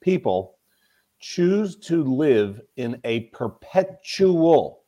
people 0.00 0.58
choose 1.20 1.76
to 1.76 2.04
live 2.04 2.60
in 2.76 3.00
a 3.04 3.20
perpetual 3.30 4.84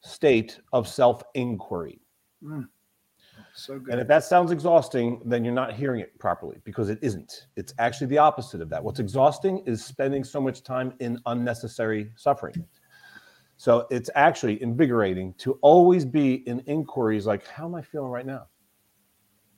state 0.00 0.58
of 0.72 0.86
self 0.86 1.22
inquiry. 1.34 2.00
Mm. 2.42 2.68
So 3.54 3.78
good. 3.78 3.92
And 3.92 4.00
if 4.00 4.08
that 4.08 4.24
sounds 4.24 4.50
exhausting, 4.50 5.20
then 5.24 5.44
you're 5.44 5.54
not 5.54 5.74
hearing 5.74 6.00
it 6.00 6.18
properly 6.18 6.58
because 6.64 6.88
it 6.88 6.98
isn't. 7.02 7.48
It's 7.56 7.74
actually 7.78 8.06
the 8.08 8.18
opposite 8.18 8.60
of 8.60 8.68
that. 8.70 8.82
What's 8.82 9.00
exhausting 9.00 9.62
is 9.66 9.84
spending 9.84 10.24
so 10.24 10.40
much 10.40 10.62
time 10.62 10.94
in 11.00 11.18
unnecessary 11.26 12.12
suffering. 12.16 12.54
So 13.56 13.86
it's 13.90 14.10
actually 14.14 14.60
invigorating 14.62 15.34
to 15.38 15.52
always 15.62 16.04
be 16.04 16.46
in 16.48 16.60
inquiries 16.60 17.26
like, 17.26 17.46
how 17.46 17.66
am 17.66 17.74
I 17.74 17.82
feeling 17.82 18.10
right 18.10 18.26
now? 18.26 18.46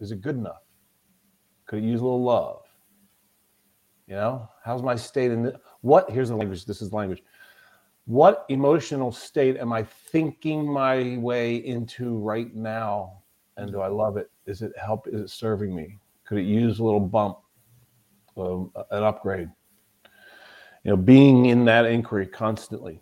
Is 0.00 0.10
it 0.10 0.20
good 0.20 0.36
enough? 0.36 0.62
Could 1.66 1.78
it 1.78 1.86
use 1.86 2.00
a 2.00 2.04
little 2.04 2.22
love? 2.22 2.63
You 4.06 4.16
know, 4.16 4.50
how's 4.62 4.82
my 4.82 4.96
state 4.96 5.30
in 5.30 5.44
the, 5.44 5.58
what? 5.80 6.10
Here's 6.10 6.28
the 6.28 6.36
language. 6.36 6.66
This 6.66 6.82
is 6.82 6.92
language. 6.92 7.22
What 8.04 8.44
emotional 8.50 9.10
state 9.10 9.56
am 9.56 9.72
I 9.72 9.82
thinking 9.82 10.70
my 10.70 11.16
way 11.16 11.56
into 11.56 12.18
right 12.18 12.54
now? 12.54 13.22
And 13.56 13.72
do 13.72 13.80
I 13.80 13.88
love 13.88 14.18
it? 14.18 14.30
Is 14.46 14.60
it 14.60 14.72
help? 14.78 15.08
Is 15.08 15.20
it 15.22 15.30
serving 15.30 15.74
me? 15.74 15.98
Could 16.26 16.36
it 16.36 16.42
use 16.42 16.80
a 16.80 16.84
little 16.84 17.00
bump, 17.00 17.38
um, 18.36 18.72
an 18.90 19.04
upgrade? 19.04 19.48
You 20.84 20.90
know, 20.90 20.96
being 20.98 21.46
in 21.46 21.64
that 21.64 21.86
inquiry 21.86 22.26
constantly, 22.26 23.00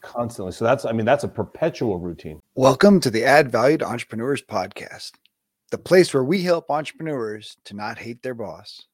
constantly. 0.00 0.52
So 0.52 0.64
that's, 0.64 0.84
I 0.84 0.92
mean, 0.92 1.06
that's 1.06 1.24
a 1.24 1.28
perpetual 1.28 1.98
routine. 1.98 2.40
Welcome 2.54 3.00
to 3.00 3.10
the 3.10 3.24
Add 3.24 3.50
Value 3.50 3.78
to 3.78 3.84
Entrepreneurs 3.84 4.42
podcast, 4.42 5.10
the 5.72 5.78
place 5.78 6.14
where 6.14 6.22
we 6.22 6.42
help 6.42 6.70
entrepreneurs 6.70 7.56
to 7.64 7.74
not 7.74 7.98
hate 7.98 8.22
their 8.22 8.34
boss. 8.34 8.86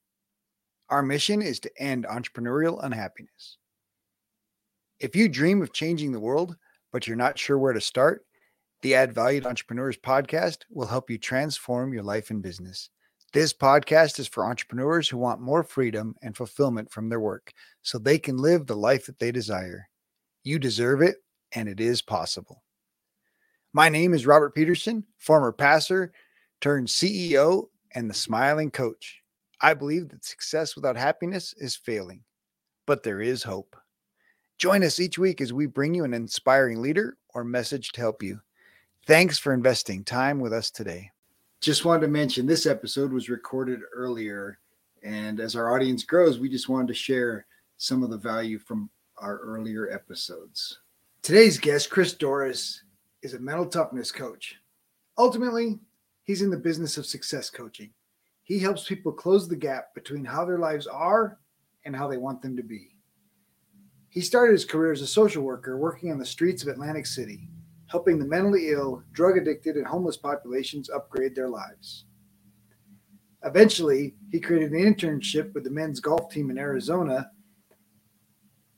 Our 0.92 1.02
mission 1.02 1.41
is 1.41 1.59
to 1.60 1.70
end 1.78 2.05
entrepreneurial 2.05 2.78
unhappiness. 2.84 3.56
If 5.00 5.17
you 5.17 5.27
dream 5.27 5.62
of 5.62 5.72
changing 5.72 6.12
the 6.12 6.20
world, 6.20 6.55
but 6.92 7.06
you're 7.06 7.17
not 7.17 7.39
sure 7.39 7.58
where 7.58 7.72
to 7.72 7.80
start, 7.80 8.27
the 8.83 8.94
Add 8.94 9.14
Value 9.14 9.41
to 9.41 9.48
Entrepreneurs 9.48 9.97
podcast 9.97 10.58
will 10.69 10.86
help 10.86 11.08
you 11.08 11.17
transform 11.17 11.94
your 11.94 12.02
life 12.02 12.28
and 12.28 12.42
business. 12.42 12.91
This 13.33 13.55
podcast 13.55 14.19
is 14.19 14.28
for 14.28 14.44
entrepreneurs 14.44 15.08
who 15.08 15.17
want 15.17 15.41
more 15.41 15.64
freedom 15.64 16.14
and 16.20 16.36
fulfillment 16.36 16.92
from 16.92 17.08
their 17.08 17.20
work 17.20 17.55
so 17.80 17.98
they 17.98 18.19
can 18.19 18.36
live 18.36 18.67
the 18.67 18.77
life 18.77 19.06
that 19.06 19.19
they 19.19 19.33
desire. 19.33 19.89
You 20.45 20.58
deserve 20.58 21.00
it, 21.00 21.17
and 21.52 21.70
it 21.70 21.80
is 21.80 22.02
possible. 22.02 22.62
My 23.72 23.89
name 23.89 24.12
is 24.12 24.27
Robert 24.27 24.55
Peterson, 24.55 25.06
former 25.17 25.52
pastor 25.52 26.12
turned 26.61 26.89
CEO 26.89 27.69
and 27.95 28.11
the 28.11 28.14
smiling 28.14 28.70
coach. 28.70 29.22
I 29.62 29.74
believe 29.74 30.08
that 30.08 30.24
success 30.24 30.74
without 30.74 30.96
happiness 30.96 31.55
is 31.56 31.77
failing, 31.77 32.24
but 32.84 33.05
there 33.05 33.20
is 33.20 33.44
hope. 33.44 33.77
Join 34.58 34.82
us 34.82 34.98
each 34.98 35.18
week 35.18 35.41
as 35.41 35.52
we 35.52 35.66
bring 35.66 35.94
you 35.94 36.02
an 36.02 36.14
inspiring 36.14 36.82
leader 36.82 37.16
or 37.32 37.44
message 37.44 37.92
to 37.92 38.00
help 38.00 38.24
you. 38.24 38.40
Thanks 39.06 39.38
for 39.38 39.52
investing 39.52 40.02
time 40.02 40.40
with 40.40 40.52
us 40.52 40.70
today. 40.70 41.10
Just 41.60 41.84
wanted 41.84 42.00
to 42.02 42.08
mention 42.08 42.44
this 42.44 42.66
episode 42.66 43.12
was 43.12 43.28
recorded 43.28 43.80
earlier. 43.94 44.58
And 45.05 45.38
as 45.38 45.55
our 45.55 45.72
audience 45.72 46.02
grows, 46.02 46.40
we 46.40 46.48
just 46.48 46.68
wanted 46.68 46.88
to 46.88 46.94
share 46.94 47.46
some 47.77 48.02
of 48.02 48.10
the 48.10 48.18
value 48.18 48.58
from 48.58 48.90
our 49.18 49.38
earlier 49.38 49.90
episodes. 49.90 50.80
Today's 51.22 51.58
guest, 51.58 51.88
Chris 51.88 52.14
Dorris, 52.14 52.80
is 53.22 53.34
a 53.34 53.38
mental 53.38 53.66
toughness 53.66 54.10
coach. 54.10 54.56
Ultimately, 55.18 55.78
he's 56.24 56.42
in 56.42 56.50
the 56.50 56.56
business 56.56 56.98
of 56.98 57.06
success 57.06 57.48
coaching. 57.48 57.90
He 58.45 58.59
helps 58.59 58.87
people 58.87 59.12
close 59.12 59.48
the 59.48 59.57
gap 59.57 59.95
between 59.95 60.25
how 60.25 60.45
their 60.45 60.59
lives 60.59 60.87
are 60.87 61.39
and 61.85 61.95
how 61.95 62.09
they 62.09 62.17
want 62.17 62.43
them 62.43 62.57
to 62.57 62.62
be. 62.62 62.97
He 64.09 64.21
started 64.21 64.53
his 64.53 64.65
career 64.65 64.93
as 64.93 65.01
a 65.01 65.07
social 65.07 65.43
worker 65.43 65.79
working 65.79 66.11
on 66.11 66.19
the 66.19 66.27
streets 66.27 66.63
of 66.63 66.69
Atlantic 66.69 67.07
City, 67.07 67.48
helping 67.87 68.19
the 68.19 68.27
mentally 68.27 68.70
ill, 68.70 69.02
drug 69.13 69.39
addicted, 69.39 69.77
and 69.77 69.86
homeless 69.86 70.17
populations 70.17 70.91
upgrade 70.91 71.35
their 71.35 71.48
lives. 71.48 72.05
Eventually, 73.45 74.14
he 74.31 74.39
created 74.39 74.73
an 74.73 74.95
internship 74.95 75.52
with 75.55 75.64
the 75.64 75.70
men's 75.70 75.98
golf 75.98 76.31
team 76.31 76.51
in 76.51 76.58
Arizona, 76.58 77.31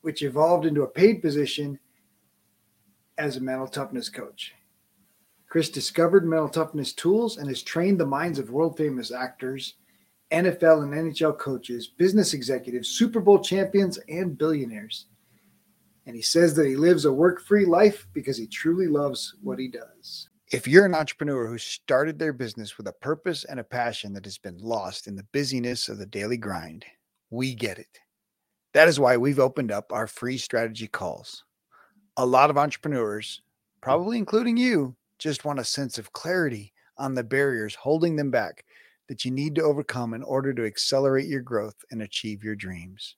which 0.02 0.22
evolved 0.22 0.66
into 0.66 0.82
a 0.82 0.88
paid 0.88 1.20
position 1.20 1.78
as 3.18 3.36
a 3.36 3.40
mental 3.40 3.66
toughness 3.66 4.08
coach. 4.08 4.54
Chris 5.54 5.70
discovered 5.70 6.26
mental 6.26 6.48
toughness 6.48 6.92
tools 6.92 7.36
and 7.36 7.46
has 7.46 7.62
trained 7.62 8.00
the 8.00 8.04
minds 8.04 8.40
of 8.40 8.50
world 8.50 8.76
famous 8.76 9.12
actors, 9.12 9.74
NFL 10.32 10.82
and 10.82 10.92
NHL 10.92 11.38
coaches, 11.38 11.86
business 11.86 12.34
executives, 12.34 12.88
Super 12.88 13.20
Bowl 13.20 13.38
champions, 13.38 13.96
and 14.08 14.36
billionaires. 14.36 15.06
And 16.06 16.16
he 16.16 16.22
says 16.22 16.54
that 16.54 16.66
he 16.66 16.74
lives 16.74 17.04
a 17.04 17.12
work 17.12 17.40
free 17.40 17.66
life 17.66 18.08
because 18.12 18.36
he 18.36 18.48
truly 18.48 18.88
loves 18.88 19.36
what 19.44 19.60
he 19.60 19.68
does. 19.68 20.28
If 20.50 20.66
you're 20.66 20.86
an 20.86 20.94
entrepreneur 20.96 21.46
who 21.46 21.58
started 21.58 22.18
their 22.18 22.32
business 22.32 22.76
with 22.76 22.88
a 22.88 22.92
purpose 22.94 23.44
and 23.44 23.60
a 23.60 23.64
passion 23.64 24.12
that 24.14 24.24
has 24.24 24.38
been 24.38 24.58
lost 24.58 25.06
in 25.06 25.14
the 25.14 25.28
busyness 25.30 25.88
of 25.88 25.98
the 25.98 26.06
daily 26.06 26.36
grind, 26.36 26.84
we 27.30 27.54
get 27.54 27.78
it. 27.78 28.00
That 28.72 28.88
is 28.88 28.98
why 28.98 29.18
we've 29.18 29.38
opened 29.38 29.70
up 29.70 29.92
our 29.92 30.08
free 30.08 30.36
strategy 30.36 30.88
calls. 30.88 31.44
A 32.16 32.26
lot 32.26 32.50
of 32.50 32.58
entrepreneurs, 32.58 33.40
probably 33.80 34.18
including 34.18 34.56
you, 34.56 34.96
just 35.24 35.46
want 35.46 35.58
a 35.58 35.64
sense 35.64 35.96
of 35.96 36.12
clarity 36.12 36.70
on 36.98 37.14
the 37.14 37.24
barriers 37.24 37.74
holding 37.74 38.14
them 38.14 38.30
back 38.30 38.62
that 39.08 39.24
you 39.24 39.30
need 39.30 39.54
to 39.54 39.62
overcome 39.62 40.12
in 40.12 40.22
order 40.22 40.52
to 40.52 40.66
accelerate 40.66 41.26
your 41.26 41.40
growth 41.40 41.76
and 41.90 42.02
achieve 42.02 42.44
your 42.44 42.54
dreams. 42.54 43.16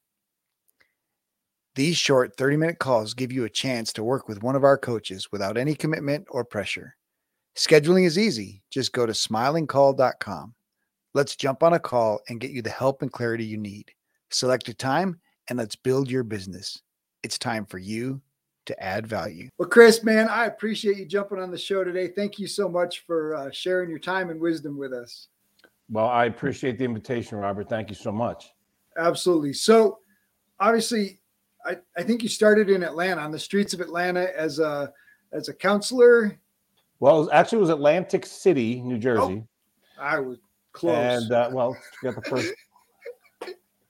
These 1.74 1.96
short 1.96 2.36
30 2.36 2.58
minute 2.58 2.78
calls 2.78 3.12
give 3.12 3.32
you 3.32 3.44
a 3.44 3.50
chance 3.50 3.92
to 3.92 4.04
work 4.04 4.28
with 4.28 4.44
one 4.44 4.54
of 4.54 4.62
our 4.62 4.78
coaches 4.78 5.32
without 5.32 5.58
any 5.58 5.74
commitment 5.74 6.28
or 6.30 6.44
pressure. 6.44 6.94
Scheduling 7.56 8.06
is 8.06 8.20
easy. 8.20 8.62
Just 8.70 8.92
go 8.92 9.04
to 9.04 9.12
smilingcall.com. 9.12 10.54
Let's 11.12 11.34
jump 11.34 11.64
on 11.64 11.72
a 11.72 11.80
call 11.80 12.20
and 12.28 12.38
get 12.38 12.52
you 12.52 12.62
the 12.62 12.70
help 12.70 13.02
and 13.02 13.10
clarity 13.10 13.44
you 13.44 13.58
need. 13.58 13.90
Select 14.30 14.68
a 14.68 14.74
time 14.74 15.18
and 15.48 15.58
let's 15.58 15.74
build 15.74 16.08
your 16.08 16.22
business. 16.22 16.80
It's 17.24 17.36
time 17.36 17.66
for 17.66 17.78
you 17.78 18.22
to 18.66 18.82
add 18.82 19.06
value. 19.06 19.48
Well, 19.58 19.68
Chris, 19.68 20.02
man, 20.04 20.28
I 20.28 20.46
appreciate 20.46 20.98
you 20.98 21.06
jumping 21.06 21.38
on 21.38 21.50
the 21.50 21.58
show 21.58 21.82
today. 21.84 22.08
Thank 22.08 22.38
you 22.38 22.46
so 22.46 22.68
much 22.68 23.04
for 23.06 23.34
uh, 23.34 23.50
sharing 23.50 23.88
your 23.88 23.98
time 23.98 24.30
and 24.30 24.40
wisdom 24.40 24.76
with 24.78 24.92
us. 24.92 25.28
Well, 25.88 26.08
I 26.08 26.26
appreciate 26.26 26.78
the 26.78 26.84
invitation, 26.84 27.38
Robert. 27.38 27.68
Thank 27.68 27.88
you 27.88 27.94
so 27.94 28.12
much. 28.12 28.52
Absolutely. 28.98 29.52
So, 29.52 29.98
obviously, 30.58 31.20
I, 31.64 31.76
I 31.96 32.02
think 32.02 32.22
you 32.22 32.28
started 32.28 32.70
in 32.70 32.82
Atlanta 32.82 33.20
on 33.20 33.30
the 33.30 33.38
streets 33.38 33.72
of 33.72 33.80
Atlanta 33.80 34.28
as 34.36 34.58
a 34.58 34.92
as 35.32 35.48
a 35.48 35.54
counselor. 35.54 36.38
Well, 36.98 37.16
it 37.16 37.20
was, 37.20 37.28
actually, 37.30 37.58
it 37.58 37.60
was 37.60 37.70
Atlantic 37.70 38.24
City, 38.26 38.80
New 38.80 38.98
Jersey. 38.98 39.44
Oh, 39.44 39.48
I 40.00 40.18
was 40.18 40.38
close. 40.72 40.96
And 40.96 41.32
uh, 41.32 41.50
well, 41.52 41.76
you 42.02 42.10
got 42.10 42.22
the 42.22 42.30
first, 42.30 42.54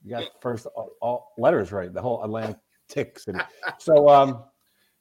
you 0.04 0.10
got 0.10 0.20
the 0.20 0.40
first 0.40 0.66
all, 0.74 0.90
all 1.00 1.32
letters 1.38 1.72
right. 1.72 1.92
The 1.92 2.02
whole 2.02 2.22
Atlantic 2.24 3.18
City. 3.18 3.38
So, 3.78 4.08
um, 4.08 4.44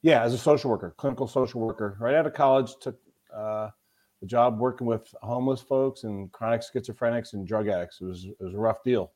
yeah, 0.02 0.22
as 0.22 0.34
a 0.34 0.38
social 0.38 0.70
worker, 0.70 0.94
clinical 0.96 1.26
social 1.26 1.60
worker, 1.60 1.96
right 2.00 2.14
out 2.14 2.26
of 2.26 2.34
college, 2.34 2.74
took 2.80 2.98
uh, 3.34 3.70
a 4.22 4.26
job 4.26 4.58
working 4.58 4.86
with 4.86 5.12
homeless 5.22 5.60
folks 5.60 6.04
and 6.04 6.30
chronic 6.32 6.62
schizophrenics 6.62 7.32
and 7.32 7.46
drug 7.46 7.68
addicts. 7.68 8.00
It 8.00 8.04
was 8.04 8.24
it 8.24 8.42
was 8.42 8.54
a 8.54 8.58
rough 8.58 8.82
deal. 8.82 9.12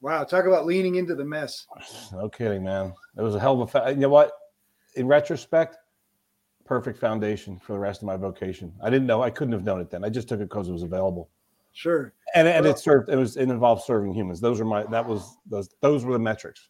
Wow, 0.00 0.24
talk 0.24 0.44
about 0.44 0.66
leaning 0.66 0.96
into 0.96 1.14
the 1.14 1.24
mess. 1.24 1.66
No 2.12 2.28
kidding, 2.28 2.62
man. 2.62 2.92
It 3.16 3.22
was 3.22 3.34
a 3.34 3.40
hell 3.40 3.54
of 3.54 3.60
a. 3.60 3.66
Fa- 3.66 3.90
you 3.90 4.00
know 4.00 4.08
what? 4.08 4.32
In 4.96 5.06
retrospect, 5.06 5.76
perfect 6.64 6.98
foundation 6.98 7.58
for 7.58 7.72
the 7.72 7.78
rest 7.78 8.02
of 8.02 8.06
my 8.06 8.16
vocation. 8.16 8.72
I 8.82 8.90
didn't 8.90 9.06
know. 9.06 9.22
I 9.22 9.30
couldn't 9.30 9.52
have 9.52 9.64
known 9.64 9.80
it 9.80 9.90
then. 9.90 10.04
I 10.04 10.08
just 10.10 10.28
took 10.28 10.40
it 10.40 10.48
because 10.48 10.68
it 10.68 10.72
was 10.72 10.82
available. 10.82 11.30
Sure. 11.72 12.12
And 12.34 12.46
and 12.46 12.64
well, 12.64 12.74
it 12.74 12.78
served. 12.78 13.08
It 13.08 13.16
was 13.16 13.36
it 13.36 13.48
involved 13.48 13.82
serving 13.84 14.12
humans. 14.12 14.40
Those 14.40 14.60
are 14.60 14.64
my. 14.64 14.84
That 14.84 15.06
was 15.06 15.36
those. 15.46 15.68
Those 15.80 16.04
were 16.04 16.12
the 16.12 16.18
metrics. 16.18 16.68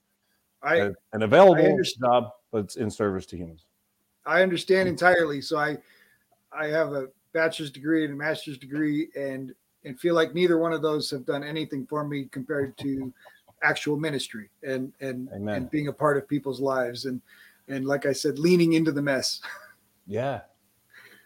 I 0.62 0.90
an 1.12 1.22
available 1.22 1.78
job 2.00 2.30
but 2.54 2.60
it's 2.60 2.76
in 2.76 2.88
service 2.88 3.26
to 3.26 3.36
humans. 3.36 3.66
I 4.24 4.40
understand 4.40 4.88
entirely. 4.88 5.40
So 5.40 5.58
I 5.58 5.76
I 6.56 6.68
have 6.68 6.92
a 6.92 7.08
bachelor's 7.32 7.72
degree 7.72 8.04
and 8.04 8.14
a 8.14 8.16
master's 8.16 8.56
degree 8.56 9.08
and 9.16 9.52
and 9.84 9.98
feel 9.98 10.14
like 10.14 10.34
neither 10.34 10.56
one 10.56 10.72
of 10.72 10.80
those 10.80 11.10
have 11.10 11.26
done 11.26 11.42
anything 11.42 11.84
for 11.84 12.04
me 12.04 12.28
compared 12.30 12.78
to 12.78 13.12
actual 13.64 13.96
ministry 13.96 14.50
and 14.62 14.92
and 15.00 15.28
Amen. 15.34 15.56
and 15.56 15.70
being 15.72 15.88
a 15.88 15.92
part 15.92 16.16
of 16.16 16.28
people's 16.28 16.60
lives 16.60 17.06
and 17.06 17.20
and 17.66 17.86
like 17.86 18.06
I 18.06 18.12
said, 18.12 18.38
leaning 18.38 18.74
into 18.74 18.92
the 18.92 19.02
mess. 19.02 19.40
Yeah. 20.06 20.42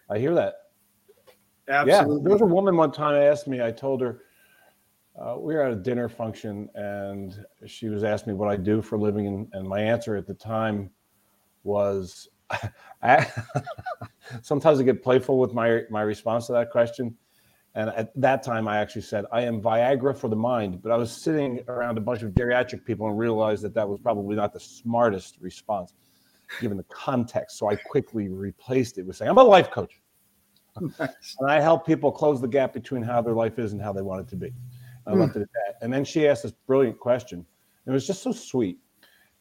I 0.08 0.18
hear 0.18 0.34
that. 0.36 0.54
Absolutely. 1.68 2.16
Yeah. 2.16 2.22
There 2.22 2.32
was 2.32 2.40
a 2.40 2.46
woman 2.46 2.76
one 2.76 2.92
time 2.92 3.16
I 3.16 3.24
asked 3.24 3.48
me, 3.48 3.60
I 3.60 3.72
told 3.72 4.00
her, 4.00 4.22
uh, 5.20 5.36
we 5.36 5.52
were 5.54 5.62
at 5.62 5.72
a 5.72 5.76
dinner 5.76 6.08
function 6.08 6.70
and 6.76 7.44
she 7.66 7.88
was 7.88 8.04
asking 8.04 8.34
me 8.34 8.38
what 8.38 8.48
I 8.48 8.56
do 8.56 8.80
for 8.80 8.94
a 8.94 8.98
living. 8.98 9.26
And, 9.26 9.48
and 9.52 9.68
my 9.68 9.80
answer 9.80 10.16
at 10.16 10.26
the 10.28 10.32
time 10.32 10.90
was 11.68 12.28
I, 13.02 13.26
sometimes 14.42 14.80
I 14.80 14.82
get 14.82 15.02
playful 15.02 15.38
with 15.38 15.52
my 15.52 15.82
my 15.90 16.02
response 16.02 16.46
to 16.48 16.52
that 16.54 16.70
question, 16.70 17.16
And 17.74 17.90
at 17.90 18.08
that 18.20 18.42
time, 18.42 18.66
I 18.66 18.78
actually 18.78 19.02
said, 19.02 19.24
I 19.30 19.42
am 19.42 19.60
Viagra 19.62 20.16
for 20.16 20.28
the 20.28 20.36
mind. 20.52 20.82
But 20.82 20.90
I 20.90 20.96
was 20.96 21.12
sitting 21.12 21.60
around 21.68 21.98
a 21.98 22.00
bunch 22.00 22.22
of 22.22 22.32
geriatric 22.32 22.84
people 22.84 23.06
and 23.08 23.18
realized 23.18 23.62
that 23.64 23.74
that 23.74 23.88
was 23.88 24.00
probably 24.00 24.34
not 24.36 24.52
the 24.52 24.60
smartest 24.60 25.36
response 25.40 25.94
given 26.60 26.76
the 26.76 26.84
context. 27.06 27.58
So 27.58 27.68
I 27.70 27.76
quickly 27.76 28.28
replaced 28.28 28.98
it 28.98 29.06
with 29.06 29.16
saying, 29.16 29.30
I'm 29.30 29.38
a 29.38 29.44
life 29.44 29.70
coach. 29.70 30.00
Nice. 30.98 31.36
And 31.40 31.50
I 31.50 31.60
help 31.60 31.86
people 31.86 32.10
close 32.12 32.40
the 32.40 32.48
gap 32.48 32.72
between 32.72 33.02
how 33.02 33.20
their 33.22 33.34
life 33.34 33.58
is 33.58 33.72
and 33.72 33.82
how 33.82 33.92
they 33.92 34.02
want 34.02 34.20
it 34.22 34.28
to 34.30 34.36
be. 34.36 34.50
I 35.06 35.12
Hmm. 35.12 35.18
left 35.20 35.36
it 35.36 35.42
at 35.42 35.52
that. 35.58 35.74
And 35.82 35.92
then 35.92 36.04
she 36.04 36.28
asked 36.28 36.44
this 36.44 36.52
brilliant 36.66 36.98
question. 36.98 37.44
It 37.86 37.90
was 37.90 38.06
just 38.06 38.22
so 38.22 38.32
sweet 38.32 38.78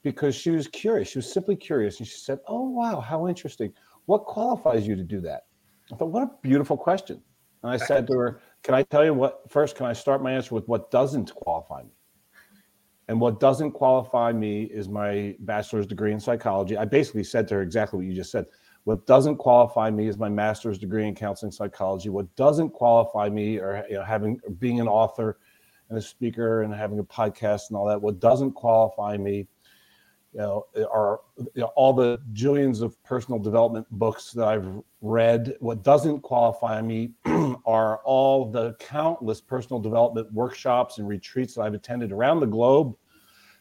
because 0.04 0.36
she 0.36 0.52
was 0.52 0.68
curious. 0.68 1.10
She 1.10 1.18
was 1.18 1.32
simply 1.32 1.56
curious. 1.56 2.00
And 2.00 2.08
she 2.08 2.18
said, 2.18 2.40
Oh, 2.48 2.70
wow, 2.70 3.00
how 3.00 3.28
interesting. 3.28 3.74
What 4.06 4.26
qualifies 4.26 4.88
you 4.88 4.96
to 4.96 5.04
do 5.04 5.20
that? 5.22 5.44
I 5.92 5.96
thought, 5.96 6.12
What 6.12 6.24
a 6.24 6.32
beautiful 6.42 6.78
question. 6.78 7.22
And 7.64 7.72
I 7.72 7.78
said 7.78 8.08
to 8.08 8.14
her, 8.14 8.42
Can 8.64 8.76
I 8.76 8.84
tell 8.84 9.04
you 9.04 9.14
what? 9.14 9.42
First, 9.50 9.76
can 9.76 9.86
I 9.86 9.94
start 9.94 10.22
my 10.22 10.32
answer 10.32 10.56
with 10.56 10.68
what 10.68 10.92
doesn't 10.92 11.34
qualify 11.34 11.84
me? 11.84 11.92
And 13.10 13.22
what 13.22 13.40
doesn't 13.40 13.72
qualify 13.72 14.34
me 14.34 14.64
is 14.64 14.90
my 14.90 15.36
bachelor's 15.40 15.88
degree 15.88 16.12
in 16.12 16.20
psychology. 16.20 16.78
I 16.78 16.84
basically 16.84 17.24
said 17.24 17.48
to 17.48 17.56
her 17.56 17.62
exactly 17.62 17.98
what 17.98 18.06
you 18.06 18.14
just 18.14 18.32
said. 18.32 18.46
What 18.84 19.06
doesn't 19.06 19.38
qualify 19.38 19.90
me 19.90 20.08
is 20.08 20.18
my 20.18 20.30
master's 20.30 20.78
degree 20.78 21.08
in 21.08 21.16
counseling 21.16 21.52
psychology. 21.52 22.10
What 22.10 22.34
doesn't 22.36 22.72
qualify 22.72 23.30
me 23.30 23.58
or 23.58 23.86
you 23.90 23.96
know, 23.96 24.04
having 24.04 24.40
being 24.60 24.80
an 24.80 24.88
author 24.88 25.38
and 25.90 25.98
a 25.98 26.02
speaker 26.02 26.64
and 26.64 26.74
having 26.74 27.00
a 27.00 27.04
podcast 27.04 27.70
and 27.70 27.78
all 27.78 27.86
that. 27.88 28.02
What 28.02 28.20
doesn't 28.20 28.52
qualify 28.54 29.18
me, 29.18 29.48
you 30.34 30.40
know, 30.40 30.66
are 30.92 31.22
you 31.38 31.62
know, 31.62 31.72
all 31.76 31.94
the 31.94 32.20
jillions 32.34 32.82
of 32.82 33.02
personal 33.04 33.40
development 33.40 33.88
books 33.92 34.32
that 34.34 34.48
I've 34.48 34.68
read. 35.02 35.56
What 35.60 35.84
doesn't 35.84 36.22
qualify 36.22 36.82
me 36.82 37.12
are 37.66 37.98
all 38.04 38.52
the 38.52 38.74
countless 38.76 39.42
personal 39.42 39.80
development 39.80 40.32
workshops 40.34 40.98
and 40.98 41.08
retreats 41.08 41.56
that 41.56 41.62
I've 41.62 41.74
attended 41.74 42.12
around 42.12 42.40
the 42.40 42.48
globe. 42.48 42.96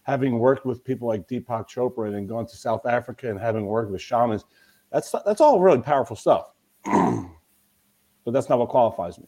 Having 0.03 0.39
worked 0.39 0.67
with 0.67 0.85
people 0.85 1.09
like 1.09 1.27
Deepak 1.27 1.69
Chopra 1.69 2.07
and 2.07 2.15
then 2.15 2.27
gone 2.27 2.47
to 2.47 2.57
South 2.57 2.87
Africa 2.87 3.29
and 3.29 3.41
having 3.41 3.67
worked 3.67 3.91
with 3.91 4.01
shamans, 4.01 4.45
that's 4.93 5.13
that's 5.25 5.41
all 5.41 5.61
really 5.61 5.81
powerful 5.81 6.15
stuff. 6.15 6.53
but 6.85 8.33
that's 8.33 8.49
not 8.49 8.59
what 8.59 8.69
qualifies 8.69 9.19
me. 9.19 9.27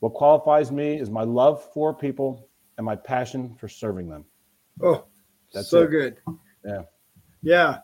What 0.00 0.14
qualifies 0.14 0.72
me 0.72 0.98
is 0.98 1.10
my 1.10 1.22
love 1.22 1.62
for 1.74 1.94
people 1.94 2.48
and 2.78 2.84
my 2.84 2.96
passion 2.96 3.54
for 3.60 3.68
serving 3.68 4.08
them. 4.08 4.24
Oh, 4.82 5.04
That's 5.52 5.68
so 5.68 5.82
it. 5.82 5.90
good. 5.90 6.16
Yeah. 6.64 6.82
Yeah. 7.42 7.78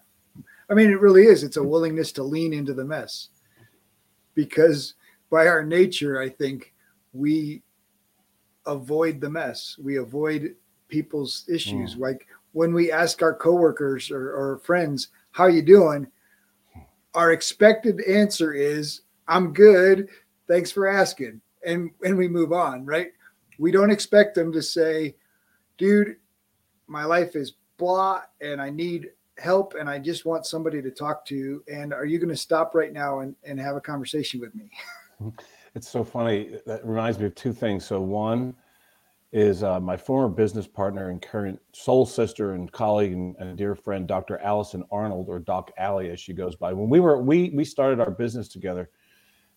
I 0.68 0.74
mean, 0.74 0.90
it 0.90 1.00
really 1.00 1.26
is. 1.26 1.44
It's 1.44 1.56
a 1.56 1.62
willingness 1.62 2.12
to 2.12 2.22
lean 2.22 2.52
into 2.52 2.74
the 2.74 2.84
mess 2.84 3.28
because 4.34 4.94
by 5.30 5.46
our 5.46 5.64
nature, 5.64 6.20
I 6.20 6.28
think 6.28 6.74
we 7.12 7.62
avoid 8.66 9.20
the 9.20 9.30
mess. 9.30 9.76
We 9.82 9.96
avoid 9.96 10.56
people's 10.88 11.44
issues. 11.48 11.94
Hmm. 11.94 12.00
Like 12.00 12.26
when 12.52 12.74
we 12.74 12.90
ask 12.92 13.22
our 13.22 13.34
coworkers 13.34 14.10
or, 14.10 14.30
or 14.32 14.58
friends, 14.58 15.08
how 15.30 15.46
you 15.46 15.62
doing? 15.62 16.06
Our 17.14 17.32
expected 17.32 18.00
answer 18.02 18.52
is, 18.52 19.02
I'm 19.28 19.52
good. 19.52 20.08
Thanks 20.48 20.70
for 20.70 20.86
asking. 20.86 21.40
And, 21.64 21.90
and 22.02 22.16
we 22.16 22.28
move 22.28 22.52
on, 22.52 22.84
right? 22.84 23.08
We 23.58 23.72
don't 23.72 23.90
expect 23.90 24.34
them 24.34 24.52
to 24.52 24.62
say, 24.62 25.16
dude, 25.78 26.16
my 26.86 27.04
life 27.04 27.34
is 27.34 27.54
blah 27.76 28.22
and 28.40 28.60
I 28.60 28.70
need 28.70 29.10
help 29.38 29.74
and 29.78 29.88
I 29.88 29.98
just 29.98 30.24
want 30.24 30.46
somebody 30.46 30.80
to 30.82 30.90
talk 30.90 31.24
to. 31.26 31.62
And 31.70 31.92
are 31.92 32.06
you 32.06 32.18
going 32.18 32.30
to 32.30 32.36
stop 32.36 32.74
right 32.74 32.92
now 32.92 33.20
and, 33.20 33.34
and 33.44 33.60
have 33.60 33.76
a 33.76 33.80
conversation 33.80 34.40
with 34.40 34.54
me? 34.54 34.70
It's 35.76 35.90
so 35.90 36.02
funny. 36.02 36.56
That 36.64 36.86
reminds 36.86 37.18
me 37.18 37.26
of 37.26 37.34
two 37.34 37.52
things. 37.52 37.84
So 37.84 38.00
one 38.00 38.54
is 39.30 39.62
uh, 39.62 39.78
my 39.78 39.94
former 39.94 40.30
business 40.30 40.66
partner 40.66 41.10
and 41.10 41.20
current 41.20 41.60
soul 41.72 42.06
sister 42.06 42.52
and 42.52 42.72
colleague 42.72 43.12
and, 43.12 43.36
and 43.38 43.58
dear 43.58 43.74
friend, 43.74 44.08
Dr. 44.08 44.38
Allison 44.38 44.82
Arnold, 44.90 45.28
or 45.28 45.38
Doc 45.38 45.70
Allie, 45.76 46.08
as 46.08 46.18
she 46.18 46.32
goes 46.32 46.56
by. 46.56 46.72
When 46.72 46.88
we 46.88 47.00
were 47.00 47.20
we 47.20 47.50
we 47.50 47.62
started 47.62 48.00
our 48.00 48.10
business 48.10 48.48
together, 48.48 48.88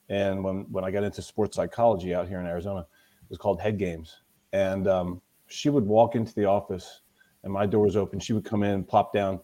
and 0.09 0.43
when 0.43 0.65
when 0.69 0.83
I 0.83 0.91
got 0.91 1.05
into 1.05 1.21
sports 1.21 1.55
psychology 1.55 2.13
out 2.13 2.27
here 2.27 2.41
in 2.41 2.45
Arizona, 2.45 2.81
it 2.81 3.29
was 3.29 3.37
called 3.37 3.61
Head 3.61 3.77
Games, 3.77 4.21
and 4.51 4.89
um, 4.89 5.21
she 5.47 5.69
would 5.69 5.85
walk 5.85 6.15
into 6.15 6.35
the 6.35 6.43
office, 6.43 6.99
and 7.43 7.53
my 7.53 7.65
door 7.65 7.85
was 7.85 7.95
open. 7.95 8.19
She 8.19 8.33
would 8.33 8.45
come 8.45 8.63
in, 8.63 8.83
plop 8.83 9.13
down, 9.13 9.39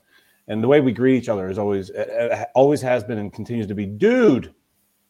and 0.48 0.64
the 0.64 0.68
way 0.68 0.82
we 0.82 0.92
greet 0.92 1.18
each 1.18 1.30
other 1.30 1.50
is 1.50 1.58
always 1.58 1.90
uh, 1.92 2.46
always 2.54 2.82
has 2.82 3.04
been 3.04 3.18
and 3.18 3.34
continues 3.34 3.68
to 3.68 3.76
be, 3.76 3.86
dude, 3.86 4.54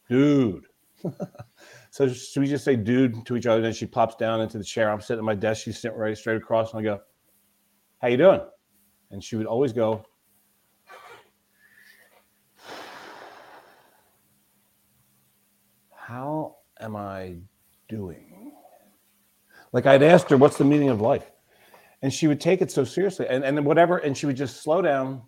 dude. 0.08 0.66
so 1.90 2.08
should 2.08 2.40
we 2.40 2.46
just 2.46 2.64
say 2.64 2.74
dude 2.74 3.26
to 3.26 3.36
each 3.36 3.46
other? 3.46 3.60
Then 3.60 3.72
she 3.72 3.86
plops 3.86 4.16
down 4.16 4.40
into 4.40 4.58
the 4.58 4.64
chair. 4.64 4.90
I'm 4.90 5.00
sitting 5.00 5.18
at 5.18 5.24
my 5.24 5.34
desk. 5.34 5.64
She's 5.64 5.78
sitting 5.78 5.98
right 5.98 6.16
straight 6.16 6.38
across, 6.38 6.72
and 6.72 6.80
I 6.80 6.82
go, 6.84 7.00
"How 8.00 8.08
you 8.08 8.16
doing?" 8.16 8.40
And 9.10 9.22
she 9.22 9.36
would 9.36 9.46
always 9.46 9.72
go, 9.72 10.04
"How 15.90 16.56
am 16.80 16.96
I 16.96 17.36
doing?" 17.88 18.52
Like 19.72 19.84
I'd 19.84 20.02
asked 20.02 20.30
her, 20.30 20.38
"What's 20.38 20.56
the 20.56 20.64
meaning 20.64 20.88
of 20.88 21.02
life?" 21.02 21.30
And 22.06 22.14
she 22.14 22.28
would 22.28 22.40
take 22.40 22.62
it 22.62 22.70
so 22.70 22.84
seriously, 22.84 23.26
and 23.28 23.44
and 23.44 23.66
whatever, 23.66 23.98
and 23.98 24.16
she 24.16 24.26
would 24.26 24.36
just 24.36 24.62
slow 24.62 24.80
down 24.80 25.22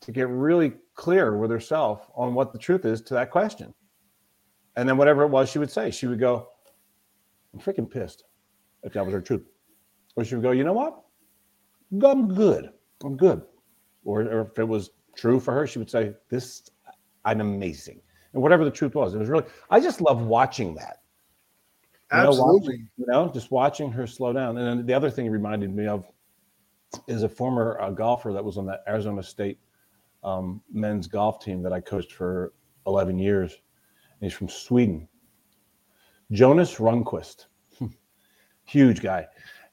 to 0.00 0.10
get 0.10 0.28
really 0.28 0.72
clear 0.96 1.36
with 1.36 1.52
herself 1.52 2.10
on 2.16 2.34
what 2.34 2.52
the 2.52 2.58
truth 2.58 2.84
is 2.84 3.00
to 3.02 3.14
that 3.14 3.30
question. 3.30 3.72
And 4.74 4.88
then 4.88 4.96
whatever 4.96 5.22
it 5.22 5.28
was 5.28 5.48
she 5.48 5.60
would 5.60 5.70
say, 5.70 5.92
she 5.92 6.08
would 6.08 6.18
go, 6.18 6.48
I'm 7.54 7.60
freaking 7.60 7.88
pissed 7.88 8.24
if 8.82 8.92
that 8.94 9.04
was 9.04 9.14
her 9.14 9.20
truth. 9.20 9.44
Or 10.16 10.24
she 10.24 10.34
would 10.34 10.42
go, 10.42 10.50
you 10.50 10.64
know 10.64 10.72
what? 10.72 11.00
I'm 11.92 12.26
good. 12.34 12.70
I'm 13.04 13.16
good. 13.16 13.42
Or, 14.04 14.22
or 14.22 14.50
if 14.50 14.58
it 14.58 14.66
was 14.66 14.90
true 15.14 15.38
for 15.38 15.54
her, 15.54 15.64
she 15.64 15.78
would 15.78 15.90
say, 15.90 16.12
this, 16.28 16.68
I'm 17.24 17.40
amazing. 17.40 18.00
And 18.32 18.42
whatever 18.42 18.64
the 18.64 18.72
truth 18.72 18.96
was, 18.96 19.14
it 19.14 19.18
was 19.18 19.28
really, 19.28 19.44
I 19.70 19.78
just 19.78 20.00
love 20.00 20.22
watching 20.22 20.74
that. 20.74 21.02
You 22.12 22.18
know, 22.18 22.28
Absolutely. 22.28 22.68
watching- 22.68 22.90
you 22.96 23.06
know, 23.06 23.28
just 23.28 23.50
watching 23.50 23.92
her 23.92 24.06
slow 24.06 24.32
down. 24.32 24.56
And 24.56 24.66
then 24.66 24.86
the 24.86 24.94
other 24.94 25.10
thing 25.10 25.26
it 25.26 25.30
reminded 25.30 25.74
me 25.74 25.86
of 25.86 26.06
is 27.06 27.22
a 27.22 27.28
former 27.28 27.78
uh, 27.80 27.90
golfer 27.90 28.32
that 28.32 28.42
was 28.42 28.56
on 28.56 28.64
the 28.64 28.80
Arizona 28.88 29.22
State 29.22 29.58
um, 30.24 30.62
men's 30.72 31.06
golf 31.06 31.44
team 31.44 31.62
that 31.62 31.72
I 31.72 31.80
coached 31.80 32.12
for 32.12 32.54
11 32.86 33.18
years. 33.18 33.52
And 33.52 34.30
he's 34.30 34.32
from 34.32 34.48
Sweden. 34.48 35.06
Jonas 36.32 36.76
Runquist, 36.76 37.46
huge 38.64 39.00
guy. 39.02 39.26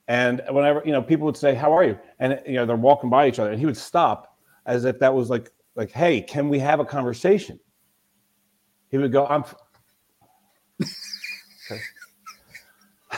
And 0.07 0.41
whenever 0.49 0.83
you 0.85 0.91
know 0.91 1.01
people 1.01 1.25
would 1.25 1.35
say, 1.38 1.55
"How 1.55 1.73
are 1.75 1.83
you?" 1.83 1.97
and 2.19 2.39
you 2.45 2.53
know 2.53 2.65
they're 2.65 2.75
walking 2.75 3.10
by 3.10 3.27
each 3.27 3.39
other, 3.39 3.50
and 3.50 3.60
he 3.60 3.65
would 3.65 3.75
stop 3.75 4.38
as 4.67 4.86
if 4.86 5.00
that 5.00 5.13
was 5.13 5.29
like, 5.29 5.51
like, 5.75 5.91
"Hey, 5.91 6.21
can 6.21 6.48
we 6.48 6.60
have 6.60 6.79
a 6.79 6.86
conversation?" 6.86 7.60
He 8.89 8.98
would 9.00 9.12
go, 9.12 9.25
"I'm." 9.25 9.41
f-" 9.41 9.55
Okay. 11.71 11.81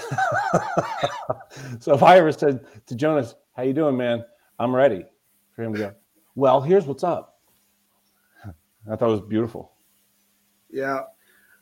so 1.79 1.93
if 1.93 2.03
I 2.03 2.17
ever 2.17 2.31
said 2.31 2.65
to 2.87 2.95
Jonas, 2.95 3.35
"How 3.55 3.63
you 3.63 3.73
doing, 3.73 3.97
man?" 3.97 4.23
I'm 4.59 4.75
ready 4.75 5.05
for 5.55 5.63
him 5.63 5.73
to 5.73 5.79
go. 5.79 5.93
Well, 6.35 6.61
here's 6.61 6.85
what's 6.85 7.03
up. 7.03 7.39
I 8.89 8.95
thought 8.95 9.09
it 9.09 9.21
was 9.21 9.21
beautiful. 9.21 9.73
Yeah. 10.69 11.01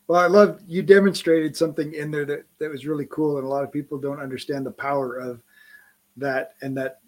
Well, 0.08 0.20
I 0.22 0.28
love 0.28 0.60
you 0.68 0.84
demonstrated 0.84 1.56
something 1.56 1.94
in 1.94 2.12
there 2.12 2.25
that, 2.25 2.44
that 2.60 2.70
was 2.70 2.86
really 2.86 3.08
cool. 3.10 3.38
And 3.38 3.46
a 3.46 3.50
lot 3.50 3.64
of 3.64 3.72
people 3.72 3.98
don't 3.98 4.20
understand 4.20 4.66
the 4.66 4.72
power 4.72 5.16
of 5.16 5.42
that. 6.18 6.54
And 6.62 6.78
that 6.78 7.00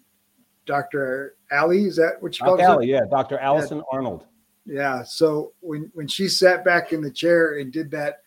Dr. 0.66 1.36
Allie, 1.50 1.84
is 1.84 1.96
that 1.96 2.20
what 2.20 2.38
you 2.38 2.44
call 2.44 2.56
Doc 2.56 2.78
her? 2.78 2.82
Yeah, 2.82 3.02
Dr. 3.08 3.38
Allison 3.38 3.82
Arnold. 3.92 4.26
Yeah. 4.66 5.02
So 5.04 5.52
when, 5.60 5.90
when 5.94 6.08
she 6.08 6.28
sat 6.28 6.64
back 6.64 6.92
in 6.92 7.00
the 7.00 7.10
chair 7.10 7.58
and 7.58 7.72
did 7.72 7.90
that, 7.92 8.22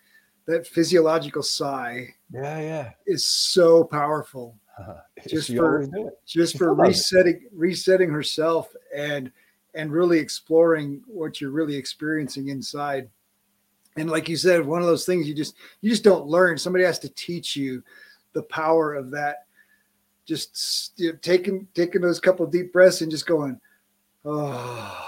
that 0.46 0.66
physiological 0.66 1.44
sigh 1.44 2.16
Yeah, 2.34 2.60
yeah. 2.60 2.92
is 3.06 3.26
so 3.26 3.84
powerful 3.84 4.58
Just 5.28 5.54
for- 5.54 5.86
just 6.26 6.54
She 6.54 6.58
for 6.58 6.68
does 6.76 6.78
it. 6.78 6.88
resetting, 6.88 7.50
resetting 7.54 8.10
herself 8.10 8.74
and, 8.96 9.32
and 9.76 9.92
really 9.92 10.18
exploring 10.20 11.04
what 11.08 11.40
you're 11.42 11.52
really 11.52 11.76
experiencing 11.76 12.48
inside. 12.48 13.10
And 13.98 14.10
like 14.10 14.30
you 14.30 14.38
said, 14.38 14.66
one 14.66 14.82
of 14.82 14.88
those 14.88 15.06
things 15.06 15.28
you 15.28 15.36
just, 15.36 15.56
you 15.82 15.90
just 15.90 16.04
don't 16.04 16.26
learn. 16.26 16.58
Somebody 16.58 16.86
has 16.86 17.00
to 17.00 17.10
teach 17.10 17.56
you 17.58 17.84
the 18.34 18.44
power 18.44 18.94
of 18.94 19.12
that. 19.12 19.46
Just 20.26 20.94
you 20.98 21.12
know, 21.12 21.18
taking, 21.22 21.68
taking 21.74 22.00
those 22.02 22.20
couple 22.22 22.46
deep 22.48 22.72
breaths 22.72 23.02
and 23.02 23.12
just 23.12 23.26
going, 23.26 23.60
oh, 24.24 25.08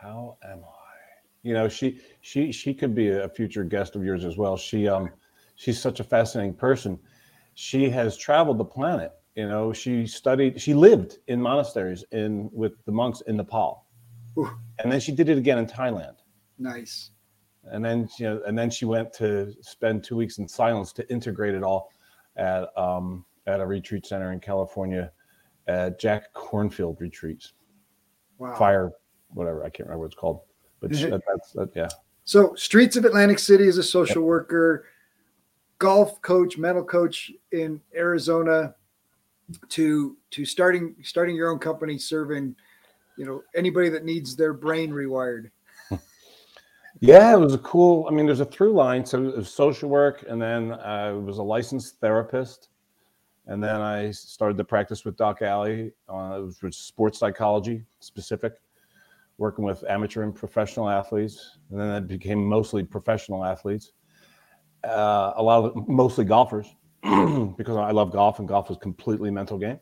How 0.00 0.36
am 0.44 0.58
I? 0.58 0.94
You 1.42 1.52
know, 1.54 1.68
she 1.68 2.00
she 2.24 2.50
she 2.52 2.72
could 2.72 2.94
be 2.94 3.10
a 3.10 3.28
future 3.28 3.64
guest 3.64 3.94
of 3.96 4.02
yours 4.02 4.24
as 4.24 4.38
well. 4.38 4.56
She 4.56 4.88
um 4.88 5.10
she's 5.56 5.78
such 5.78 6.00
a 6.00 6.04
fascinating 6.04 6.54
person. 6.54 6.98
She 7.52 7.90
has 7.90 8.16
traveled 8.16 8.56
the 8.56 8.64
planet. 8.64 9.12
You 9.34 9.46
know, 9.46 9.74
she 9.74 10.06
studied, 10.06 10.58
she 10.58 10.72
lived 10.74 11.18
in 11.26 11.38
monasteries 11.42 12.02
in 12.12 12.48
with 12.50 12.82
the 12.86 12.92
monks 12.92 13.20
in 13.26 13.36
Nepal. 13.36 13.84
Ooh. 14.38 14.48
And 14.78 14.90
then 14.90 15.00
she 15.00 15.12
did 15.12 15.28
it 15.28 15.36
again 15.36 15.58
in 15.58 15.66
Thailand. 15.66 16.16
nice. 16.58 17.10
and 17.64 17.84
then 17.84 18.08
you 18.18 18.24
know, 18.26 18.40
and 18.46 18.56
then 18.58 18.70
she 18.70 18.86
went 18.86 19.12
to 19.14 19.52
spend 19.60 20.02
two 20.02 20.16
weeks 20.16 20.38
in 20.38 20.48
silence 20.48 20.94
to 20.94 21.02
integrate 21.12 21.54
it 21.54 21.62
all 21.62 21.90
at 22.36 22.68
um, 22.78 23.26
at 23.46 23.60
a 23.60 23.66
retreat 23.66 24.06
center 24.06 24.32
in 24.32 24.40
California, 24.40 25.12
at 25.66 26.00
Jack 26.00 26.32
Kornfield 26.32 26.98
Retreats, 27.00 27.52
Wow. 28.38 28.54
Fire, 28.54 28.92
whatever 29.28 29.60
I 29.62 29.68
can't 29.68 29.88
remember 29.88 30.00
what 30.04 30.06
it's 30.06 30.14
called, 30.14 30.40
but 30.80 30.90
that, 30.92 31.20
that's 31.28 31.52
that, 31.52 31.68
yeah. 31.76 31.88
So, 32.24 32.54
Streets 32.54 32.96
of 32.96 33.04
Atlantic 33.04 33.38
City 33.38 33.68
as 33.68 33.78
a 33.78 33.82
social 33.82 34.22
worker, 34.22 34.86
golf 35.78 36.20
coach, 36.22 36.56
mental 36.56 36.84
coach 36.84 37.30
in 37.52 37.80
Arizona, 37.94 38.74
to 39.68 40.16
to 40.30 40.44
starting 40.44 40.94
starting 41.02 41.36
your 41.36 41.50
own 41.50 41.58
company, 41.58 41.98
serving, 41.98 42.56
you 43.18 43.26
know, 43.26 43.42
anybody 43.54 43.88
that 43.90 44.04
needs 44.04 44.36
their 44.36 44.52
brain 44.52 44.90
rewired. 44.90 45.50
Yeah, 47.00 47.34
it 47.34 47.40
was 47.40 47.54
a 47.54 47.58
cool. 47.58 48.06
I 48.08 48.12
mean, 48.12 48.24
there's 48.24 48.40
a 48.40 48.44
through 48.44 48.72
line. 48.72 49.04
So 49.04 49.24
it 49.24 49.36
was 49.36 49.52
social 49.52 49.88
work, 49.88 50.24
and 50.28 50.40
then 50.40 50.72
I 50.72 51.10
was 51.10 51.38
a 51.38 51.42
licensed 51.42 52.00
therapist, 52.00 52.68
and 53.46 53.62
then 53.62 53.80
I 53.80 54.12
started 54.12 54.56
to 54.58 54.64
practice 54.64 55.04
with 55.04 55.16
Doc 55.16 55.42
Allie. 55.42 55.92
Uh, 56.08 56.40
it 56.40 56.62
was 56.62 56.76
sports 56.76 57.18
psychology 57.18 57.84
specific, 57.98 58.54
working 59.38 59.64
with 59.64 59.84
amateur 59.88 60.22
and 60.22 60.34
professional 60.34 60.88
athletes, 60.88 61.58
and 61.70 61.80
then 61.80 61.90
it 61.90 62.06
became 62.06 62.44
mostly 62.44 62.84
professional 62.84 63.44
athletes. 63.44 63.92
Uh, 64.84 65.32
a 65.36 65.42
lot 65.42 65.64
of 65.64 65.88
mostly 65.88 66.24
golfers, 66.24 66.74
because 67.02 67.76
I 67.76 67.90
love 67.90 68.12
golf, 68.12 68.38
and 68.38 68.46
golf 68.46 68.70
is 68.70 68.76
completely 68.76 69.30
mental 69.30 69.58
game. 69.58 69.80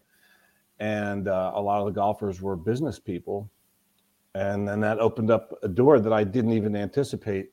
And 0.78 1.28
uh, 1.28 1.52
a 1.54 1.60
lot 1.60 1.80
of 1.80 1.86
the 1.86 1.92
golfers 1.92 2.40
were 2.40 2.56
business 2.56 2.98
people 2.98 3.50
and 4.34 4.66
then 4.66 4.80
that 4.80 4.98
opened 4.98 5.30
up 5.30 5.52
a 5.62 5.68
door 5.68 6.00
that 6.00 6.12
I 6.12 6.24
didn't 6.24 6.52
even 6.52 6.74
anticipate 6.74 7.50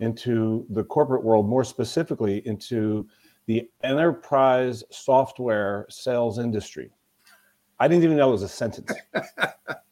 into 0.00 0.66
the 0.70 0.84
corporate 0.84 1.24
world, 1.24 1.48
more 1.48 1.64
specifically 1.64 2.46
into 2.46 3.06
the 3.46 3.70
enterprise 3.82 4.82
software 4.90 5.86
sales 5.88 6.38
industry. 6.38 6.90
I 7.78 7.88
didn't 7.88 8.04
even 8.04 8.16
know 8.16 8.30
it 8.30 8.32
was 8.32 8.42
a 8.42 8.48
sentence. 8.48 8.92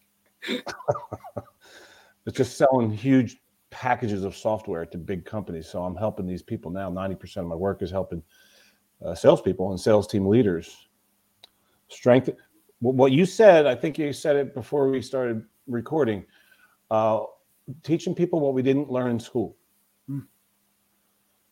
it's 2.27 2.37
just 2.37 2.57
selling 2.57 2.91
huge 2.91 3.39
packages 3.71 4.25
of 4.25 4.37
software 4.37 4.87
to 4.87 4.99
big 4.99 5.25
companies. 5.25 5.69
So 5.69 5.83
I'm 5.83 5.97
helping 5.97 6.27
these 6.27 6.43
people 6.43 6.71
now. 6.71 6.91
90% 6.91 7.39
of 7.39 7.47
my 7.47 7.55
work 7.57 7.83
is 7.83 7.91
helping 7.91 8.23
uh, 9.05 9.15
salespeople 9.15 9.71
and 9.71 9.81
sales 9.81 10.07
team 10.07 10.27
leaders 10.27 10.89
strengthen. 11.89 12.37
What 12.81 13.13
you 13.13 13.27
said, 13.27 13.67
I 13.67 13.75
think 13.75 13.99
you 13.99 14.13
said 14.13 14.37
it 14.37 14.55
before 14.55 14.89
we 14.89 15.01
started 15.01 15.45
recording, 15.67 16.25
uh, 16.91 17.23
teaching 17.83 18.15
people 18.15 18.41
what 18.41 18.55
we 18.55 18.63
didn't 18.63 18.91
learn 18.91 19.11
in 19.11 19.19
school. 19.19 19.57
Hmm. 20.07 20.21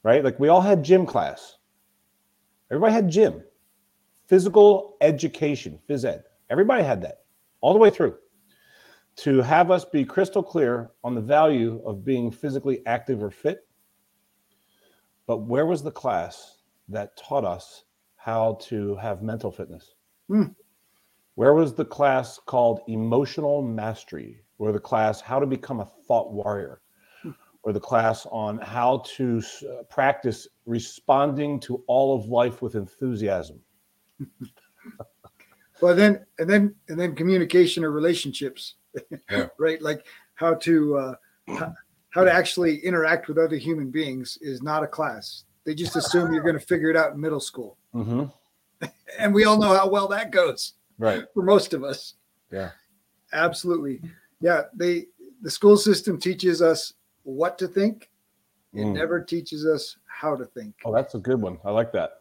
Right? 0.03 0.23
Like 0.23 0.39
we 0.39 0.49
all 0.49 0.61
had 0.61 0.83
gym 0.83 1.07
class. 1.07 1.57
Everybody 2.71 2.93
had 2.93 3.09
gym, 3.11 3.43
physical 4.27 4.97
education, 5.01 5.79
phys 5.89 6.05
ed. 6.05 6.25
Everybody 6.51 6.85
had 6.85 7.03
that 7.03 7.25
all 7.61 7.73
the 7.73 7.79
way 7.79 7.91
through. 7.91 8.17
To 9.16 9.42
have 9.42 9.71
us 9.71 9.85
be 9.85 10.04
crystal 10.04 10.42
clear 10.42 10.90
on 11.04 11.14
the 11.14 11.21
value 11.21 11.83
of 11.85 12.04
being 12.04 12.31
physically 12.31 12.85
active 12.87 13.23
or 13.23 13.31
fit. 13.31 13.66
But 15.26 15.38
where 15.38 15.66
was 15.66 15.83
the 15.83 15.90
class 15.90 16.59
that 16.88 17.16
taught 17.16 17.45
us 17.45 17.85
how 18.16 18.59
to 18.62 18.97
have 18.97 19.23
mental 19.23 19.50
fitness? 19.50 19.95
Hmm. 20.28 20.45
Where 21.35 21.54
was 21.54 21.75
the 21.75 21.85
class 21.85 22.38
called 22.47 22.81
Emotional 22.88 23.62
Mastery, 23.62 24.42
or 24.59 24.73
the 24.73 24.81
class 24.81 25.21
How 25.21 25.38
to 25.38 25.47
Become 25.47 25.81
a 25.81 25.87
Thought 26.07 26.33
Warrior, 26.33 26.81
or 27.62 27.73
the 27.73 27.81
class 27.81 28.26
on 28.31 28.59
how 28.59 29.02
to 29.16 29.42
practice 29.88 30.47
responding 30.66 31.59
to 31.61 31.83
all 31.87 32.14
of 32.14 32.26
life 32.26 32.61
with 32.62 32.75
enthusiasm? 32.75 33.61
Well, 35.81 35.97
then 35.97 36.25
and 36.38 36.49
then 36.49 36.76
and 36.88 36.99
then 36.99 37.16
communication 37.16 37.83
or 37.83 37.90
relationships, 37.90 38.76
Yeah. 39.31 39.47
right? 39.59 39.81
Like 39.83 40.05
how 40.35 40.55
to 40.55 40.97
uh, 40.97 41.15
how, 41.49 41.75
how 42.11 42.25
to 42.25 42.33
actually 42.33 42.79
interact 42.79 43.29
with 43.29 43.39
other 43.39 43.57
human 43.57 43.91
beings 43.91 44.39
is 44.43 44.63
not 44.63 44.83
a 44.83 44.87
class. 44.87 45.45
They 45.65 45.75
just 45.75 45.97
assume 45.97 46.33
you're 46.33 46.43
going 46.43 46.59
to 46.59 46.67
figure 46.67 46.91
it 46.91 46.97
out 46.97 47.13
in 47.13 47.21
middle 47.21 47.41
school, 47.41 47.77
Mm-hmm. 47.95 48.25
and 49.19 49.33
we 49.35 49.45
all 49.45 49.59
know 49.59 49.75
how 49.77 49.89
well 49.89 50.09
that 50.09 50.31
goes 50.33 50.75
Right. 50.99 51.25
for 51.35 51.43
most 51.43 51.73
of 51.75 51.85
us. 51.85 52.15
Yeah. 52.51 52.71
Absolutely. 53.33 54.01
Yeah, 54.41 54.63
they 54.75 55.07
the 55.43 55.51
school 55.51 55.77
system 55.77 56.19
teaches 56.19 56.61
us 56.63 56.93
what 57.23 57.59
to 57.59 57.69
think. 57.69 58.11
It 58.75 58.81
Mm. 58.85 58.95
never 58.95 59.21
teaches 59.21 59.67
us 59.67 59.97
how 60.07 60.35
to 60.37 60.45
think. 60.47 60.75
Oh, 60.85 60.93
that's 60.95 61.15
a 61.15 61.19
good 61.19 61.41
one. 61.41 61.59
I 61.65 61.71
like 61.71 61.93
that. 61.93 62.21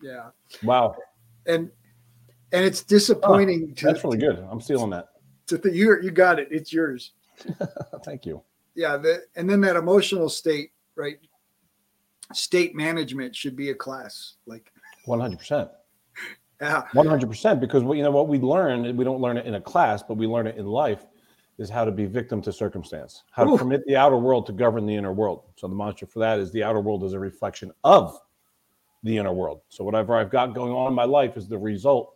Yeah. 0.00 0.30
Wow. 0.62 0.96
And 1.46 1.70
and 2.52 2.64
it's 2.64 2.82
disappointing 2.82 3.74
to, 3.76 3.86
That's 3.86 4.04
really 4.04 4.18
good. 4.18 4.44
I'm 4.50 4.60
stealing 4.60 4.90
that. 4.90 5.08
To 5.58 5.72
you 5.72 5.98
you 6.02 6.10
got 6.10 6.38
it. 6.38 6.48
It's 6.50 6.72
yours. 6.72 7.12
Thank 8.04 8.26
you. 8.26 8.42
Yeah, 8.74 8.96
the, 8.96 9.22
and 9.36 9.48
then 9.48 9.60
that 9.62 9.76
emotional 9.76 10.28
state, 10.28 10.72
right? 10.96 11.18
State 12.32 12.74
management 12.74 13.36
should 13.36 13.56
be 13.56 13.70
a 13.70 13.74
class. 13.74 14.34
Like 14.46 14.72
100%. 15.06 15.70
yeah, 16.60 16.84
100% 16.94 17.60
because 17.60 17.82
what 17.82 17.96
you 17.96 18.04
know 18.04 18.10
what 18.10 18.28
we 18.28 18.38
learn 18.38 18.96
we 18.96 19.04
don't 19.04 19.20
learn 19.20 19.36
it 19.36 19.46
in 19.46 19.54
a 19.54 19.60
class 19.60 20.02
but 20.02 20.14
we 20.14 20.26
learn 20.26 20.46
it 20.46 20.56
in 20.56 20.66
life 20.66 21.06
is 21.58 21.68
how 21.68 21.84
to 21.84 21.90
be 21.90 22.06
victim 22.06 22.40
to 22.42 22.52
circumstance 22.52 23.24
how 23.32 23.44
to 23.44 23.58
permit 23.58 23.84
the 23.86 23.96
outer 23.96 24.16
world 24.16 24.46
to 24.46 24.52
govern 24.52 24.86
the 24.86 24.94
inner 24.94 25.12
world 25.12 25.42
so 25.56 25.66
the 25.66 25.74
mantra 25.74 26.06
for 26.06 26.20
that 26.20 26.38
is 26.38 26.52
the 26.52 26.62
outer 26.62 26.80
world 26.80 27.02
is 27.02 27.14
a 27.14 27.18
reflection 27.18 27.72
of 27.82 28.16
the 29.02 29.16
inner 29.16 29.32
world 29.32 29.62
so 29.70 29.82
whatever 29.82 30.14
i've 30.14 30.30
got 30.30 30.54
going 30.54 30.72
on 30.72 30.86
in 30.86 30.94
my 30.94 31.04
life 31.04 31.36
is 31.36 31.48
the 31.48 31.58
result 31.58 32.14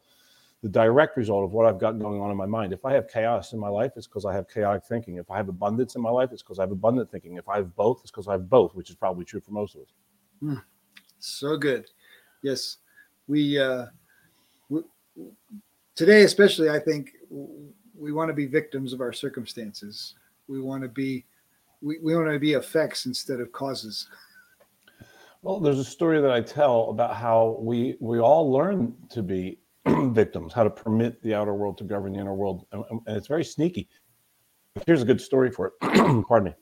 the 0.66 0.72
direct 0.72 1.16
result 1.16 1.44
of 1.44 1.52
what 1.52 1.64
i've 1.64 1.78
got 1.78 1.98
going 1.98 2.20
on 2.20 2.30
in 2.30 2.36
my 2.36 2.46
mind 2.46 2.72
if 2.72 2.84
i 2.84 2.92
have 2.92 3.08
chaos 3.08 3.52
in 3.52 3.58
my 3.58 3.68
life 3.68 3.92
it's 3.96 4.06
because 4.06 4.24
i 4.24 4.34
have 4.34 4.48
chaotic 4.48 4.82
thinking 4.84 5.16
if 5.16 5.30
i 5.30 5.36
have 5.36 5.48
abundance 5.48 5.94
in 5.94 6.02
my 6.02 6.10
life 6.10 6.30
it's 6.32 6.42
because 6.42 6.58
i 6.58 6.62
have 6.62 6.72
abundant 6.72 7.10
thinking 7.10 7.36
if 7.36 7.48
i 7.48 7.56
have 7.56 7.74
both 7.76 8.00
it's 8.02 8.10
because 8.10 8.26
i 8.26 8.32
have 8.32 8.48
both 8.48 8.74
which 8.74 8.90
is 8.90 8.96
probably 8.96 9.24
true 9.24 9.40
for 9.40 9.52
most 9.52 9.74
of 9.74 9.82
us 9.82 10.58
so 11.18 11.56
good. 11.56 11.90
Yes, 12.42 12.78
we 13.26 13.58
uh, 13.58 13.86
we, 14.68 14.82
today 15.94 16.22
especially, 16.22 16.70
I 16.70 16.78
think 16.78 17.12
we 17.30 18.12
want 18.12 18.28
to 18.28 18.34
be 18.34 18.46
victims 18.46 18.92
of 18.92 19.00
our 19.00 19.12
circumstances. 19.12 20.14
We 20.48 20.60
want 20.60 20.82
to 20.82 20.88
be 20.88 21.24
we, 21.82 21.98
we 21.98 22.14
want 22.14 22.30
to 22.30 22.38
be 22.38 22.52
effects 22.52 23.06
instead 23.06 23.40
of 23.40 23.52
causes. 23.52 24.08
Well, 25.42 25.60
there's 25.60 25.78
a 25.78 25.84
story 25.84 26.20
that 26.20 26.30
I 26.30 26.40
tell 26.40 26.90
about 26.90 27.16
how 27.16 27.56
we 27.60 27.96
we 28.00 28.18
all 28.18 28.50
learn 28.50 28.94
to 29.10 29.22
be 29.22 29.58
victims, 30.12 30.52
how 30.52 30.64
to 30.64 30.70
permit 30.70 31.22
the 31.22 31.34
outer 31.34 31.54
world 31.54 31.78
to 31.78 31.84
govern 31.84 32.12
the 32.12 32.18
inner 32.18 32.34
world, 32.34 32.66
and, 32.72 32.84
and 32.90 33.16
it's 33.16 33.28
very 33.28 33.44
sneaky. 33.44 33.88
Here's 34.86 35.02
a 35.02 35.06
good 35.06 35.20
story 35.20 35.50
for 35.50 35.68
it. 35.68 35.72
Pardon 36.28 36.44
me. 36.44 36.54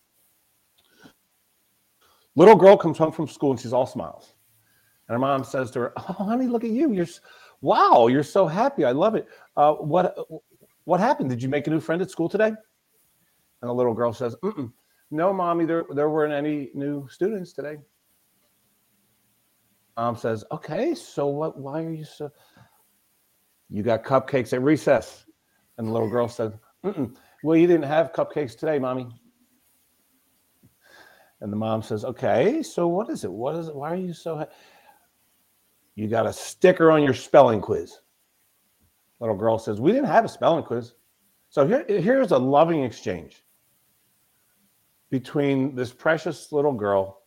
Little 2.37 2.57
girl 2.57 2.77
comes 2.77 2.99
home 2.99 3.13
from 3.13 3.29
school 3.29 3.53
and 3.53 3.61
she's 3.61 3.73
all 3.73 3.87
smiles, 3.87 4.35
and 5.09 5.15
her 5.15 5.19
mom 5.19 5.45
says 5.45 5.71
to 5.73 5.81
her, 5.81 5.93
"Oh, 5.97 6.25
honey, 6.25 6.47
look 6.47 6.65
at 6.65 6.71
you! 6.71 6.93
You're 6.93 7.07
wow, 7.61 8.09
you're 8.09 8.25
so 8.25 8.47
happy. 8.47 8.85
I 8.85 8.91
love 8.91 9.15
it. 9.15 9.29
Uh, 9.57 9.75
what 9.75 10.17
what 10.85 11.01
happened? 11.01 11.31
Did 11.31 11.43
you 11.43 11.49
make 11.49 11.67
a 11.67 11.71
new 11.71 11.81
friend 11.81 12.03
at 12.03 12.11
school 12.11 12.29
today?" 12.29 12.49
And 12.49 13.69
the 13.71 13.73
little 13.73 13.95
girl 13.95 14.13
says, 14.13 14.35
Mm-mm, 14.43 14.73
"No, 15.13 15.33
mommy, 15.33 15.65
there 15.65 15.85
there 15.91 16.11
weren't 16.11 16.33
any 16.33 16.71
new 16.75 17.09
students 17.09 17.53
today." 17.53 17.79
Mom 19.97 20.17
says, 20.17 20.45
"Okay, 20.51 20.93
so 20.95 21.29
what? 21.29 21.57
Why 21.57 21.85
are 21.85 21.93
you 21.93 22.05
so? 22.05 22.31
You 23.69 23.83
got 23.83 24.05
cupcakes 24.05 24.53
at 24.53 24.63
recess." 24.63 25.25
And 25.77 25.89
the 25.89 25.93
little 25.93 26.11
girl 26.11 26.29
said, 26.29 26.59
Mm-mm. 26.85 27.17
"Well, 27.43 27.57
you 27.57 27.67
didn't 27.67 27.87
have 27.87 28.13
cupcakes 28.13 28.57
today, 28.57 28.79
mommy." 28.79 29.09
And 31.41 31.53
the 31.53 31.57
mom 31.57 31.83
says, 31.83 32.05
"Okay, 32.05 32.63
so 32.63 32.87
what 32.87 33.11
is 33.11 33.25
it? 33.25 33.33
What 33.33 33.57
is 33.57 33.69
it? 33.69 33.75
Why 33.75 33.91
are 33.93 33.97
you 33.97 34.13
so? 34.13 34.39
Ha- 34.39 34.47
you 35.95 36.09
got 36.09 36.27
a 36.27 36.33
sticker 36.33 36.91
on 36.91 37.03
your 37.03 37.15
spelling 37.15 37.61
quiz." 37.61 38.01
Little 39.21 39.37
girl 39.37 39.59
says, 39.59 39.81
"We 39.81 39.93
didn't 39.93 40.09
have 40.09 40.25
a 40.25 40.29
spelling 40.29 40.65
quiz." 40.65 40.95
So 41.49 41.67
here, 41.67 41.85
here's 41.87 42.33
a 42.33 42.39
loving 42.39 42.83
exchange 42.83 43.45
between 45.11 45.77
this 45.77 45.93
precious 45.93 46.51
little 46.51 46.73
girl 46.73 47.23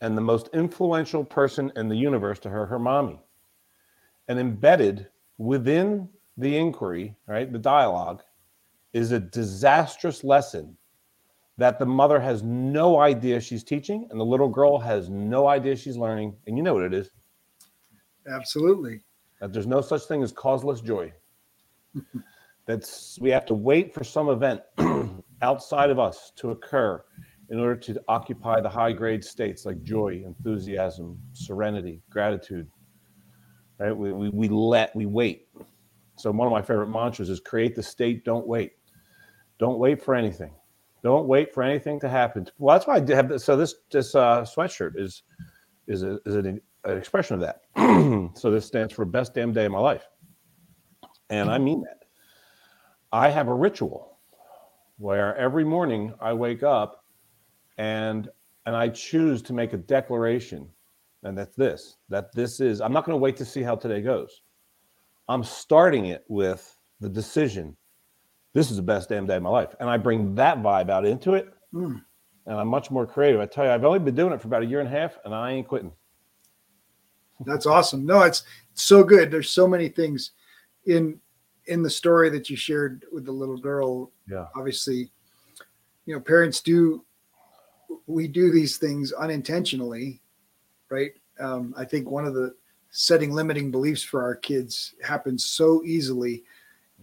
and 0.00 0.16
the 0.16 0.22
most 0.22 0.48
influential 0.52 1.24
person 1.24 1.72
in 1.76 1.88
the 1.88 1.96
universe 1.96 2.38
to 2.40 2.50
her, 2.50 2.66
her 2.66 2.78
mommy. 2.78 3.20
And 4.28 4.38
embedded 4.38 5.08
within 5.38 6.08
the 6.36 6.56
inquiry, 6.56 7.16
right, 7.26 7.50
the 7.52 7.58
dialogue, 7.58 8.22
is 8.92 9.12
a 9.12 9.20
disastrous 9.20 10.24
lesson 10.24 10.76
that 11.56 11.78
the 11.78 11.86
mother 11.86 12.20
has 12.20 12.42
no 12.42 13.00
idea 13.00 13.40
she's 13.40 13.64
teaching 13.64 14.06
and 14.10 14.20
the 14.20 14.24
little 14.24 14.48
girl 14.48 14.78
has 14.78 15.08
no 15.08 15.48
idea 15.48 15.74
she's 15.74 15.96
learning. 15.96 16.36
And 16.46 16.56
you 16.56 16.62
know 16.62 16.74
what 16.74 16.84
it 16.84 16.94
is 16.94 17.10
Absolutely. 18.28 19.00
that 19.40 19.52
there's 19.52 19.66
no 19.66 19.80
such 19.80 20.04
thing 20.04 20.22
as 20.22 20.32
causeless 20.32 20.80
joy. 20.80 21.12
That's 22.66 23.18
we 23.20 23.30
have 23.30 23.46
to 23.46 23.54
wait 23.54 23.92
for 23.92 24.04
some 24.04 24.28
event 24.28 24.60
outside 25.42 25.90
of 25.90 25.98
us 25.98 26.32
to 26.36 26.50
occur 26.50 27.02
in 27.50 27.58
order 27.58 27.76
to 27.76 28.00
occupy 28.08 28.60
the 28.60 28.68
high 28.68 28.92
grade 28.92 29.24
states 29.24 29.64
like 29.64 29.82
joy, 29.82 30.22
enthusiasm, 30.24 31.18
serenity, 31.32 32.02
gratitude. 32.10 32.68
Right? 33.78 33.96
We, 33.96 34.12
we, 34.12 34.28
we 34.30 34.48
let, 34.48 34.94
we 34.94 35.06
wait. 35.06 35.48
So, 36.16 36.30
one 36.32 36.46
of 36.46 36.52
my 36.52 36.62
favorite 36.62 36.88
mantras 36.88 37.30
is 37.30 37.40
create 37.40 37.74
the 37.74 37.82
state, 37.82 38.24
don't 38.24 38.46
wait. 38.46 38.72
Don't 39.58 39.78
wait 39.78 40.02
for 40.02 40.14
anything. 40.14 40.52
Don't 41.02 41.28
wait 41.28 41.54
for 41.54 41.62
anything 41.62 42.00
to 42.00 42.08
happen. 42.08 42.46
Well, 42.58 42.74
that's 42.76 42.86
why 42.86 42.96
I 42.96 43.14
have 43.14 43.28
this. 43.28 43.44
So, 43.44 43.56
this, 43.56 43.74
this 43.90 44.14
uh, 44.14 44.42
sweatshirt 44.42 44.98
is, 44.98 45.22
is, 45.86 46.02
a, 46.02 46.18
is 46.26 46.34
an, 46.34 46.60
an 46.84 46.98
expression 46.98 47.34
of 47.34 47.40
that. 47.40 47.62
so, 48.36 48.50
this 48.50 48.66
stands 48.66 48.92
for 48.92 49.04
best 49.04 49.34
damn 49.34 49.52
day 49.52 49.66
of 49.66 49.72
my 49.72 49.78
life. 49.78 50.08
And 51.30 51.50
I 51.50 51.58
mean 51.58 51.82
that. 51.82 52.04
I 53.12 53.30
have 53.30 53.48
a 53.48 53.54
ritual 53.54 54.18
where 54.98 55.36
every 55.36 55.64
morning 55.64 56.12
I 56.20 56.32
wake 56.32 56.62
up 56.62 57.04
and 57.78 58.28
and 58.66 58.76
I 58.76 58.90
choose 58.90 59.40
to 59.42 59.54
make 59.54 59.72
a 59.72 59.78
declaration, 59.78 60.68
and 61.22 61.36
that's 61.36 61.56
this: 61.56 61.96
that 62.08 62.32
this 62.34 62.60
is. 62.60 62.80
I'm 62.80 62.92
not 62.92 63.04
going 63.04 63.14
to 63.14 63.20
wait 63.22 63.36
to 63.38 63.44
see 63.44 63.62
how 63.62 63.76
today 63.76 64.00
goes. 64.00 64.42
I'm 65.28 65.44
starting 65.44 66.06
it 66.06 66.24
with 66.28 66.76
the 67.00 67.08
decision. 67.08 67.76
This 68.54 68.70
is 68.70 68.76
the 68.76 68.82
best 68.82 69.08
damn 69.08 69.26
day 69.26 69.36
of 69.36 69.42
my 69.42 69.50
life, 69.50 69.74
and 69.80 69.88
I 69.90 69.96
bring 69.96 70.34
that 70.36 70.58
vibe 70.58 70.90
out 70.90 71.04
into 71.04 71.34
it, 71.34 71.52
Mm. 71.74 72.02
and 72.46 72.56
I'm 72.56 72.68
much 72.68 72.90
more 72.90 73.06
creative. 73.06 73.40
I 73.40 73.46
tell 73.46 73.64
you, 73.64 73.70
I've 73.70 73.84
only 73.84 73.98
been 73.98 74.14
doing 74.14 74.32
it 74.32 74.40
for 74.40 74.48
about 74.48 74.62
a 74.62 74.66
year 74.66 74.80
and 74.80 74.88
a 74.88 74.92
half, 74.92 75.18
and 75.24 75.34
I 75.34 75.52
ain't 75.52 75.68
quitting. 75.68 75.92
That's 77.44 77.66
awesome. 77.66 78.04
No, 78.04 78.22
it's 78.22 78.42
so 78.74 79.04
good. 79.04 79.30
There's 79.30 79.50
so 79.50 79.68
many 79.68 79.88
things 79.88 80.32
in 80.86 81.20
in 81.66 81.82
the 81.82 81.90
story 81.90 82.30
that 82.30 82.48
you 82.48 82.56
shared 82.56 83.04
with 83.12 83.26
the 83.26 83.32
little 83.32 83.58
girl. 83.58 84.10
Yeah. 84.26 84.46
Obviously, 84.56 85.10
you 86.06 86.14
know, 86.14 86.20
parents 86.20 86.62
do 86.62 87.04
we 88.06 88.26
do 88.26 88.50
these 88.50 88.78
things 88.78 89.12
unintentionally, 89.12 90.22
right? 90.90 91.12
Um, 91.40 91.74
I 91.76 91.84
think 91.84 92.10
one 92.10 92.24
of 92.24 92.34
the 92.34 92.54
setting 92.90 93.32
limiting 93.32 93.70
beliefs 93.70 94.02
for 94.02 94.22
our 94.22 94.34
kids 94.34 94.94
happens 95.02 95.44
so 95.44 95.82
easily, 95.84 96.44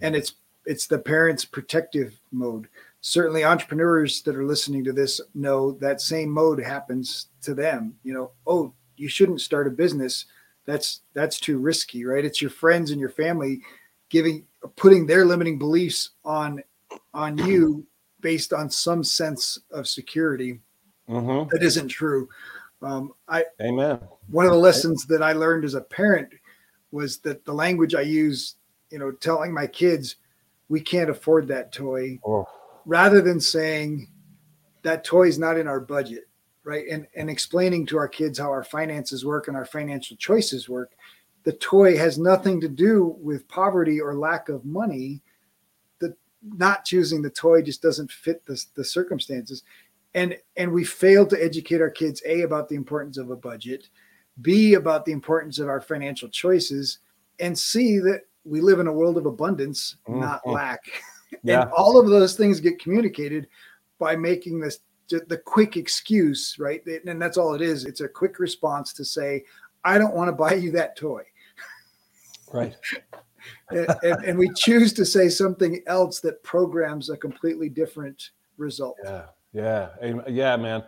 and 0.02 0.16
it's 0.16 0.34
it's 0.66 0.88
the 0.88 1.00
parents' 1.00 1.46
protective 1.46 2.20
mode. 2.32 2.68
Certainly, 3.02 3.44
entrepreneurs 3.44 4.22
that 4.24 4.36
are 4.36 4.46
listening 4.46 4.84
to 4.84 4.94
this 4.94 5.22
know 5.34 5.72
that 5.74 6.02
same 6.02 6.30
mode 6.30 6.60
happens 6.60 7.28
to 7.44 7.54
them. 7.54 7.96
You 8.04 8.14
know, 8.14 8.32
oh, 8.48 8.74
you 8.98 9.08
shouldn't 9.08 9.42
start 9.42 9.68
a 9.68 9.72
business. 9.72 10.26
That's 10.66 11.02
that's 11.14 11.40
too 11.40 11.60
risky, 11.60 12.06
right? 12.06 12.26
It's 12.26 12.42
your 12.42 12.52
friends 12.52 12.92
and 12.92 13.00
your 13.00 13.10
family 13.10 13.62
giving 14.10 14.46
putting 14.76 15.06
their 15.06 15.26
limiting 15.26 15.60
beliefs 15.60 16.12
on 16.24 16.64
on 17.14 17.38
you 17.38 17.86
based 18.22 18.54
on 18.54 18.70
some 18.70 19.04
sense 19.04 19.60
of 19.72 19.88
security 19.88 20.60
Mm-hmm. 21.10 21.50
that 21.52 21.64
isn't 21.64 21.90
true. 21.90 22.28
Um, 22.86 23.14
I 23.28 23.46
Amen. 23.62 24.00
one 24.30 24.46
of 24.46 24.52
the 24.52 24.58
lessons 24.58 25.06
that 25.08 25.24
I 25.24 25.34
learned 25.34 25.66
as 25.66 25.74
a 25.74 25.82
parent 25.82 26.30
was 26.92 27.18
that 27.20 27.44
the 27.44 27.54
language 27.54 27.96
I 27.96 28.02
use, 28.02 28.56
you 28.92 29.00
know, 29.00 29.12
telling 29.12 29.54
my 29.54 29.66
kids 29.66 30.18
we 30.70 30.82
can't 30.82 31.10
afford 31.10 31.48
that 31.48 31.72
toy, 31.72 32.20
Oh, 32.26 32.48
rather 32.86 33.22
than 33.22 33.40
saying 33.40 34.08
that 34.84 35.04
toy 35.04 35.28
is 35.28 35.40
not 35.40 35.58
in 35.58 35.68
our 35.68 35.80
budget, 35.80 36.28
right? 36.64 36.86
And 36.90 37.08
and 37.16 37.30
explaining 37.30 37.88
to 37.88 37.98
our 37.98 38.08
kids 38.08 38.38
how 38.38 38.52
our 38.52 38.64
finances 38.64 39.26
work 39.26 39.48
and 39.48 39.58
our 39.58 39.66
financial 39.66 40.16
choices 40.18 40.70
work. 40.70 40.92
The 41.44 41.54
toy 41.54 41.98
has 41.98 42.18
nothing 42.18 42.62
to 42.62 42.70
do 42.70 43.16
with 43.20 43.48
poverty 43.48 44.00
or 44.00 44.16
lack 44.16 44.50
of 44.50 44.64
money. 44.64 45.22
The 46.00 46.16
not 46.44 46.86
choosing 46.86 47.24
the 47.24 47.30
toy 47.32 47.64
just 47.64 47.82
doesn't 47.82 48.12
fit 48.12 48.46
the, 48.46 48.64
the 48.76 48.84
circumstances. 48.84 49.64
And 50.16 50.36
and 50.58 50.72
we 50.72 50.84
failed 50.84 51.30
to 51.32 51.44
educate 51.44 51.82
our 51.82 51.92
kids 51.92 52.24
a 52.26 52.42
about 52.42 52.68
the 52.70 52.76
importance 52.76 53.18
of 53.18 53.30
a 53.30 53.36
budget, 53.36 53.90
b 54.42 54.74
about 54.74 55.06
the 55.06 55.12
importance 55.12 55.60
of 55.60 55.68
our 55.68 55.82
financial 55.82 56.30
choices, 56.30 57.00
and 57.40 57.58
c 57.58 58.00
that 58.00 58.22
we 58.46 58.62
live 58.62 58.80
in 58.80 58.88
a 58.88 58.94
world 58.94 59.18
of 59.18 59.26
abundance, 59.26 59.98
not 60.08 60.44
Mhm. 60.44 60.54
lack. 60.54 60.82
yeah. 61.44 61.62
And 61.64 61.72
all 61.72 62.00
of 62.00 62.08
those 62.08 62.36
things 62.36 62.60
get 62.60 62.80
communicated 62.80 63.48
by 64.00 64.16
making 64.16 64.60
this 64.60 64.80
the 65.10 65.42
quick 65.46 65.78
excuse, 65.78 66.58
right? 66.58 66.84
And 67.06 67.22
that's 67.22 67.38
all 67.38 67.54
it 67.54 67.62
is. 67.62 67.86
It's 67.86 68.02
a 68.02 68.08
quick 68.08 68.40
response 68.40 68.92
to 68.94 69.06
say, 69.06 69.44
I 69.84 70.00
don't 70.00 70.16
want 70.16 70.30
to 70.30 70.32
buy 70.34 70.54
you 70.56 70.72
that 70.72 70.96
toy. 70.96 71.24
Right. 72.52 72.76
And, 73.70 73.88
and, 74.02 74.26
and 74.26 74.40
we 74.40 74.50
choose 74.56 74.92
to 74.94 75.06
say 75.06 75.30
something 75.30 75.84
else 75.86 76.20
that 76.22 76.42
programs 76.42 77.12
a 77.12 77.18
completely 77.18 77.70
different 77.70 78.32
result. 78.58 78.98
Yeah, 79.04 79.26
yeah, 79.56 79.90
yeah, 80.28 80.58
man. 80.58 80.84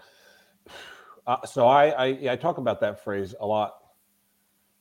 Uh, 1.26 1.46
so 1.46 1.68
I, 1.68 1.90
I, 1.90 2.06
yeah, 2.06 2.34
I 2.34 2.36
talk 2.36 2.58
about 2.58 2.82
that 2.82 3.04
phrase 3.04 3.34
a 3.40 3.46
lot 3.46 3.76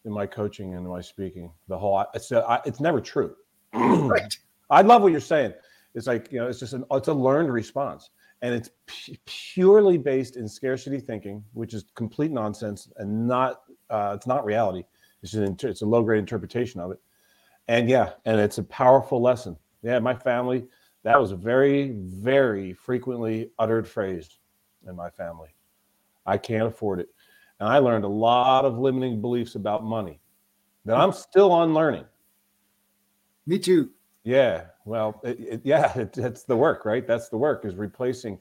in 0.05 0.13
my 0.13 0.27
coaching 0.27 0.75
and 0.75 0.87
my 0.87 1.01
speaking. 1.01 1.53
The 1.69 1.79
whole, 1.79 2.05
it's, 2.15 2.33
uh, 2.33 2.41
I, 2.43 2.61
it's 2.65 2.81
never 2.81 3.01
true. 3.01 3.35
Right. 3.73 4.37
I 4.71 4.83
love 4.83 5.03
what 5.03 5.13
you're 5.13 5.21
saying. 5.21 5.53
It's 5.95 6.07
like 6.07 6.31
you 6.33 6.41
know, 6.41 6.49
it's 6.49 6.59
just 6.59 6.73
an, 6.73 6.85
it's 6.91 7.09
a 7.09 7.15
learned 7.15 7.53
response, 7.53 8.11
and 8.43 8.53
it's 8.55 8.71
pu- 8.87 9.17
purely 9.25 9.97
based 9.97 10.37
in 10.37 10.49
scarcity 10.49 10.99
thinking, 10.99 11.45
which 11.53 11.73
is 11.73 11.85
complete 11.95 12.33
nonsense 12.33 12.89
and 12.97 13.29
not, 13.29 13.63
uh, 13.91 14.13
it's 14.17 14.27
not 14.27 14.45
reality. 14.45 14.85
It's 15.23 15.35
an, 15.35 15.45
inter- 15.45 15.69
it's 15.69 15.83
a 15.83 15.87
low 15.87 16.03
grade 16.03 16.19
interpretation 16.19 16.81
of 16.81 16.91
it, 16.91 17.01
and 17.69 17.89
yeah, 17.89 18.11
and 18.25 18.41
it's 18.41 18.59
a 18.59 18.65
powerful 18.65 19.23
lesson. 19.23 19.57
Yeah, 19.83 19.99
my 20.01 20.15
family, 20.15 20.67
that 21.07 21.21
was 21.21 21.31
a 21.31 21.37
very, 21.37 21.93
very 21.93 22.73
frequently 22.73 23.53
uttered 23.61 23.87
phrase 23.87 24.29
in 24.89 24.97
my 24.97 25.09
family. 25.09 25.51
I 26.27 26.37
can't 26.37 26.67
afford 26.67 26.99
it. 26.99 27.09
And 27.61 27.69
I 27.69 27.79
learned 27.79 28.05
a 28.05 28.09
lot 28.09 28.65
of 28.65 28.77
limiting 28.77 29.21
beliefs 29.21 29.55
about 29.55 29.85
money 29.85 30.19
that 30.85 30.97
I'm 30.97 31.13
still 31.13 31.63
unlearning. 31.63 32.07
Me 33.47 33.57
too. 33.57 33.91
Yeah. 34.25 34.65
Well, 34.85 35.21
it, 35.23 35.39
it, 35.39 35.61
yeah, 35.63 35.97
it, 35.99 36.19
it's 36.19 36.43
the 36.43 36.57
work, 36.57 36.85
right? 36.85 37.07
That's 37.07 37.29
the 37.29 37.37
work 37.39 37.65
is 37.65 37.77
replacing 37.77 38.41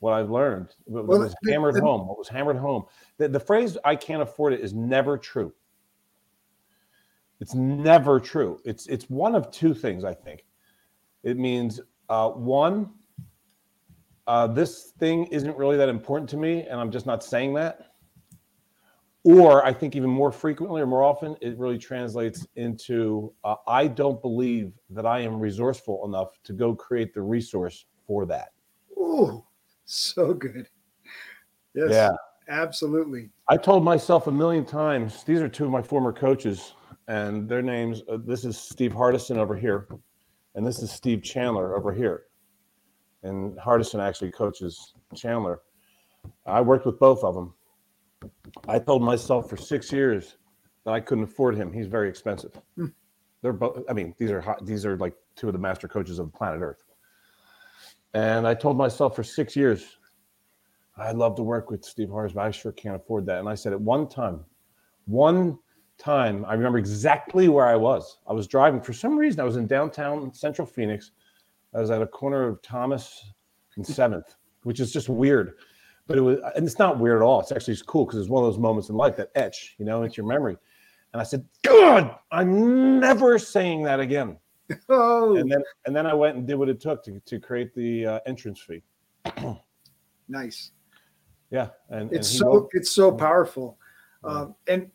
what 0.00 0.14
I've 0.14 0.30
learned. 0.30 0.74
What, 0.86 1.06
Well, 1.06 1.18
was 1.18 1.34
the- 1.42 1.52
hammered 1.52 1.74
the- 1.74 1.82
home. 1.82 2.08
What 2.08 2.16
was 2.16 2.28
hammered 2.28 2.56
home. 2.56 2.84
The, 3.18 3.28
the 3.28 3.40
phrase 3.40 3.76
"I 3.84 3.94
can't 3.94 4.22
afford 4.22 4.54
it" 4.54 4.60
is 4.60 4.72
never 4.72 5.18
true. 5.18 5.52
It's 7.40 7.54
never 7.54 8.18
true. 8.18 8.58
It's 8.64 8.86
it's 8.86 9.10
one 9.10 9.34
of 9.34 9.50
two 9.50 9.74
things. 9.74 10.02
I 10.02 10.14
think 10.14 10.46
it 11.22 11.36
means 11.36 11.78
uh, 12.08 12.30
one, 12.30 12.90
uh, 14.26 14.46
this 14.48 14.92
thing 14.98 15.26
isn't 15.26 15.56
really 15.56 15.76
that 15.76 15.88
important 15.88 16.28
to 16.30 16.36
me, 16.36 16.62
and 16.62 16.80
I'm 16.80 16.90
just 16.90 17.06
not 17.06 17.22
saying 17.22 17.54
that. 17.54 17.92
Or 19.24 19.64
I 19.64 19.72
think 19.72 19.96
even 19.96 20.10
more 20.10 20.30
frequently 20.30 20.80
or 20.80 20.86
more 20.86 21.02
often, 21.02 21.36
it 21.40 21.58
really 21.58 21.78
translates 21.78 22.46
into 22.54 23.32
uh, 23.42 23.56
I 23.66 23.88
don't 23.88 24.22
believe 24.22 24.72
that 24.90 25.04
I 25.04 25.20
am 25.20 25.40
resourceful 25.40 26.04
enough 26.06 26.40
to 26.44 26.52
go 26.52 26.74
create 26.74 27.12
the 27.12 27.22
resource 27.22 27.86
for 28.06 28.24
that. 28.26 28.52
Oh, 28.96 29.44
so 29.84 30.32
good. 30.32 30.68
Yes. 31.74 31.90
Yeah. 31.90 32.10
Absolutely. 32.48 33.30
I 33.48 33.56
told 33.56 33.82
myself 33.82 34.28
a 34.28 34.32
million 34.32 34.64
times, 34.64 35.24
these 35.24 35.40
are 35.40 35.48
two 35.48 35.64
of 35.64 35.70
my 35.70 35.82
former 35.82 36.12
coaches, 36.12 36.74
and 37.08 37.48
their 37.48 37.62
names 37.62 38.02
uh, 38.08 38.18
this 38.24 38.44
is 38.44 38.56
Steve 38.56 38.92
Hardison 38.92 39.36
over 39.36 39.56
here, 39.56 39.88
and 40.56 40.66
this 40.66 40.82
is 40.82 40.90
Steve 40.90 41.22
Chandler 41.22 41.76
over 41.76 41.92
here. 41.92 42.24
And 43.22 43.56
Hardison 43.58 44.00
actually 44.00 44.32
coaches 44.32 44.94
Chandler. 45.14 45.60
I 46.46 46.62
worked 46.62 46.86
with 46.86 46.98
both 46.98 47.22
of 47.22 47.34
them. 47.34 47.54
I 48.66 48.78
told 48.78 49.02
myself 49.02 49.48
for 49.48 49.56
six 49.56 49.92
years 49.92 50.38
that 50.84 50.92
I 50.92 51.00
couldn't 51.00 51.24
afford 51.24 51.56
him. 51.56 51.72
He's 51.72 51.86
very 51.86 52.08
expensive. 52.08 52.52
Hmm. 52.74 52.86
They're 53.42 53.52
both, 53.52 53.84
I 53.88 53.92
mean, 53.92 54.14
these 54.18 54.30
are 54.30 54.40
hot, 54.40 54.64
these 54.64 54.86
are 54.86 54.96
like 54.96 55.14
two 55.36 55.46
of 55.46 55.52
the 55.52 55.58
master 55.58 55.88
coaches 55.88 56.18
of 56.18 56.32
planet 56.32 56.62
Earth. 56.62 56.82
And 58.14 58.48
I 58.48 58.54
told 58.54 58.78
myself 58.78 59.14
for 59.14 59.22
six 59.22 59.54
years, 59.54 59.98
I'd 60.96 61.16
love 61.16 61.36
to 61.36 61.42
work 61.42 61.70
with 61.70 61.84
Steve 61.84 62.08
Harris, 62.08 62.32
but 62.32 62.40
I 62.40 62.50
sure 62.50 62.72
can't 62.72 62.96
afford 62.96 63.26
that. 63.26 63.40
And 63.40 63.48
I 63.48 63.54
said 63.54 63.74
at 63.74 63.80
one 63.80 64.08
time, 64.08 64.40
one 65.04 65.58
time, 65.98 66.44
I 66.46 66.54
remember 66.54 66.78
exactly 66.78 67.48
where 67.48 67.66
I 67.66 67.76
was. 67.76 68.18
I 68.26 68.32
was 68.32 68.46
driving 68.46 68.80
for 68.80 68.92
some 68.92 69.16
reason. 69.16 69.40
I 69.40 69.44
was 69.44 69.56
in 69.56 69.66
downtown 69.66 70.32
Central 70.32 70.66
Phoenix. 70.66 71.12
I 71.74 71.80
was 71.80 71.90
at 71.90 72.02
a 72.02 72.06
corner 72.06 72.46
of 72.46 72.62
Thomas 72.62 73.32
and 73.76 73.86
Seventh, 73.86 74.34
which 74.62 74.80
is 74.80 74.92
just 74.92 75.08
weird. 75.08 75.54
But 76.06 76.18
it 76.18 76.20
was, 76.20 76.38
and 76.54 76.66
it's 76.66 76.78
not 76.78 76.98
weird 76.98 77.16
at 77.16 77.24
all. 77.24 77.40
It's 77.40 77.50
actually 77.52 77.74
it's 77.74 77.82
cool 77.82 78.06
because 78.06 78.20
it's 78.20 78.28
one 78.28 78.44
of 78.44 78.50
those 78.50 78.60
moments 78.60 78.88
in 78.88 78.96
life 78.96 79.16
that 79.16 79.30
etch, 79.34 79.74
you 79.78 79.84
know, 79.84 80.02
into 80.02 80.16
your 80.18 80.26
memory. 80.26 80.56
And 81.12 81.20
I 81.20 81.24
said, 81.24 81.44
God, 81.62 82.14
I'm 82.30 83.00
never 83.00 83.38
saying 83.38 83.82
that 83.84 84.00
again. 84.00 84.38
Oh, 84.88 85.36
And 85.36 85.50
then, 85.50 85.62
and 85.84 85.94
then 85.94 86.06
I 86.06 86.14
went 86.14 86.36
and 86.36 86.44
did 86.44 86.56
what 86.56 86.68
it 86.68 86.80
took 86.80 87.04
to, 87.04 87.20
to 87.20 87.38
create 87.38 87.72
the 87.74 88.04
uh, 88.06 88.20
entrance 88.26 88.60
fee. 88.60 88.82
nice. 90.28 90.72
Yeah, 91.52 91.68
and, 91.90 92.10
and 92.10 92.12
it's 92.12 92.28
he 92.32 92.38
so 92.38 92.68
it's 92.72 92.90
so 92.90 93.12
powerful 93.12 93.78
Yeah. 94.24 94.30
um, 94.30 94.54
and 94.66 94.90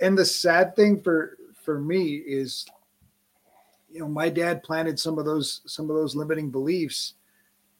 and 0.00 0.16
the 0.16 0.24
sad 0.24 0.74
thing 0.76 1.00
for 1.00 1.38
for 1.62 1.80
me 1.80 2.16
is 2.16 2.66
you 3.90 4.00
know 4.00 4.08
my 4.08 4.28
dad 4.28 4.62
planted 4.62 4.98
some 4.98 5.18
of 5.18 5.24
those 5.24 5.60
some 5.66 5.88
of 5.88 5.96
those 5.96 6.16
limiting 6.16 6.50
beliefs 6.50 7.14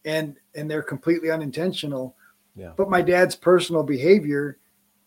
and 0.05 0.37
and 0.55 0.71
they're 0.71 0.83
completely 0.83 1.31
unintentional 1.31 2.15
Yeah. 2.57 2.73
But 2.77 2.89
my 2.89 3.03
dad's 3.03 3.35
personal 3.35 3.83
behavior, 3.83 4.59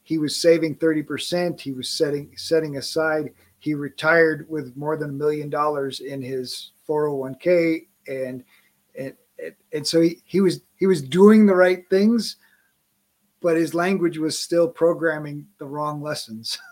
he 0.04 0.18
was 0.18 0.36
saving 0.36 0.76
30%. 0.76 1.60
He 1.60 1.72
was 1.72 1.90
setting 1.90 2.32
setting 2.36 2.78
aside. 2.78 3.34
He 3.60 3.74
retired 3.74 4.48
with 4.50 4.76
more 4.76 4.98
than 4.98 5.10
a 5.10 5.14
million 5.14 5.50
dollars 5.50 6.00
in 6.02 6.22
his 6.22 6.72
401k 6.88 7.88
and 8.08 8.44
and 8.98 9.14
and 9.72 9.86
so 9.86 10.02
he, 10.02 10.22
he 10.26 10.42
was 10.42 10.62
he 10.78 10.88
was 10.88 11.02
doing 11.02 11.46
the 11.46 11.56
right 11.56 11.88
things, 11.90 12.38
but 13.42 13.56
his 13.56 13.74
language 13.74 14.18
was 14.18 14.38
still 14.38 14.68
programming 14.68 15.48
the 15.58 15.66
wrong 15.66 16.02
lessons. 16.02 16.60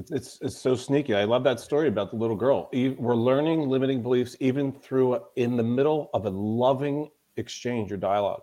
It's, 0.00 0.10
it's 0.10 0.38
it's 0.40 0.58
so 0.58 0.74
sneaky. 0.74 1.14
I 1.14 1.24
love 1.24 1.44
that 1.44 1.60
story 1.60 1.86
about 1.86 2.10
the 2.10 2.16
little 2.16 2.34
girl. 2.34 2.70
We're 2.72 3.14
learning 3.14 3.68
limiting 3.68 4.02
beliefs 4.02 4.34
even 4.40 4.72
through 4.72 5.20
in 5.36 5.58
the 5.58 5.62
middle 5.62 6.08
of 6.14 6.24
a 6.24 6.30
loving 6.30 7.10
exchange 7.36 7.92
or 7.92 7.98
dialogue. 7.98 8.40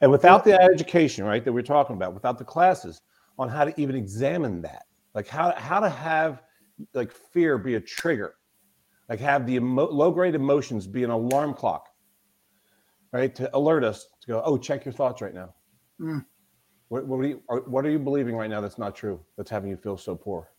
And 0.00 0.10
without 0.10 0.44
the 0.44 0.60
education, 0.60 1.24
right, 1.24 1.44
that 1.44 1.52
we're 1.52 1.62
talking 1.62 1.94
about, 1.94 2.14
without 2.14 2.38
the 2.38 2.44
classes 2.44 3.02
on 3.38 3.48
how 3.48 3.64
to 3.64 3.80
even 3.80 3.94
examine 3.94 4.60
that, 4.62 4.86
like 5.14 5.28
how 5.28 5.54
how 5.54 5.78
to 5.78 5.88
have 5.88 6.42
like 6.94 7.12
fear 7.12 7.56
be 7.56 7.76
a 7.76 7.80
trigger, 7.80 8.34
like 9.08 9.20
have 9.20 9.46
the 9.46 9.54
emo- 9.54 9.90
low 9.90 10.10
grade 10.10 10.34
emotions 10.34 10.88
be 10.88 11.04
an 11.04 11.10
alarm 11.10 11.54
clock, 11.54 11.90
right, 13.12 13.36
to 13.36 13.48
alert 13.56 13.84
us 13.84 14.08
to 14.22 14.26
go, 14.26 14.42
oh, 14.44 14.58
check 14.58 14.84
your 14.84 14.94
thoughts 14.94 15.22
right 15.22 15.34
now. 15.34 15.54
Mm. 16.00 16.24
What, 16.88 17.06
what, 17.06 17.16
are 17.18 17.26
you, 17.26 17.42
are- 17.48 17.60
what 17.60 17.84
are 17.84 17.90
you 17.90 17.98
believing 17.98 18.36
right 18.36 18.50
now 18.50 18.60
that's 18.60 18.78
not 18.78 18.94
true? 18.94 19.20
That's 19.36 19.50
having 19.50 19.70
you 19.70 19.76
feel 19.76 19.96
so 19.96 20.14
poor. 20.14 20.50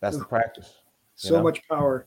That's 0.00 0.16
the 0.16 0.24
practice. 0.24 0.78
so 1.14 1.36
know? 1.36 1.42
much 1.42 1.66
power. 1.68 2.06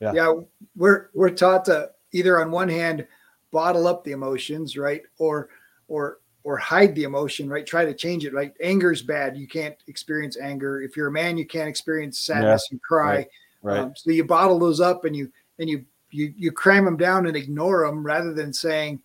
Yeah. 0.00 0.12
yeah, 0.14 0.32
we're 0.74 1.10
we're 1.14 1.30
taught 1.30 1.64
to 1.66 1.92
either 2.12 2.40
on 2.40 2.50
one 2.50 2.68
hand 2.68 3.06
bottle 3.52 3.86
up 3.86 4.02
the 4.02 4.12
emotions, 4.12 4.76
right, 4.76 5.02
or 5.18 5.48
or 5.86 6.18
or 6.44 6.56
hide 6.56 6.94
the 6.94 7.04
emotion, 7.04 7.48
right? 7.48 7.64
Try 7.64 7.84
to 7.84 7.94
change 7.94 8.24
it, 8.24 8.34
right? 8.34 8.52
Anger's 8.60 9.00
bad. 9.00 9.36
You 9.36 9.46
can't 9.46 9.76
experience 9.86 10.36
anger. 10.36 10.82
If 10.82 10.96
you're 10.96 11.06
a 11.06 11.12
man, 11.12 11.38
you 11.38 11.46
can't 11.46 11.68
experience 11.68 12.18
sadness 12.18 12.66
and 12.70 12.82
cry. 12.82 13.14
right, 13.14 13.28
Right. 13.62 13.78
Um, 13.78 13.92
so 13.94 14.10
you 14.10 14.24
bottle 14.24 14.58
those 14.58 14.80
up 14.80 15.04
and 15.04 15.14
you 15.14 15.30
and 15.60 15.70
you 15.70 15.84
you 16.10 16.34
you 16.36 16.50
cram 16.50 16.84
them 16.84 16.96
down 16.96 17.26
and 17.26 17.36
ignore 17.36 17.86
them 17.86 18.04
rather 18.04 18.34
than 18.34 18.52
saying, 18.52 19.00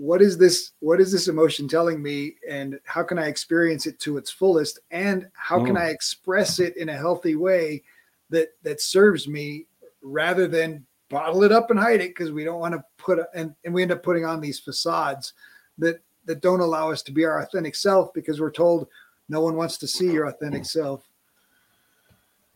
what 0.00 0.22
is 0.22 0.38
this? 0.38 0.72
What 0.80 0.98
is 0.98 1.12
this 1.12 1.28
emotion 1.28 1.68
telling 1.68 2.02
me, 2.02 2.36
and 2.48 2.80
how 2.84 3.02
can 3.02 3.18
I 3.18 3.26
experience 3.26 3.86
it 3.86 3.98
to 4.00 4.16
its 4.16 4.30
fullest? 4.30 4.78
And 4.90 5.28
how 5.34 5.62
can 5.62 5.74
Mm. 5.74 5.80
I 5.80 5.88
express 5.90 6.58
it 6.58 6.74
in 6.78 6.88
a 6.88 6.96
healthy 6.96 7.36
way 7.36 7.82
that 8.30 8.54
that 8.62 8.80
serves 8.80 9.28
me, 9.28 9.66
rather 10.00 10.48
than 10.48 10.86
bottle 11.10 11.42
it 11.42 11.52
up 11.52 11.70
and 11.70 11.78
hide 11.78 12.00
it 12.00 12.10
because 12.10 12.32
we 12.32 12.44
don't 12.44 12.60
want 12.60 12.72
to 12.72 12.82
put 12.96 13.18
and 13.34 13.54
and 13.64 13.74
we 13.74 13.82
end 13.82 13.92
up 13.92 14.02
putting 14.02 14.24
on 14.24 14.40
these 14.40 14.58
facades 14.58 15.34
that 15.76 16.00
that 16.24 16.40
don't 16.40 16.60
allow 16.60 16.90
us 16.90 17.02
to 17.02 17.12
be 17.12 17.26
our 17.26 17.42
authentic 17.42 17.74
self 17.74 18.10
because 18.14 18.40
we're 18.40 18.50
told 18.50 18.88
no 19.28 19.42
one 19.42 19.54
wants 19.54 19.76
to 19.76 19.86
see 19.86 20.10
your 20.10 20.26
authentic 20.28 20.64
self. 20.64 21.06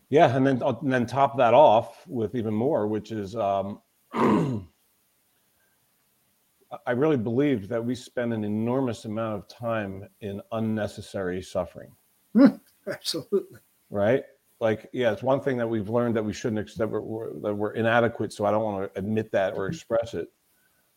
yeah. 0.09 0.35
And 0.35 0.47
then, 0.47 0.63
and 0.63 0.93
then 0.93 1.05
top 1.07 1.37
that 1.37 1.53
off 1.53 2.07
with 2.07 2.35
even 2.35 2.55
more, 2.55 2.87
which 2.87 3.13
is 3.13 3.37
um, 3.37 3.81
I 6.87 6.93
really 6.93 7.17
believe 7.17 7.69
that 7.69 7.85
we 7.85 7.95
spend 7.95 8.33
an 8.33 8.45
enormous 8.45 9.05
amount 9.05 9.37
of 9.37 9.49
time 9.49 10.09
in 10.21 10.41
unnecessary 10.53 11.43
suffering. 11.43 11.91
Hmm, 12.35 12.57
absolutely. 12.89 13.61
right? 13.91 14.25
Like, 14.61 14.89
yeah, 14.93 15.13
it's 15.13 15.23
one 15.23 15.41
thing 15.41 15.57
that 15.59 15.69
we've 15.69 15.89
learned 15.89 16.17
that 16.17 16.25
we 16.25 16.33
shouldn't 16.33 16.77
that 16.77 16.89
we're, 16.89 17.01
we're 17.01 17.41
that 17.41 17.55
we're 17.55 17.73
inadequate. 17.73 18.33
So 18.33 18.45
I 18.45 18.51
don't 18.51 18.63
want 18.63 18.93
to 18.93 18.99
admit 18.99 19.31
that 19.33 19.55
or 19.55 19.65
mm-hmm. 19.65 19.75
express 19.75 20.15
it. 20.15 20.29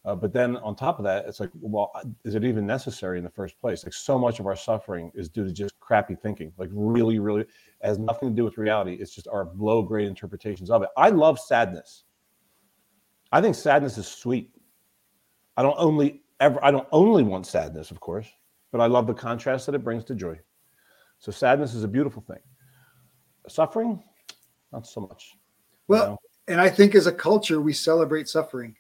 Uh, 0.06 0.16
but 0.16 0.32
then 0.32 0.56
on 0.58 0.74
top 0.74 1.00
of 1.00 1.04
that, 1.04 1.26
it's 1.26 1.42
like, 1.42 1.50
well, 1.54 1.92
uh, 1.94 2.04
is 2.24 2.36
it 2.36 2.46
even 2.46 2.66
necessary 2.66 3.18
in 3.18 3.26
the 3.26 3.30
first 3.30 3.60
place? 3.60 3.84
Like, 3.84 3.94
so 3.94 4.18
much 4.18 4.40
of 4.40 4.46
our 4.46 4.56
suffering 4.56 5.12
is 5.14 5.28
due 5.28 5.44
to 5.44 5.52
just 5.52 5.78
crappy 5.82 6.16
thinking. 6.16 6.54
Like, 6.58 6.70
really, 6.72 7.20
really 7.20 7.46
has 7.82 8.00
nothing 8.00 8.30
to 8.30 8.36
do 8.36 8.46
with 8.46 8.58
reality. 8.58 8.94
It's 8.94 9.14
just 9.14 9.28
our 9.28 9.50
low 9.58 9.82
grade 9.82 10.08
interpretations 10.08 10.70
of 10.70 10.82
it. 10.82 10.90
I 10.96 11.10
love 11.10 11.40
sadness. 11.40 12.06
I 13.34 13.42
think 13.42 13.56
sadness 13.56 13.98
is 13.98 14.08
sweet. 14.08 14.52
I 15.58 15.64
don't 15.64 15.76
only 15.78 16.22
ever. 16.40 16.64
I 16.64 16.72
don't 16.72 16.88
only 16.92 17.24
want 17.24 17.48
sadness, 17.48 17.90
of 17.92 18.00
course, 18.00 18.28
but 18.72 18.80
I 18.80 18.86
love 18.86 19.08
the 19.08 19.14
contrast 19.14 19.66
that 19.66 19.76
it 19.76 19.84
brings 19.84 20.06
to 20.06 20.16
joy. 20.16 20.40
So 21.20 21.32
sadness 21.32 21.74
is 21.74 21.84
a 21.84 21.88
beautiful 21.88 22.24
thing. 22.28 22.40
Suffering, 23.50 24.04
not 24.72 24.86
so 24.86 25.02
much. 25.02 25.32
you 25.34 25.40
Well, 25.88 26.06
know? 26.12 26.18
and 26.48 26.62
I 26.62 26.70
think 26.70 26.94
as 26.94 27.08
a 27.08 27.12
culture 27.12 27.60
we 27.60 27.74
celebrate 27.74 28.30
suffering, 28.30 28.76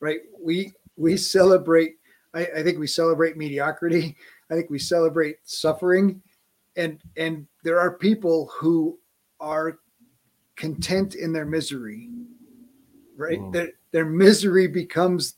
right? 0.00 0.20
We 0.42 0.72
we 0.96 1.18
celebrate. 1.18 1.96
I, 2.32 2.46
I 2.56 2.62
think 2.62 2.78
we 2.78 2.86
celebrate 2.86 3.36
mediocrity. 3.36 4.16
I 4.50 4.54
think 4.54 4.70
we 4.70 4.78
celebrate 4.78 5.36
suffering, 5.44 6.22
and 6.76 6.98
and 7.18 7.46
there 7.62 7.78
are 7.78 7.98
people 7.98 8.50
who 8.54 8.98
are 9.38 9.80
content 10.54 11.14
in 11.14 11.32
their 11.32 11.44
misery, 11.44 12.08
right? 13.16 13.38
Mm. 13.38 13.52
Their 13.52 13.68
their 13.90 14.06
misery 14.06 14.66
becomes 14.66 15.34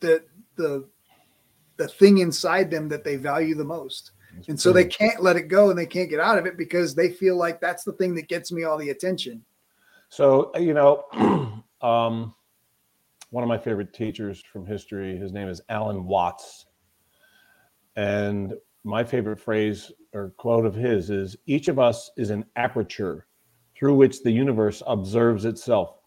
the 0.00 0.24
the 0.56 0.88
the 1.76 1.88
thing 1.88 2.18
inside 2.18 2.70
them 2.70 2.88
that 2.88 3.04
they 3.04 3.16
value 3.16 3.54
the 3.54 3.64
most. 3.64 4.12
It's 4.38 4.48
And 4.48 4.60
so 4.60 4.72
they 4.72 4.84
can't 4.84 5.22
let 5.22 5.36
it 5.36 5.48
go 5.48 5.70
and 5.70 5.78
they 5.78 5.86
can't 5.86 6.10
get 6.10 6.20
out 6.20 6.38
of 6.38 6.46
it 6.46 6.56
because 6.56 6.94
they 6.94 7.10
feel 7.10 7.36
like 7.36 7.60
that's 7.60 7.84
the 7.84 7.92
thing 7.92 8.14
that 8.16 8.28
gets 8.28 8.52
me 8.52 8.64
all 8.64 8.76
the 8.76 8.90
attention. 8.90 9.44
So 10.08 10.52
you 10.56 10.74
know, 10.74 11.04
um, 11.86 12.34
one 13.30 13.42
of 13.42 13.48
my 13.48 13.58
favorite 13.58 13.92
teachers 13.92 14.42
from 14.52 14.66
history. 14.66 15.16
His 15.16 15.32
name 15.32 15.48
is 15.48 15.60
Alan 15.68 16.06
Watts, 16.06 16.66
and 17.96 18.54
my 18.84 19.02
favorite 19.02 19.40
phrase 19.40 19.90
or 20.14 20.30
quote 20.36 20.66
of 20.66 20.74
his 20.74 21.10
is, 21.10 21.36
"Each 21.46 21.68
of 21.68 21.78
us 21.78 22.10
is 22.16 22.30
an 22.30 22.44
aperture 22.56 23.26
through 23.76 23.94
which 23.94 24.22
the 24.22 24.30
universe 24.30 24.82
observes 24.86 25.44
itself. 25.44 25.98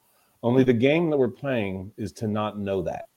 Only 0.41 0.63
the 0.63 0.73
game 0.73 1.10
that 1.10 1.17
we're 1.17 1.30
playing 1.30 1.91
is 1.97 2.12
to 2.13 2.28
not 2.28 2.58
know 2.58 2.82
that." 2.84 3.09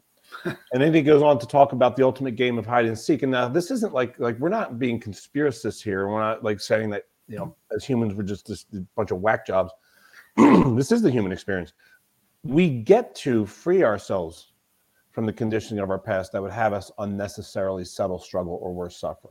And 0.45 0.83
then 0.83 0.93
he 0.95 1.03
goes 1.03 1.23
on 1.23 1.39
to 1.39 1.47
talk 1.47 1.73
about 1.73 1.97
the 1.97 2.05
ultimate 2.05 2.37
game 2.37 2.59
of 2.59 2.67
hide 2.67 2.87
and 2.87 2.99
seek. 2.99 3.23
And 3.23 3.33
now 3.33 3.49
this 3.49 3.71
isn't 3.71 3.93
like 3.93 4.19
like 4.19 4.39
we're 4.39 4.49
not 4.49 4.79
being 4.79 5.01
conspiracists 5.01 5.83
here. 5.83 6.09
We're 6.09 6.21
not 6.21 6.43
like 6.43 6.61
saying 6.61 6.91
that 6.91 7.05
you 7.29 7.37
know 7.37 7.55
as 7.75 7.85
humans 7.85 8.15
we're 8.15 8.25
just 8.25 8.47
this 8.47 8.65
bunch 8.97 9.11
of 9.11 9.21
whack 9.21 9.47
jobs. 9.47 9.73
this 10.37 10.93
is 10.93 11.03
the 11.03 11.11
human 11.11 11.33
experience. 11.33 11.73
We 12.43 12.69
get 12.71 13.15
to 13.17 13.47
free 13.47 13.85
ourselves 13.85 14.53
from 15.11 15.27
the 15.27 15.33
conditioning 15.33 15.83
of 15.83 15.91
our 15.91 15.99
past 15.99 16.33
that 16.33 16.43
would 16.43 16.51
have 16.51 16.73
us 16.73 16.91
unnecessarily 16.99 17.85
settle, 17.85 18.19
struggle, 18.19 18.59
or 18.63 18.73
worse, 18.73 18.97
suffer. 18.97 19.29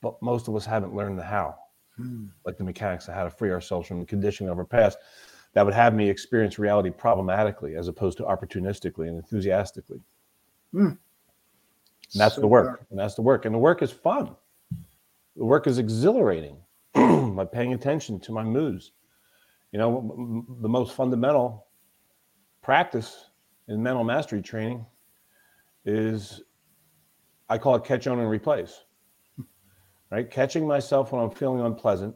But 0.00 0.20
most 0.22 0.48
of 0.48 0.56
us 0.56 0.64
haven't 0.64 0.94
learned 0.94 1.18
the 1.18 1.22
how, 1.22 1.56
hmm. 1.96 2.26
like 2.46 2.56
the 2.56 2.64
mechanics 2.64 3.06
of 3.06 3.14
how 3.14 3.24
to 3.24 3.30
free 3.30 3.50
ourselves 3.50 3.86
from 3.86 4.00
the 4.00 4.06
conditioning 4.06 4.50
of 4.50 4.58
our 4.58 4.64
past 4.64 4.98
that 5.54 5.64
would 5.64 5.74
have 5.74 5.94
me 5.94 6.08
experience 6.08 6.58
reality 6.58 6.90
problematically 6.90 7.76
as 7.76 7.88
opposed 7.88 8.18
to 8.18 8.24
opportunistically 8.24 9.08
and 9.08 9.16
enthusiastically. 9.16 10.00
Hmm. 10.72 10.86
And 10.88 10.98
that's 12.14 12.36
So 12.36 12.42
the 12.42 12.46
work. 12.46 12.86
And 12.90 12.98
that's 12.98 13.14
the 13.14 13.22
work. 13.22 13.44
And 13.44 13.54
the 13.54 13.58
work 13.58 13.82
is 13.82 13.90
fun. 13.90 14.34
The 15.36 15.44
work 15.44 15.66
is 15.66 15.78
exhilarating 15.78 16.56
by 16.94 17.44
paying 17.44 17.74
attention 17.74 18.18
to 18.20 18.32
my 18.32 18.42
moods. 18.42 18.92
You 19.72 19.78
know, 19.78 19.98
m- 19.98 20.46
m- 20.48 20.56
the 20.62 20.68
most 20.68 20.94
fundamental 20.94 21.66
practice 22.62 23.26
in 23.68 23.82
mental 23.82 24.04
mastery 24.04 24.42
training 24.42 24.84
is 25.84 26.42
I 27.48 27.58
call 27.58 27.74
it 27.76 27.84
catch, 27.84 28.06
own, 28.06 28.18
and 28.18 28.28
replace. 28.28 28.84
Right? 30.10 30.30
Catching 30.30 30.66
myself 30.66 31.12
when 31.12 31.22
I'm 31.22 31.30
feeling 31.30 31.60
unpleasant, 31.60 32.14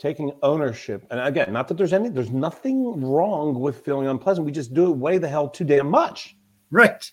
taking 0.00 0.32
ownership. 0.42 1.06
And 1.10 1.20
again, 1.20 1.52
not 1.52 1.68
that 1.68 1.76
there's 1.76 1.92
any, 1.92 2.08
there's 2.08 2.30
nothing 2.30 3.04
wrong 3.04 3.60
with 3.60 3.84
feeling 3.84 4.08
unpleasant. 4.08 4.46
We 4.46 4.50
just 4.50 4.72
do 4.72 4.90
it 4.90 4.96
way 4.96 5.18
the 5.18 5.28
hell 5.28 5.48
too 5.48 5.64
damn 5.64 5.90
much. 5.90 6.36
Right. 6.70 7.08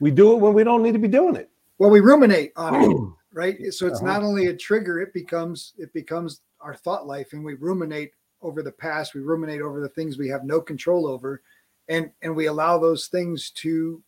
We 0.00 0.10
do 0.10 0.34
it 0.34 0.36
when 0.36 0.52
we 0.52 0.62
don't 0.62 0.82
need 0.82 0.92
to 0.92 0.98
be 0.98 1.08
doing 1.08 1.34
it. 1.34 1.50
Well, 1.78 1.88
we 1.88 2.00
ruminate 2.00 2.52
on 2.56 2.74
it, 2.74 2.96
right? 3.32 3.56
So 3.72 3.86
it's 3.86 4.02
Uh-huh. 4.02 4.12
not 4.12 4.22
only 4.22 4.46
a 4.46 4.56
trigger, 4.56 5.00
it 5.00 5.14
becomes 5.14 5.72
it 5.78 5.92
becomes 5.94 6.42
our 6.60 6.74
thought 6.74 7.06
life 7.06 7.32
and 7.32 7.42
we 7.42 7.54
ruminate 7.54 8.12
over 8.42 8.62
the 8.62 8.72
past, 8.72 9.14
we 9.14 9.22
ruminate 9.22 9.62
over 9.62 9.80
the 9.80 9.88
things 9.88 10.18
we 10.18 10.28
have 10.28 10.44
no 10.44 10.60
control 10.60 11.06
over 11.06 11.42
and 11.88 12.10
and 12.20 12.36
we 12.36 12.46
allow 12.46 12.78
those 12.78 13.06
things 13.06 13.50
to 13.50 14.02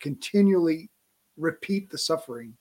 continually 0.00 0.90
repeat 1.36 1.90
the 1.90 1.98
suffering. 1.98 2.56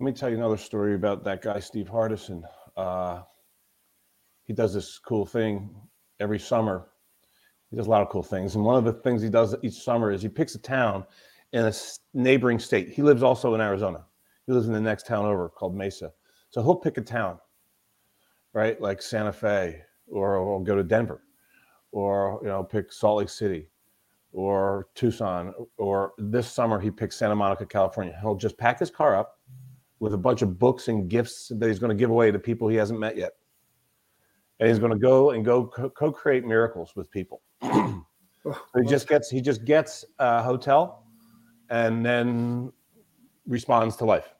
Let 0.00 0.06
me 0.06 0.12
tell 0.12 0.30
you 0.30 0.36
another 0.36 0.56
story 0.56 0.94
about 0.94 1.22
that 1.24 1.42
guy, 1.42 1.60
Steve 1.60 1.86
Hardison. 1.86 2.42
Uh, 2.76 3.22
he 4.50 4.54
does 4.54 4.74
this 4.74 4.98
cool 4.98 5.24
thing 5.24 5.70
every 6.18 6.40
summer. 6.40 6.88
He 7.70 7.76
does 7.76 7.86
a 7.86 7.90
lot 7.90 8.02
of 8.02 8.08
cool 8.08 8.24
things. 8.24 8.56
And 8.56 8.64
one 8.64 8.74
of 8.74 8.82
the 8.82 8.94
things 8.94 9.22
he 9.22 9.28
does 9.28 9.54
each 9.62 9.74
summer 9.74 10.10
is 10.10 10.22
he 10.22 10.28
picks 10.28 10.56
a 10.56 10.58
town 10.58 11.04
in 11.52 11.66
a 11.66 11.72
neighboring 12.14 12.58
state. 12.58 12.88
He 12.88 13.00
lives 13.00 13.22
also 13.22 13.54
in 13.54 13.60
Arizona. 13.60 14.06
He 14.48 14.52
lives 14.52 14.66
in 14.66 14.72
the 14.72 14.80
next 14.80 15.06
town 15.06 15.24
over 15.24 15.48
called 15.48 15.76
Mesa. 15.76 16.10
So 16.50 16.64
he'll 16.64 16.74
pick 16.74 16.98
a 16.98 17.00
town, 17.00 17.38
right? 18.52 18.80
Like 18.80 19.00
Santa 19.00 19.32
Fe, 19.32 19.82
or, 20.08 20.60
go 20.64 20.74
to 20.74 20.82
Denver, 20.82 21.22
or 21.92 22.40
you 22.42 22.48
know, 22.48 22.64
pick 22.64 22.92
Salt 22.92 23.18
Lake 23.18 23.28
City, 23.28 23.68
or 24.32 24.88
Tucson, 24.96 25.54
or 25.76 26.14
this 26.18 26.50
summer 26.50 26.80
he 26.80 26.90
picks 26.90 27.14
Santa 27.14 27.36
Monica, 27.36 27.66
California. 27.66 28.18
He'll 28.20 28.34
just 28.34 28.58
pack 28.58 28.80
his 28.80 28.90
car 28.90 29.14
up 29.14 29.38
with 30.00 30.12
a 30.12 30.18
bunch 30.18 30.42
of 30.42 30.58
books 30.58 30.88
and 30.88 31.08
gifts 31.08 31.52
that 31.54 31.68
he's 31.68 31.78
going 31.78 31.96
to 31.96 32.00
give 32.00 32.10
away 32.10 32.32
to 32.32 32.38
people 32.40 32.66
he 32.66 32.74
hasn't 32.74 32.98
met 32.98 33.16
yet. 33.16 33.34
And 34.60 34.68
he's 34.68 34.78
going 34.78 34.92
to 34.92 34.98
go 34.98 35.30
and 35.30 35.44
go 35.44 35.64
co 35.66 36.12
create 36.12 36.44
miracles 36.44 36.92
with 36.94 37.10
people. 37.10 37.42
so 37.62 38.04
he 38.76 38.86
just 38.86 39.08
gets 39.08 39.30
he 39.30 39.40
just 39.40 39.64
gets 39.64 40.04
a 40.18 40.42
hotel 40.42 41.06
and 41.70 42.04
then 42.04 42.72
responds 43.46 43.96
to 43.96 44.04
life 44.04 44.34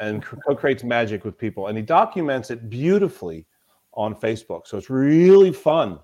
and 0.00 0.24
co-creates 0.24 0.84
magic 0.84 1.24
with 1.24 1.38
people. 1.38 1.68
And 1.68 1.78
he 1.78 1.82
documents 1.82 2.50
it 2.50 2.68
beautifully 2.68 3.46
on 3.94 4.14
facebook. 4.14 4.66
So 4.66 4.76
it's 4.76 4.90
really 4.90 5.52
fun 5.52 6.00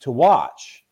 to 0.00 0.10
watch. 0.10 0.84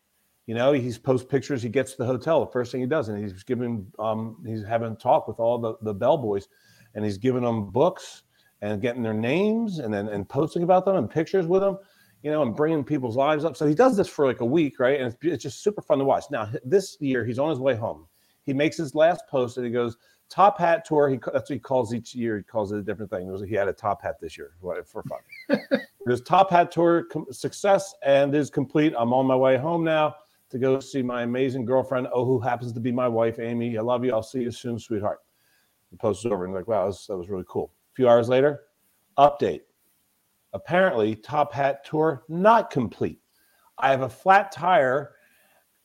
You 0.47 0.55
know 0.55 0.71
he's 0.71 0.97
post 0.97 1.27
pictures 1.27 1.61
he 1.61 1.67
gets 1.67 1.91
to 1.91 1.97
the 1.97 2.05
hotel 2.05 2.39
the 2.45 2.51
first 2.51 2.71
thing 2.71 2.79
he 2.79 2.87
does 2.87 3.09
and 3.09 3.21
he's 3.21 3.43
giving 3.43 3.85
um, 3.99 4.37
he's 4.45 4.63
having 4.63 4.93
a 4.93 4.95
talk 4.95 5.27
with 5.27 5.39
all 5.39 5.59
the, 5.59 5.73
the 5.81 5.93
bellboys 5.93 6.47
and 6.95 7.03
he's 7.03 7.17
giving 7.17 7.43
them 7.43 7.69
books 7.69 8.23
and 8.61 8.81
getting 8.81 9.03
their 9.03 9.13
names 9.13 9.79
and 9.79 9.93
then 9.93 10.07
and 10.07 10.29
posting 10.29 10.63
about 10.63 10.85
them 10.85 10.95
and 10.95 11.09
pictures 11.09 11.47
with 11.47 11.61
them 11.61 11.77
you 12.23 12.31
know 12.31 12.41
and 12.41 12.55
bringing 12.55 12.83
people's 12.83 13.15
lives 13.15 13.45
up 13.45 13.55
so 13.55 13.67
he 13.67 13.75
does 13.75 13.95
this 13.95 14.07
for 14.07 14.25
like 14.25 14.41
a 14.41 14.45
week 14.45 14.79
right 14.79 14.99
and 14.99 15.13
it's, 15.13 15.17
it's 15.21 15.43
just 15.43 15.63
super 15.63 15.81
fun 15.81 15.99
to 15.99 16.05
watch 16.05 16.25
now 16.31 16.49
this 16.65 16.97
year 16.99 17.25
he's 17.25 17.39
on 17.39 17.49
his 17.49 17.59
way 17.59 17.75
home 17.75 18.07
he 18.45 18.53
makes 18.53 18.77
his 18.77 18.95
last 18.95 19.23
post 19.29 19.57
and 19.57 19.65
he 19.65 19.71
goes 19.71 19.97
top 20.29 20.59
hat 20.59 20.85
tour. 20.85 21.09
He 21.09 21.17
that's 21.17 21.49
what 21.49 21.55
he 21.55 21.59
calls 21.59 21.93
each 21.93 22.13
year. 22.15 22.37
He 22.37 22.43
calls 22.43 22.71
it 22.71 22.79
a 22.79 22.81
different 22.81 23.11
thing. 23.11 23.27
Was, 23.31 23.41
he 23.41 23.55
had 23.55 23.67
a 23.67 23.73
top 23.73 24.01
hat 24.01 24.15
this 24.19 24.37
year 24.37 24.51
for 24.61 25.03
fun. 25.03 25.59
His 26.07 26.21
top 26.21 26.49
hat 26.49 26.71
tour 26.71 27.03
com- 27.11 27.25
success 27.31 27.93
and 28.03 28.33
is 28.33 28.49
complete. 28.49 28.93
I'm 28.97 29.13
on 29.13 29.25
my 29.25 29.35
way 29.35 29.57
home 29.57 29.83
now 29.83 30.15
to 30.49 30.57
go 30.57 30.79
see 30.79 31.01
my 31.01 31.23
amazing 31.23 31.65
girlfriend. 31.65 32.07
Oh, 32.13 32.23
who 32.23 32.39
happens 32.39 32.71
to 32.73 32.79
be 32.79 32.91
my 32.91 33.07
wife, 33.07 33.39
Amy. 33.39 33.77
I 33.77 33.81
love 33.81 34.05
you. 34.05 34.13
I'll 34.13 34.23
see 34.23 34.39
you 34.39 34.51
soon, 34.51 34.79
sweetheart. 34.79 35.19
The 35.91 35.97
post 35.97 36.25
is 36.25 36.31
over 36.31 36.45
and 36.45 36.53
like, 36.53 36.67
wow, 36.67 36.81
that 36.81 36.87
was, 36.87 37.05
that 37.07 37.17
was 37.17 37.29
really 37.29 37.43
cool. 37.47 37.71
A 37.91 37.95
few 37.95 38.07
hours 38.07 38.29
later, 38.29 38.61
update. 39.17 39.61
Apparently, 40.57 41.15
top 41.15 41.53
hat 41.53 41.85
tour 41.85 42.23
not 42.29 42.71
complete. 42.71 43.19
I 43.77 43.91
have 43.91 44.01
a 44.01 44.09
flat 44.09 44.51
tire. 44.51 45.11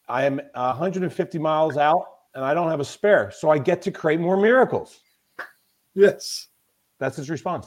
I 0.08 0.24
am 0.24 0.40
150 0.54 1.38
miles 1.38 1.76
out 1.76 2.06
and 2.35 2.42
I 2.42 2.54
don't 2.54 2.70
have 2.70 2.80
a 2.80 2.87
spare. 2.87 3.30
So 3.30 3.50
I 3.50 3.58
get 3.58 3.82
to 3.82 3.90
create 3.90 4.18
more 4.18 4.38
miracles. 4.38 5.00
Yes. 5.94 6.48
That's 6.98 7.18
his 7.18 7.28
response. 7.28 7.66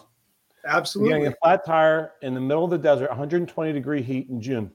Absolutely. 0.66 1.14
Getting 1.14 1.28
a 1.28 1.36
flat 1.44 1.64
tire 1.64 2.14
in 2.24 2.34
the 2.34 2.42
middle 2.42 2.66
of 2.66 2.72
the 2.72 2.80
desert, 2.80 3.10
120 3.10 3.72
degree 3.72 4.02
heat 4.02 4.28
in 4.30 4.42
June. 4.42 4.72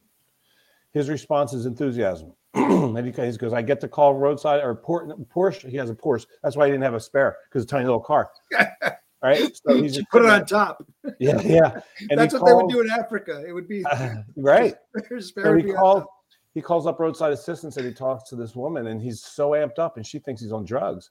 His 0.93 1.09
response 1.09 1.53
is 1.53 1.67
enthusiasm. 1.67 2.33
and 2.55 2.97
he 3.05 3.11
goes, 3.11 3.53
I 3.53 3.63
get 3.63 3.81
to 3.81 3.89
call 3.89 4.15
roadside 4.15 4.63
or 4.63 4.77
Porsche. 4.77 5.69
He 5.69 5.77
has 5.79 5.91
a 5.91 5.97
Porsche. 5.97 6.27
That's 6.45 6.57
why 6.57 6.67
he 6.67 6.71
didn't 6.71 6.85
have 6.85 6.95
a 6.95 7.01
spare 7.01 7.39
because 7.49 7.65
it's 7.65 7.73
a 7.73 7.75
tiny 7.75 7.87
little 7.87 7.99
car. 7.99 8.31
right. 9.23 9.57
So 9.67 9.83
he's 9.83 9.95
just 9.95 10.09
put 10.11 10.23
it 10.23 10.31
on 10.31 10.47
top. 10.47 10.85
Yeah. 11.19 11.41
Yeah. 11.43 11.81
And 12.11 12.19
That's 12.19 12.35
what 12.35 12.41
called, 12.41 12.51
they 12.51 12.55
would 12.55 12.73
do 12.73 12.81
in 12.81 12.91
Africa. 12.91 13.45
It 13.47 13.53
would 13.53 13.69
be 13.69 13.85
uh, 13.85 14.17
right. 14.37 14.75
So 15.35 15.57
he 15.57 15.73
called, 15.73 16.05
he 16.55 16.61
calls 16.61 16.87
up 16.87 17.01
roadside 17.01 17.33
assistance 17.33 17.77
and 17.77 17.87
he 17.87 17.93
talks 17.93 18.29
to 18.31 18.37
this 18.37 18.55
woman 18.55 18.89
and 18.89 19.01
he's 19.01 19.23
so 19.23 19.51
amped 19.51 19.79
up 19.79 19.97
and 19.97 20.07
she 20.07 20.19
thinks 20.19 20.41
he's 20.41 20.53
on 20.53 20.65
drugs 20.65 21.11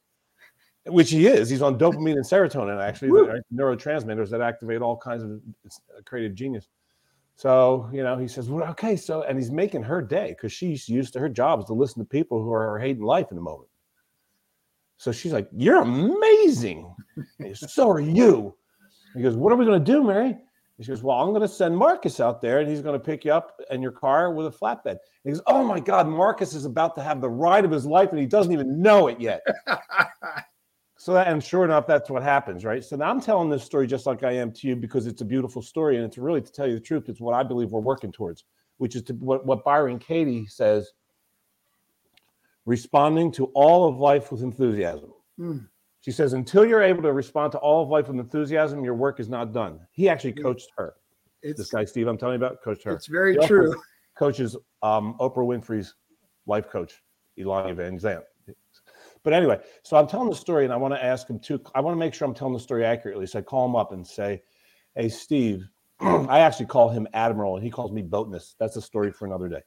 which 0.86 1.12
he 1.12 1.28
is 1.28 1.50
he's 1.50 1.62
on 1.62 1.78
dopamine 1.78 2.14
and 2.14 2.26
serotonin 2.26 2.82
actually 2.82 3.10
neurotransmitters 3.54 4.30
that 4.30 4.42
activate 4.42 4.82
all 4.82 4.98
kinds 4.98 5.24
of 5.24 5.42
creative 6.06 6.34
genius 6.36 6.68
so 7.36 7.90
you 7.92 8.04
know 8.04 8.18
he 8.18 8.28
says 8.28 8.50
well, 8.50 8.68
okay 8.70 8.96
so 8.96 9.24
and 9.24 9.38
he's 9.38 9.52
making 9.52 9.84
her 9.84 10.02
day 10.02 10.30
because 10.30 10.52
she's 10.52 10.88
used 10.88 11.14
to 11.14 11.20
her 11.20 11.30
job 11.30 11.60
is 11.60 11.66
to 11.66 11.74
listen 11.74 12.02
to 12.02 12.08
people 12.08 12.42
who 12.42 12.52
are 12.52 12.80
hating 12.80 13.04
life 13.04 13.28
in 13.30 13.36
the 13.36 13.42
moment 13.42 13.70
so 15.00 15.12
she's 15.12 15.34
like 15.34 15.50
you're 15.52 15.82
amazing 15.82 16.94
so 17.56 17.90
are 17.90 18.00
you 18.00 18.56
he 19.16 19.24
goes 19.24 19.36
what 19.36 19.52
are 19.52 19.56
we 19.56 19.66
going 19.66 19.84
to 19.84 19.92
do 19.92 20.04
mary 20.04 20.38
She 20.82 20.88
goes, 20.88 21.04
Well, 21.04 21.20
I'm 21.20 21.30
going 21.30 21.42
to 21.42 21.48
send 21.48 21.76
Marcus 21.76 22.20
out 22.20 22.42
there 22.42 22.60
and 22.60 22.70
he's 22.70 22.82
going 22.82 22.98
to 22.98 23.04
pick 23.04 23.26
you 23.26 23.34
up 23.34 23.60
in 23.70 23.82
your 23.82 23.92
car 23.92 24.32
with 24.32 24.48
a 24.48 24.50
flatbed. 24.50 24.86
And 24.86 25.00
he 25.26 25.32
goes, 25.32 25.42
Oh 25.48 25.64
my 25.64 25.80
God, 25.80 26.08
Marcus 26.08 26.54
is 26.54 26.66
about 26.66 26.96
to 26.96 27.04
have 27.04 27.20
the 27.20 27.30
ride 27.30 27.66
of 27.66 27.72
his 27.72 27.86
life 27.86 28.12
and 28.12 28.20
he 28.20 28.26
doesn't 28.26 28.54
even 28.54 28.82
know 28.82 29.08
it 29.08 29.20
yet. 29.20 29.42
so, 30.98 31.14
that, 31.14 31.28
and 31.28 31.44
sure 31.44 31.66
enough, 31.66 31.86
that's 31.86 32.10
what 32.10 32.24
happens, 32.24 32.64
right? 32.64 32.84
So 32.84 32.96
now 32.96 33.10
I'm 33.10 33.20
telling 33.20 33.50
this 33.50 33.64
story 33.64 33.88
just 33.88 34.06
like 34.06 34.24
I 34.24 34.32
am 34.32 34.54
to 34.54 34.68
you 34.68 34.76
because 34.78 35.06
it's 35.06 35.22
a 35.22 35.26
beautiful 35.26 35.62
story. 35.62 35.98
And 35.98 36.06
it's 36.06 36.18
really, 36.18 36.42
to 36.42 36.52
tell 36.52 36.68
you 36.68 36.76
the 36.76 36.80
truth, 36.80 37.10
it's 37.10 37.20
what 37.20 37.36
I 37.36 37.44
believe 37.44 37.72
we're 37.72 37.82
working 37.82 38.14
towards, 38.14 38.46
which 38.78 38.96
is 38.96 39.02
to, 39.04 39.14
what, 39.16 39.46
what 39.46 39.66
Byron 39.66 40.00
Katie 40.00 40.46
says 40.48 40.94
responding 42.70 43.32
to 43.32 43.46
all 43.56 43.90
of 43.90 43.98
life 43.98 44.32
with 44.32 44.44
enthusiasm. 44.44 45.12
Mm. 45.40 45.68
She 46.02 46.12
says, 46.12 46.34
until 46.34 46.64
you're 46.64 46.84
able 46.84 47.02
to 47.02 47.12
respond 47.12 47.52
to 47.54 47.58
all 47.58 47.82
of 47.82 47.90
life 47.90 48.08
with 48.08 48.20
enthusiasm, 48.20 48.84
your 48.84 48.94
work 48.94 49.20
is 49.20 49.28
not 49.28 49.52
done. 49.52 49.80
He 49.90 50.08
actually 50.08 50.34
coached 50.34 50.70
her. 50.78 50.94
It's, 51.42 51.58
this 51.58 51.72
guy, 51.72 51.84
Steve, 51.84 52.06
I'm 52.06 52.16
telling 52.16 52.40
you 52.40 52.46
about, 52.46 52.62
coached 52.64 52.84
her. 52.84 52.94
It's 52.94 53.08
very 53.08 53.36
true. 53.38 53.74
Coaches 54.16 54.56
um, 54.84 55.16
Oprah 55.20 55.38
Winfrey's 55.38 55.96
life 56.46 56.70
coach, 56.70 56.94
Elon 57.40 57.76
Van 57.76 57.98
Zandt. 57.98 58.24
But 59.24 59.34
anyway, 59.34 59.60
so 59.82 59.98
I'm 59.98 60.08
telling 60.08 60.30
the 60.30 60.36
story 60.36 60.64
and 60.64 60.72
I 60.72 60.78
want 60.78 60.94
to 60.94 61.04
ask 61.04 61.28
him 61.28 61.40
too. 61.40 61.60
I 61.74 61.82
want 61.82 61.96
to 61.96 62.00
make 62.00 62.14
sure 62.14 62.28
I'm 62.28 62.36
telling 62.36 62.54
the 62.54 62.60
story 62.60 62.86
accurately. 62.86 63.26
So 63.26 63.40
I 63.40 63.42
call 63.42 63.66
him 63.66 63.76
up 63.76 63.94
and 63.94 64.06
say, 64.06 64.44
Hey, 64.96 65.10
Steve, 65.10 65.68
I 66.00 66.40
actually 66.40 66.68
call 66.68 66.90
him 66.90 67.08
Admiral 67.14 67.56
and 67.56 67.64
he 67.64 67.72
calls 67.72 67.92
me 67.92 68.04
Boatness. 68.04 68.56
That's 68.60 68.76
a 68.76 68.82
story 68.82 69.12
for 69.12 69.26
another 69.26 69.50
day. 69.50 69.62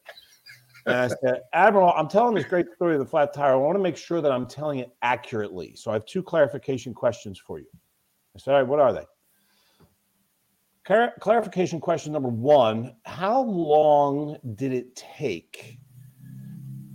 And 0.87 0.97
I 0.97 1.09
said, 1.09 1.43
Admiral, 1.53 1.93
I'm 1.97 2.09
telling 2.09 2.35
this 2.35 2.45
great 2.45 2.67
story 2.75 2.95
of 2.95 3.01
the 3.01 3.07
flat 3.07 3.33
tire. 3.33 3.53
I 3.53 3.57
want 3.57 3.77
to 3.77 3.83
make 3.83 3.97
sure 3.97 4.21
that 4.21 4.33
I'm 4.33 4.47
telling 4.47 4.81
it 4.81 4.91
accurately. 5.03 5.75
So 5.77 5.91
I 5.91 5.95
have 5.95 6.07
two 6.07 6.23
clarification 6.23 6.93
questions 6.93 7.39
for 7.39 7.59
you. 7.59 7.67
I 8.35 8.39
said, 8.39 8.55
All 8.55 8.61
right, 8.61 8.69
what 8.69 8.81
are 8.81 8.93
they? 8.93 9.05
Clar- 10.85 11.15
clarification 11.21 11.81
question 11.81 12.13
number 12.13 12.29
one 12.29 12.97
How 13.05 13.43
long 13.43 14.39
did 14.57 14.73
it 14.73 14.97
take 14.97 15.79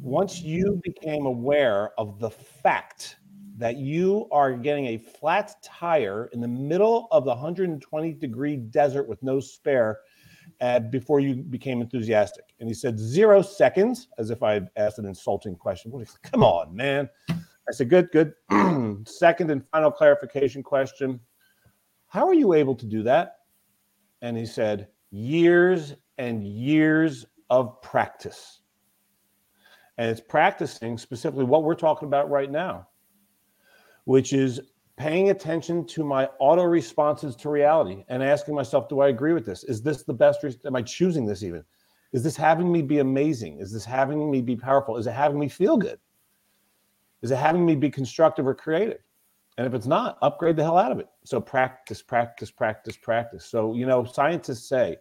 once 0.01 0.41
you 0.41 0.79
became 0.83 1.25
aware 1.25 1.91
of 1.97 2.19
the 2.19 2.29
fact 2.29 3.17
that 3.57 3.77
you 3.77 4.27
are 4.31 4.53
getting 4.53 4.87
a 4.87 4.97
flat 4.97 5.55
tire 5.63 6.29
in 6.33 6.39
the 6.39 6.47
middle 6.47 7.07
of 7.11 7.23
the 7.23 7.29
120 7.29 8.13
degree 8.13 8.55
desert 8.55 9.07
with 9.07 9.21
no 9.23 9.39
spare 9.39 9.99
uh, 10.61 10.79
before 10.79 11.19
you 11.19 11.35
became 11.35 11.81
enthusiastic? 11.81 12.45
And 12.59 12.67
he 12.67 12.73
said, 12.73 12.99
zero 12.99 13.41
seconds, 13.41 14.07
as 14.17 14.29
if 14.29 14.43
I 14.43 14.53
had 14.53 14.69
asked 14.75 14.99
an 14.99 15.05
insulting 15.05 15.55
question. 15.55 15.91
Come 16.23 16.43
on, 16.43 16.75
man. 16.75 17.09
I 17.29 17.71
said, 17.71 17.89
good, 17.89 18.09
good. 18.11 18.33
Second 19.07 19.51
and 19.51 19.63
final 19.71 19.91
clarification 19.91 20.63
question 20.63 21.19
How 22.07 22.27
are 22.27 22.33
you 22.33 22.53
able 22.53 22.75
to 22.75 22.85
do 22.85 23.03
that? 23.03 23.37
And 24.21 24.37
he 24.37 24.45
said, 24.45 24.87
years 25.11 25.95
and 26.17 26.45
years 26.45 27.25
of 27.49 27.81
practice. 27.81 28.61
And 29.97 30.09
it's 30.09 30.21
practicing 30.21 30.97
specifically 30.97 31.45
what 31.45 31.63
we're 31.63 31.75
talking 31.75 32.07
about 32.07 32.29
right 32.29 32.51
now, 32.51 32.87
which 34.05 34.31
is 34.31 34.61
paying 34.97 35.29
attention 35.29 35.85
to 35.85 36.03
my 36.03 36.27
auto 36.39 36.63
responses 36.63 37.35
to 37.37 37.49
reality 37.49 38.03
and 38.09 38.23
asking 38.23 38.55
myself, 38.55 38.89
do 38.89 38.99
I 38.99 39.09
agree 39.09 39.33
with 39.33 39.45
this? 39.45 39.63
Is 39.63 39.81
this 39.81 40.03
the 40.03 40.13
best? 40.13 40.43
Re- 40.43 40.59
am 40.65 40.75
I 40.75 40.81
choosing 40.81 41.25
this 41.25 41.43
even? 41.43 41.63
Is 42.13 42.23
this 42.23 42.35
having 42.35 42.71
me 42.71 42.81
be 42.81 42.99
amazing? 42.99 43.59
Is 43.59 43.71
this 43.71 43.85
having 43.85 44.31
me 44.31 44.41
be 44.41 44.55
powerful? 44.55 44.97
Is 44.97 45.05
it 45.07 45.11
having 45.11 45.39
me 45.39 45.47
feel 45.47 45.77
good? 45.77 45.99
Is 47.21 47.31
it 47.31 47.37
having 47.37 47.65
me 47.65 47.75
be 47.75 47.89
constructive 47.89 48.47
or 48.47 48.55
creative? 48.55 48.99
And 49.57 49.67
if 49.67 49.73
it's 49.73 49.87
not, 49.87 50.17
upgrade 50.21 50.55
the 50.55 50.63
hell 50.63 50.77
out 50.77 50.91
of 50.91 50.99
it. 50.99 51.07
So 51.25 51.39
practice, 51.39 52.01
practice, 52.01 52.51
practice, 52.51 52.97
practice. 52.97 53.45
So, 53.45 53.73
you 53.73 53.85
know, 53.85 54.03
scientists 54.03 54.67
say 54.67 54.97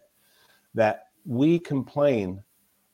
that 0.73 1.05
we 1.25 1.59
complain 1.59 2.41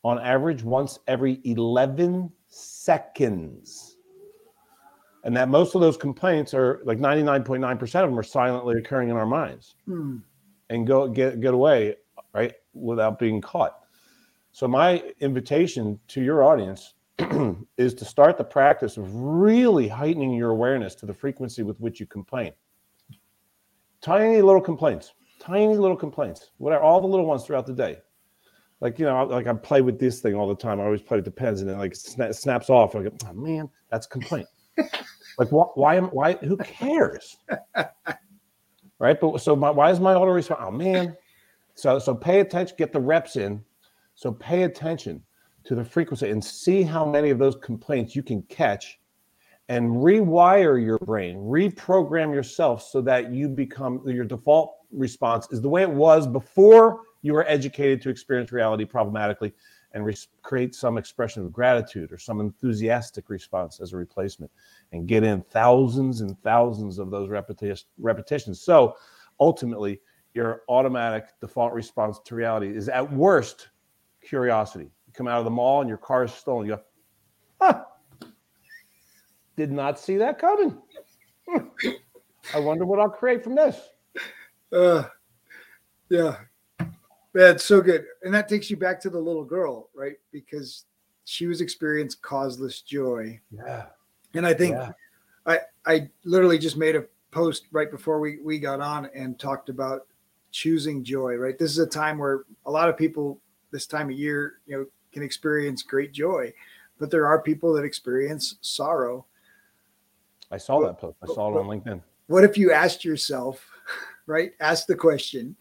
on 0.03 0.19
average 0.19 0.63
once 0.63 0.99
every 1.07 1.39
11 1.45 2.31
seconds 2.47 3.92
and 5.23 5.35
that 5.35 5.49
most 5.49 5.75
of 5.75 5.81
those 5.81 5.97
complaints 5.97 6.53
are 6.53 6.81
like 6.83 6.99
99.9% 6.99 7.81
of 7.81 8.09
them 8.09 8.19
are 8.19 8.23
silently 8.23 8.77
occurring 8.77 9.09
in 9.09 9.15
our 9.15 9.25
minds. 9.25 9.75
Hmm. 9.85 10.17
and 10.69 10.87
go 10.87 11.07
get 11.07 11.39
get 11.41 11.53
away 11.53 11.95
right 12.33 12.53
without 12.73 13.19
being 13.19 13.41
caught. 13.41 13.79
So 14.51 14.67
my 14.67 15.03
invitation 15.19 15.99
to 16.09 16.21
your 16.21 16.43
audience 16.43 16.93
is 17.77 17.93
to 17.95 18.05
start 18.05 18.37
the 18.37 18.43
practice 18.43 18.97
of 18.97 19.13
really 19.13 19.87
heightening 19.87 20.33
your 20.33 20.51
awareness 20.51 20.95
to 20.95 21.05
the 21.05 21.13
frequency 21.13 21.63
with 21.63 21.79
which 21.79 21.99
you 21.99 22.05
complain. 22.05 22.53
Tiny 24.01 24.41
little 24.41 24.61
complaints 24.61 25.13
tiny 25.43 25.75
little 25.75 25.97
complaints 25.97 26.51
whatever 26.57 26.83
all 26.83 27.01
the 27.01 27.07
little 27.07 27.25
ones 27.25 27.43
throughout 27.43 27.65
the 27.65 27.73
day. 27.73 27.97
Like 28.79 28.97
you 28.97 29.05
know 29.05 29.25
like 29.25 29.47
i 29.47 29.53
play 29.53 29.81
with 29.81 29.99
this 29.99 30.19
thing 30.21 30.35
all 30.35 30.47
the 30.47 30.55
time. 30.55 30.79
I 30.79 30.85
always 30.85 31.01
play 31.01 31.17
with 31.17 31.25
the 31.25 31.31
pens 31.31 31.61
and 31.61 31.69
then 31.69 31.77
like 31.77 31.93
it 31.93 32.35
snaps 32.35 32.69
off. 32.69 32.95
Like 32.95 33.07
oh 33.27 33.33
man 33.33 33.69
that's 33.89 34.05
a 34.05 34.09
complaint 34.09 34.47
like, 35.37 35.49
wh- 35.49 35.75
why 35.77 35.95
am 35.95 36.05
why? 36.07 36.33
Who 36.33 36.57
cares? 36.57 37.37
right. 38.99 39.19
But 39.19 39.39
so 39.39 39.55
my, 39.55 39.69
why 39.69 39.91
is 39.91 39.99
my 39.99 40.13
auto 40.13 40.31
response? 40.31 40.61
Oh 40.63 40.71
man. 40.71 41.15
So 41.75 41.99
so 41.99 42.13
pay 42.13 42.39
attention. 42.39 42.75
Get 42.77 42.93
the 42.93 42.99
reps 42.99 43.35
in. 43.35 43.63
So 44.15 44.31
pay 44.31 44.63
attention 44.63 45.23
to 45.65 45.75
the 45.75 45.83
frequency 45.83 46.29
and 46.29 46.43
see 46.43 46.83
how 46.83 47.05
many 47.05 47.29
of 47.29 47.39
those 47.39 47.55
complaints 47.55 48.15
you 48.15 48.23
can 48.23 48.41
catch 48.43 48.99
and 49.69 49.89
rewire 49.89 50.83
your 50.83 50.99
brain, 50.99 51.37
reprogram 51.37 52.33
yourself 52.33 52.83
so 52.83 53.01
that 53.01 53.31
you 53.31 53.47
become 53.47 54.01
your 54.05 54.25
default 54.25 54.75
response 54.91 55.47
is 55.51 55.61
the 55.61 55.69
way 55.69 55.81
it 55.81 55.89
was 55.89 56.27
before 56.27 57.01
you 57.21 57.33
were 57.33 57.47
educated 57.47 58.01
to 58.01 58.09
experience 58.09 58.51
reality 58.51 58.85
problematically 58.85 59.53
and 59.93 60.05
re- 60.05 60.17
create 60.41 60.73
some 60.73 60.97
expression 60.97 61.43
of 61.43 61.53
gratitude 61.53 62.11
or 62.11 62.17
some 62.17 62.39
enthusiastic 62.39 63.29
response 63.29 63.79
as 63.79 63.93
a 63.93 63.97
replacement 63.97 64.51
and 64.91 65.07
get 65.07 65.23
in 65.23 65.41
thousands 65.41 66.21
and 66.21 66.41
thousands 66.41 66.99
of 66.99 67.11
those 67.11 67.29
repeti- 67.29 67.85
repetitions. 67.99 68.61
So 68.61 68.95
ultimately, 69.39 70.01
your 70.33 70.63
automatic 70.67 71.27
default 71.39 71.73
response 71.73 72.19
to 72.25 72.35
reality 72.35 72.75
is 72.75 72.89
at 72.89 73.11
worst 73.13 73.69
curiosity. 74.21 74.85
You 74.85 75.13
come 75.13 75.27
out 75.27 75.37
of 75.37 75.45
the 75.45 75.51
mall 75.51 75.81
and 75.81 75.89
your 75.89 75.99
car 75.99 76.23
is 76.23 76.33
stolen. 76.33 76.67
You 76.67 76.75
go, 76.75 76.81
huh, 77.61 77.83
did 79.55 79.71
not 79.71 79.99
see 79.99 80.17
that 80.17 80.39
coming. 80.39 80.81
I 82.55 82.59
wonder 82.59 82.85
what 82.85 82.99
I'll 82.99 83.09
create 83.09 83.43
from 83.43 83.55
this. 83.55 83.79
Uh, 84.71 85.03
yeah, 86.09 86.37
that's 87.33 87.63
so 87.63 87.81
good. 87.81 88.05
And 88.21 88.33
that 88.33 88.47
takes 88.47 88.69
you 88.69 88.77
back 88.77 88.99
to 89.01 89.09
the 89.09 89.19
little 89.19 89.43
girl, 89.43 89.89
right? 89.93 90.15
Because 90.31 90.85
she 91.25 91.47
was 91.47 91.61
experiencing 91.61 92.19
causeless 92.21 92.81
joy. 92.81 93.39
Yeah. 93.51 93.85
And 94.33 94.45
I 94.45 94.53
think 94.53 94.75
Yeah. 94.75 94.91
I 95.45 95.59
I 95.85 96.09
literally 96.23 96.57
just 96.57 96.77
made 96.77 96.95
a 96.95 97.05
post 97.31 97.67
right 97.71 97.89
before 97.89 98.19
we 98.19 98.39
we 98.41 98.59
got 98.59 98.79
on 98.79 99.09
and 99.15 99.39
talked 99.39 99.69
about 99.69 100.07
choosing 100.51 101.03
joy, 101.03 101.35
right? 101.35 101.57
This 101.57 101.71
is 101.71 101.79
a 101.79 101.87
time 101.87 102.17
where 102.17 102.45
a 102.65 102.71
lot 102.71 102.89
of 102.89 102.97
people 102.97 103.39
this 103.71 103.87
time 103.87 104.09
of 104.09 104.15
year, 104.15 104.59
you 104.67 104.77
know, 104.77 104.85
can 105.11 105.23
experience 105.23 105.81
great 105.81 106.11
joy, 106.11 106.53
but 106.99 107.09
there 107.09 107.25
are 107.25 107.41
people 107.41 107.73
that 107.73 107.83
experience 107.83 108.55
sorrow. 108.61 109.25
I 110.51 110.57
saw 110.57 110.79
that 110.85 110.99
post. 110.99 111.17
I 111.23 111.27
saw 111.27 111.51
it 111.51 111.59
on 111.59 111.67
LinkedIn. 111.67 112.01
What 112.27 112.43
if 112.43 112.57
you 112.57 112.71
asked 112.71 113.03
yourself, 113.03 113.67
right? 114.27 114.53
Ask 114.59 114.85
the 114.85 114.95
question, 114.95 115.55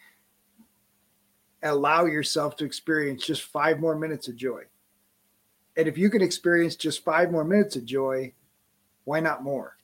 allow 1.62 2.05
yourself 2.05 2.57
to 2.57 2.64
experience 2.64 3.25
just 3.25 3.42
five 3.42 3.81
more 3.81 3.94
minutes 3.96 4.29
of 4.29 4.37
joy. 4.37 4.62
And 5.77 5.88
if 5.88 5.96
you 5.96 6.11
can 6.11 6.22
experience 6.22 6.77
just 6.77 7.05
five 7.05 7.31
more 7.31 7.44
minutes 7.44 7.77
of 7.77 7.85
joy, 7.85 8.33
why 9.05 9.20
not 9.20 9.42
more? 9.42 9.77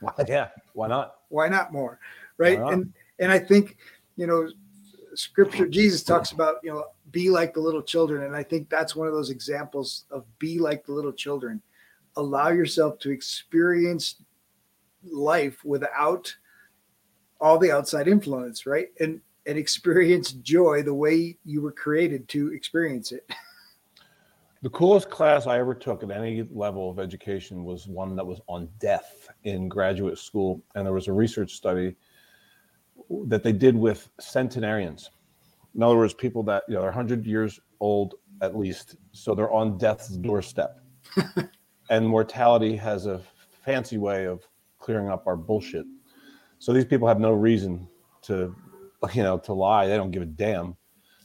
Why- 0.00 0.12
Yeah. 0.26 0.48
Why 0.72 0.88
not? 0.88 1.20
Why 1.28 1.48
not 1.48 1.72
more? 1.72 1.98
Right. 2.38 2.58
not? 2.58 2.72
And 2.72 2.92
and 3.18 3.32
I 3.32 3.38
think, 3.38 3.78
you 4.16 4.26
know, 4.26 4.50
scripture, 5.14 5.66
Jesus 5.66 6.02
talks 6.02 6.32
about, 6.32 6.56
you 6.62 6.70
know, 6.70 6.84
be 7.10 7.30
like 7.30 7.54
the 7.54 7.60
little 7.60 7.82
children. 7.82 8.24
And 8.24 8.36
I 8.36 8.42
think 8.42 8.68
that's 8.68 8.94
one 8.94 9.06
of 9.06 9.14
those 9.14 9.30
examples 9.30 10.04
of 10.10 10.24
be 10.38 10.58
like 10.58 10.84
the 10.84 10.92
little 10.92 11.12
children. 11.12 11.62
Allow 12.16 12.48
yourself 12.48 12.98
to 13.00 13.10
experience 13.10 14.16
life 15.02 15.64
without 15.64 16.34
all 17.40 17.58
the 17.58 17.70
outside 17.70 18.08
influence, 18.08 18.66
right? 18.66 18.88
And 19.00 19.20
and 19.46 19.58
experience 19.58 20.32
joy 20.32 20.82
the 20.82 20.94
way 20.94 21.36
you 21.44 21.62
were 21.62 21.72
created 21.72 22.28
to 22.28 22.52
experience 22.52 23.12
it. 23.12 23.28
The 24.62 24.70
coolest 24.70 25.10
class 25.10 25.46
I 25.46 25.60
ever 25.60 25.74
took 25.74 26.02
at 26.02 26.10
any 26.10 26.42
level 26.50 26.90
of 26.90 26.98
education 26.98 27.62
was 27.62 27.86
one 27.86 28.16
that 28.16 28.26
was 28.26 28.40
on 28.48 28.68
death 28.80 29.28
in 29.44 29.68
graduate 29.68 30.18
school. 30.18 30.60
And 30.74 30.84
there 30.84 30.94
was 30.94 31.06
a 31.06 31.12
research 31.12 31.52
study 31.52 31.94
that 33.26 33.44
they 33.44 33.52
did 33.52 33.76
with 33.76 34.08
centenarians. 34.18 35.10
In 35.76 35.82
other 35.82 35.96
words, 35.96 36.14
people 36.14 36.42
that, 36.44 36.64
you 36.68 36.74
know, 36.74 36.80
they're 36.80 36.90
100 36.90 37.26
years 37.26 37.60
old 37.78 38.14
at 38.40 38.56
least. 38.56 38.96
So 39.12 39.34
they're 39.34 39.52
on 39.52 39.78
death's 39.78 40.16
doorstep. 40.16 40.80
and 41.90 42.08
mortality 42.08 42.74
has 42.76 43.06
a 43.06 43.20
fancy 43.64 43.98
way 43.98 44.26
of 44.26 44.48
clearing 44.78 45.08
up 45.10 45.26
our 45.26 45.36
bullshit. 45.36 45.86
So 46.58 46.72
these 46.72 46.86
people 46.86 47.06
have 47.06 47.20
no 47.20 47.32
reason 47.32 47.86
to, 48.22 48.56
you 49.14 49.22
know, 49.22 49.38
to 49.38 49.52
lie. 49.52 49.86
They 49.86 49.96
don't 49.96 50.10
give 50.10 50.22
a 50.22 50.26
damn. 50.26 50.76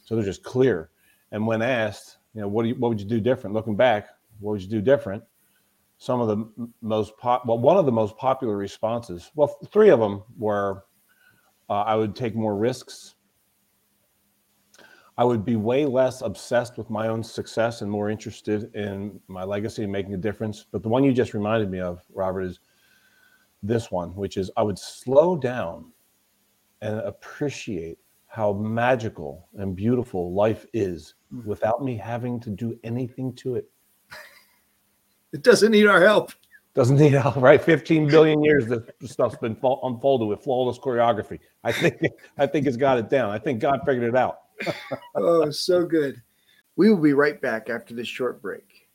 So 0.04 0.16
they're 0.16 0.26
just 0.26 0.44
clear. 0.44 0.90
And 1.32 1.48
when 1.48 1.62
asked, 1.62 2.18
you 2.34 2.42
know, 2.42 2.48
what 2.48 2.64
do 2.64 2.70
you, 2.70 2.76
what 2.76 2.90
would 2.90 3.00
you 3.00 3.08
do 3.08 3.20
different? 3.20 3.54
Looking 3.54 3.76
back, 3.76 4.10
what 4.40 4.54
would 4.54 4.62
you 4.62 4.70
do 4.70 4.82
different? 4.82 5.24
Some 5.98 6.20
of 6.20 6.28
the 6.28 6.70
most 6.82 7.18
pop, 7.18 7.46
well, 7.46 7.60
one 7.60 7.78
of 7.78 7.86
the 7.86 7.92
most 7.92 8.18
popular 8.18 8.58
responses, 8.58 9.32
well, 9.36 9.48
three 9.72 9.90
of 9.90 10.00
them 10.00 10.24
were, 10.38 10.86
uh, 11.70 11.84
I 11.84 11.96
would 11.96 12.16
take 12.16 12.36
more 12.36 12.56
risks. 12.56 13.16
I 15.18 15.24
would 15.24 15.46
be 15.46 15.56
way 15.56 15.86
less 15.86 16.22
obsessed 16.22 16.78
with 16.78 16.90
my 16.90 17.08
own 17.08 17.24
success 17.24 17.82
and 17.82 17.92
more 17.92 18.10
interested 18.10 18.74
in 18.76 19.20
my 19.28 19.44
legacy 19.44 19.84
and 19.84 19.92
making 19.92 20.14
a 20.16 20.18
difference. 20.18 20.66
But 20.72 20.82
the 20.82 20.90
one 20.90 21.04
you 21.04 21.14
just 21.14 21.34
reminded 21.34 21.70
me 21.70 21.80
of, 21.80 22.02
Robert, 22.14 22.42
is 22.42 22.60
this 23.62 23.92
one, 23.92 24.16
which 24.16 24.38
is 24.38 24.50
I 24.58 24.64
would 24.64 24.80
slow 24.80 25.36
down 25.36 25.92
and 26.82 27.00
appreciate 27.00 27.98
how 28.28 28.54
magical 28.54 29.50
and 29.56 29.76
beautiful 29.76 30.34
life 30.34 30.66
is 30.74 31.16
mm. 31.34 31.46
without 31.46 31.84
me 31.84 31.98
having 31.98 32.40
to 32.40 32.50
do 32.50 32.80
anything 32.84 33.34
to 33.34 33.56
it. 33.56 33.70
It 35.34 35.44
doesn't 35.44 35.72
need 35.72 35.88
our 35.88 36.02
help. 36.02 36.34
Doesn't 36.74 36.98
need 36.98 37.14
help, 37.14 37.38
right? 37.38 37.62
15 37.62 38.08
billion 38.08 38.44
years 38.44 38.66
this 38.68 39.12
stuff's 39.12 39.38
been 39.38 39.58
unfolded 39.62 40.28
with 40.28 40.44
flawless 40.44 40.78
choreography. 40.78 41.40
I 41.64 41.72
think 41.72 42.02
I 42.38 42.46
think 42.46 42.68
it's 42.68 42.76
got 42.76 42.98
it 42.98 43.10
down. 43.10 43.30
I 43.30 43.40
think 43.40 43.62
God 43.62 43.80
figured 43.86 44.10
it 44.10 44.16
out. 44.18 44.40
oh, 45.16 45.50
so 45.50 45.86
good. 45.86 46.22
We 46.76 46.90
will 46.90 47.02
be 47.02 47.14
right 47.14 47.42
back 47.42 47.70
after 47.70 47.94
this 47.94 48.08
short 48.08 48.42
break. 48.42 48.90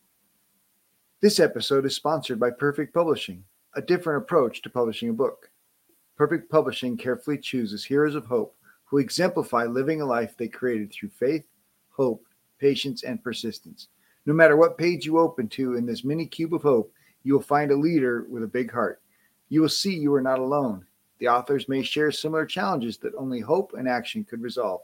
This 1.21 1.41
episode 1.41 1.87
is 1.87 1.97
sponsored 1.97 2.39
by 2.39 2.51
Perfect 2.51 2.95
Publishing, 2.95 3.45
a 3.75 3.83
different 3.83 4.23
approach 4.23 4.63
to 4.63 4.71
publishing 4.71 5.09
a 5.11 5.15
book. 5.15 5.51
Perfect 6.17 6.51
Publishing 6.51 6.97
carefully 6.97 7.39
chooses 7.39 7.85
heroes 7.85 8.15
of 8.15 8.25
hope 8.25 8.57
who 8.85 8.99
exemplify 8.99 9.65
living 9.65 10.01
a 10.01 10.07
life 10.07 10.37
they 10.37 10.49
created 10.49 10.93
through 10.93 11.11
faith, 11.11 11.45
hope, 11.91 12.25
patience, 12.59 13.03
and 13.03 13.23
persistence. 13.23 13.89
No 14.25 14.33
matter 14.33 14.57
what 14.57 14.79
page 14.79 15.05
you 15.05 15.19
open 15.19 15.49
to 15.51 15.75
in 15.75 15.85
this 15.85 16.05
mini 16.05 16.27
cube 16.27 16.55
of 16.55 16.63
hope, 16.63 16.93
you 17.23 17.35
will 17.35 17.43
find 17.43 17.71
a 17.71 17.77
leader 17.77 18.27
with 18.31 18.43
a 18.43 18.49
big 18.49 18.73
heart. 18.73 19.03
You 19.49 19.61
will 19.61 19.69
see 19.69 19.95
you 19.95 20.15
are 20.15 20.23
not 20.23 20.39
alone. 20.39 20.87
The 21.19 21.29
authors 21.29 21.69
may 21.69 21.83
share 21.83 22.11
similar 22.11 22.47
challenges 22.47 22.97
that 22.99 23.15
only 23.15 23.41
hope 23.41 23.75
and 23.75 23.89
action 23.89 24.25
could 24.25 24.43
resolve. 24.43 24.81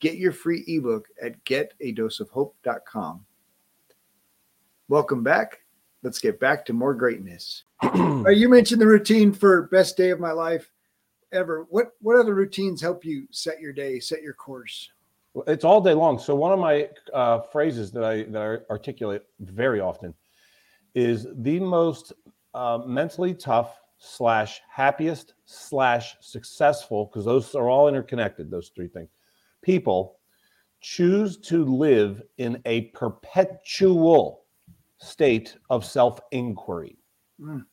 Get 0.00 0.16
your 0.16 0.32
free 0.32 0.64
ebook 0.66 1.06
at 1.22 1.42
getadoseofhope.com. 1.44 3.24
Welcome 4.88 5.22
back. 5.22 5.60
Let's 6.02 6.18
get 6.18 6.38
back 6.38 6.64
to 6.66 6.72
more 6.72 6.94
greatness. 6.94 7.64
You 8.28 8.48
mentioned 8.48 8.80
the 8.80 8.86
routine 8.86 9.32
for 9.32 9.68
best 9.68 9.96
day 9.96 10.10
of 10.10 10.18
my 10.20 10.32
life 10.32 10.70
ever. 11.32 11.66
What 11.70 11.92
what 12.00 12.16
other 12.16 12.34
routines 12.34 12.80
help 12.80 13.04
you 13.04 13.26
set 13.30 13.60
your 13.60 13.72
day, 13.72 14.00
set 14.00 14.22
your 14.22 14.34
course? 14.34 14.90
Well, 15.34 15.44
It's 15.46 15.64
all 15.64 15.80
day 15.80 15.94
long. 15.94 16.18
So 16.18 16.34
one 16.34 16.52
of 16.52 16.58
my 16.58 16.88
uh, 17.12 17.40
phrases 17.40 17.92
that 17.92 18.04
I 18.04 18.24
that 18.24 18.42
I 18.42 18.72
articulate 18.72 19.22
very 19.40 19.80
often 19.80 20.14
is 20.94 21.26
the 21.36 21.60
most 21.60 22.12
uh, 22.54 22.80
mentally 22.86 23.34
tough 23.34 23.78
slash 23.98 24.60
happiest 24.70 25.34
slash 25.44 26.16
successful 26.20 27.06
because 27.06 27.24
those 27.24 27.54
are 27.54 27.68
all 27.68 27.88
interconnected. 27.88 28.50
Those 28.50 28.70
three 28.74 28.88
things. 28.88 29.10
People 29.62 30.18
choose 30.80 31.36
to 31.38 31.64
live 31.64 32.22
in 32.38 32.60
a 32.64 32.82
perpetual 32.86 34.44
state 34.98 35.56
of 35.70 35.84
self 35.84 36.20
inquiry. 36.32 36.96
Mm. 37.40 37.64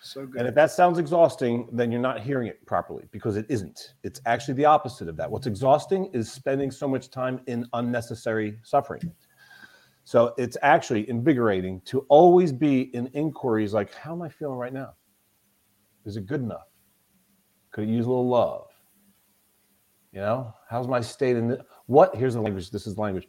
So 0.00 0.26
good. 0.26 0.40
And 0.40 0.48
if 0.48 0.54
that 0.54 0.70
sounds 0.70 0.98
exhausting, 0.98 1.68
then 1.72 1.90
you're 1.90 2.00
not 2.00 2.20
hearing 2.20 2.48
it 2.48 2.64
properly 2.66 3.04
because 3.10 3.36
it 3.36 3.46
isn't. 3.48 3.94
It's 4.02 4.20
actually 4.26 4.54
the 4.54 4.64
opposite 4.64 5.08
of 5.08 5.16
that. 5.16 5.30
What's 5.30 5.46
exhausting 5.46 6.10
is 6.12 6.30
spending 6.30 6.70
so 6.70 6.86
much 6.86 7.10
time 7.10 7.40
in 7.46 7.66
unnecessary 7.72 8.58
suffering. 8.62 9.12
So 10.04 10.34
it's 10.38 10.56
actually 10.62 11.08
invigorating 11.10 11.80
to 11.86 12.06
always 12.08 12.52
be 12.52 12.94
in 12.94 13.08
inquiries 13.08 13.74
like, 13.74 13.92
how 13.92 14.12
am 14.12 14.22
I 14.22 14.28
feeling 14.28 14.56
right 14.56 14.72
now? 14.72 14.94
Is 16.04 16.16
it 16.16 16.26
good 16.26 16.40
enough? 16.40 16.68
Could 17.72 17.84
it 17.84 17.90
use 17.90 18.06
a 18.06 18.08
little 18.08 18.28
love? 18.28 18.68
You 20.12 20.20
know, 20.20 20.54
how's 20.70 20.86
my 20.86 21.00
state 21.00 21.36
in 21.36 21.48
the, 21.48 21.64
what? 21.86 22.14
Here's 22.14 22.34
the 22.34 22.40
language. 22.40 22.70
This 22.70 22.86
is 22.86 22.96
language. 22.96 23.28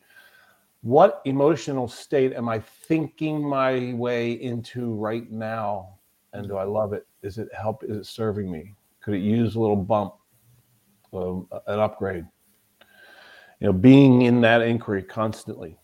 What 0.88 1.22
emotional 1.26 1.90
state 1.90 2.32
am 2.32 2.48
I 2.48 2.60
thinking 2.60 3.46
my 3.46 3.94
way 3.96 4.32
into 4.32 4.94
right 4.94 5.30
now? 5.30 5.96
and 6.32 6.48
do 6.48 6.56
I 6.56 6.64
love 6.64 6.94
it? 6.94 7.06
Is 7.24 7.40
it 7.40 7.50
help? 7.54 7.84
Is 7.84 7.98
it 7.98 8.06
serving 8.06 8.50
me? 8.50 8.74
Could 9.02 9.16
it 9.16 9.20
use 9.20 9.56
a 9.56 9.60
little 9.60 9.76
bump, 9.76 10.14
um, 11.12 11.50
an 11.68 11.80
upgrade? 11.80 12.26
You 13.60 13.68
know, 13.68 13.74
being 13.74 14.22
in 14.22 14.40
that 14.42 14.62
inquiry 14.62 15.04
constantly, 15.04 15.78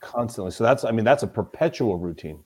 constantly. 0.00 0.50
So 0.50 0.64
that's, 0.64 0.84
I 0.84 0.90
mean, 0.90 1.04
that's 1.06 1.22
a 1.22 1.26
perpetual 1.26 1.96
routine. 1.98 2.44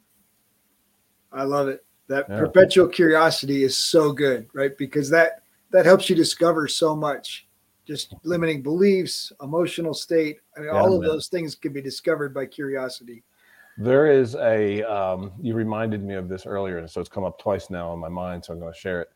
I 1.32 1.42
love 1.42 1.66
it. 1.66 1.84
That 2.07 2.28
Yeah. 2.28 2.38
perpetual 2.38 2.86
curiosity 2.86 3.64
is 3.64 3.76
so 3.76 4.12
good, 4.12 4.46
right? 4.54 4.78
Because 4.78 5.11
that 5.11 5.42
that 5.72 5.84
helps 5.86 6.09
you 6.09 6.14
discover 6.14 6.68
so 6.68 6.94
much. 6.94 7.45
Just 7.87 8.14
limiting 8.24 8.62
beliefs, 8.62 9.32
emotional 9.43 9.95
state, 9.95 10.39
I 10.57 10.61
mean, 10.61 10.68
Yeah, 10.68 10.80
all 10.80 10.95
of 10.95 11.01
man. 11.01 11.09
those 11.09 11.28
things 11.28 11.55
can 11.55 11.72
be 11.72 11.80
discovered 11.80 12.34
by 12.34 12.47
curiosity. 12.47 13.22
There 13.78 14.11
is 14.11 14.34
a, 14.37 14.82
um, 14.82 15.32
you 15.41 15.55
reminded 15.55 16.03
me 16.03 16.14
of 16.14 16.28
this 16.28 16.47
earlier, 16.47 16.78
and 16.78 16.91
so 16.91 17.01
it's 17.01 17.11
come 17.11 17.24
up 17.24 17.39
twice 17.39 17.70
now 17.70 17.93
in 17.93 17.99
my 18.01 18.09
mind, 18.09 18.45
so 18.45 18.53
I'm 18.53 18.59
going 18.59 18.72
to 18.72 18.78
share 18.78 19.03
it. 19.03 19.11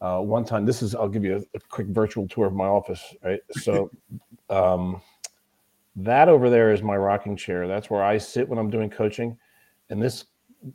Uh, 0.00 0.20
one 0.20 0.44
time, 0.44 0.66
this 0.66 0.82
is, 0.82 0.94
I'll 0.94 1.08
give 1.08 1.24
you 1.24 1.36
a, 1.36 1.56
a 1.56 1.60
quick 1.70 1.86
virtual 1.86 2.28
tour 2.28 2.46
of 2.46 2.52
my 2.52 2.66
office, 2.66 3.14
right? 3.24 3.40
So, 3.52 3.90
um, 4.50 5.00
that 5.96 6.28
over 6.28 6.50
there 6.50 6.72
is 6.72 6.82
my 6.82 6.96
rocking 6.96 7.36
chair. 7.36 7.66
That's 7.66 7.88
where 7.88 8.02
I 8.04 8.18
sit 8.18 8.46
when 8.46 8.58
I'm 8.58 8.68
doing 8.68 8.90
coaching. 8.90 9.38
And 9.88 10.02
this 10.02 10.26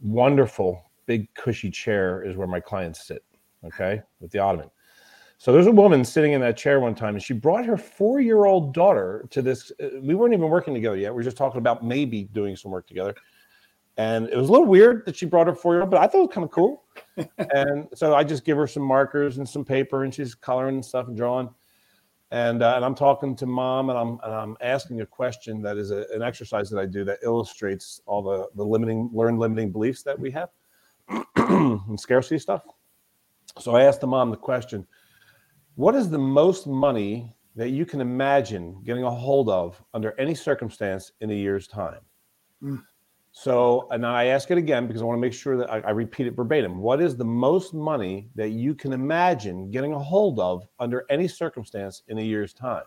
wonderful, 0.01 0.89
big, 1.05 1.32
cushy 1.36 1.69
chair 1.69 2.24
is 2.24 2.36
where 2.36 2.47
my 2.47 2.59
clients 2.59 3.05
sit, 3.05 3.24
okay, 3.63 4.01
with 4.19 4.32
the 4.32 4.39
ottoman. 4.39 4.72
So 5.41 5.51
there's 5.51 5.65
a 5.65 5.71
woman 5.71 6.05
sitting 6.05 6.33
in 6.33 6.41
that 6.41 6.55
chair 6.55 6.79
one 6.79 6.93
time, 6.93 7.15
and 7.15 7.23
she 7.23 7.33
brought 7.33 7.65
her 7.65 7.75
four-year-old 7.75 8.75
daughter 8.75 9.25
to 9.31 9.41
this. 9.41 9.71
uh, 9.83 9.87
We 9.99 10.13
weren't 10.13 10.35
even 10.35 10.47
working 10.49 10.75
together 10.75 10.97
yet. 10.97 11.11
We 11.13 11.15
were 11.15 11.23
just 11.23 11.35
talking 11.35 11.57
about 11.57 11.83
maybe 11.83 12.25
doing 12.25 12.55
some 12.55 12.69
work 12.69 12.85
together. 12.85 13.15
And 13.97 14.29
it 14.29 14.37
was 14.37 14.49
a 14.49 14.51
little 14.51 14.67
weird 14.67 15.03
that 15.07 15.15
she 15.15 15.25
brought 15.25 15.47
her 15.47 15.55
four-year-old, 15.55 15.89
but 15.89 15.99
I 15.99 16.05
thought 16.05 16.19
it 16.19 16.27
was 16.27 16.31
kind 16.31 16.45
of 16.45 16.51
cool. 16.51 16.83
and 17.55 17.87
so 17.95 18.13
I 18.13 18.23
just 18.23 18.45
give 18.45 18.55
her 18.55 18.67
some 18.67 18.83
markers 18.83 19.39
and 19.39 19.49
some 19.49 19.65
paper, 19.65 20.03
and 20.03 20.13
she's 20.13 20.35
coloring 20.35 20.75
and 20.75 20.85
stuff 20.85 21.07
and 21.07 21.17
drawing. 21.17 21.49
And, 22.29 22.61
uh, 22.61 22.73
and 22.75 22.85
I'm 22.85 22.93
talking 22.93 23.35
to 23.37 23.47
mom, 23.47 23.89
and 23.89 23.97
I'm 23.97 24.19
and 24.23 24.35
I'm 24.35 24.57
asking 24.61 25.01
a 25.01 25.07
question 25.07 25.63
that 25.63 25.75
is 25.75 25.89
a, 25.89 26.05
an 26.13 26.21
exercise 26.21 26.69
that 26.69 26.79
I 26.79 26.85
do 26.85 27.03
that 27.05 27.17
illustrates 27.23 27.99
all 28.05 28.21
the 28.21 28.47
the 28.53 28.63
limiting 28.63 29.09
learned 29.11 29.39
limiting 29.39 29.71
beliefs 29.71 30.03
that 30.03 30.19
we 30.19 30.29
have 30.29 30.49
and 31.35 31.99
scarcity 31.99 32.37
stuff. 32.37 32.61
So 33.59 33.75
I 33.75 33.85
asked 33.85 34.01
the 34.01 34.07
mom 34.07 34.29
the 34.29 34.37
question 34.37 34.85
what 35.76 35.95
is 35.95 36.09
the 36.09 36.19
most 36.19 36.67
money 36.67 37.34
that 37.55 37.69
you 37.69 37.86
can 37.86 38.01
imagine 38.01 38.82
getting 38.84 39.03
a 39.03 39.11
hold 39.11 39.49
of 39.49 39.82
under 39.93 40.19
any 40.19 40.36
circumstance 40.36 41.11
in 41.22 41.32
a 41.32 41.34
year's 41.34 41.67
time? 41.67 41.99
Mm. 42.61 42.84
So, 43.34 43.88
and 43.91 44.05
I 44.05 44.26
ask 44.26 44.51
it 44.51 44.57
again 44.57 44.88
because 44.88 45.01
I 45.01 45.05
want 45.05 45.17
to 45.17 45.22
make 45.22 45.34
sure 45.34 45.55
that 45.57 45.72
I, 45.72 45.80
I 45.80 45.91
repeat 45.91 46.28
it 46.28 46.36
verbatim. 46.36 46.80
What 46.80 47.01
is 47.01 47.15
the 47.15 47.26
most 47.26 47.74
money 47.74 48.30
that 48.36 48.49
you 48.49 48.76
can 48.76 48.91
imagine 48.91 49.72
getting 49.72 49.93
a 49.93 49.99
hold 49.99 50.39
of 50.39 50.67
under 50.80 51.05
any 51.09 51.28
circumstance 51.28 52.03
in 52.09 52.17
a 52.17 52.22
year's 52.22 52.53
time? 52.53 52.84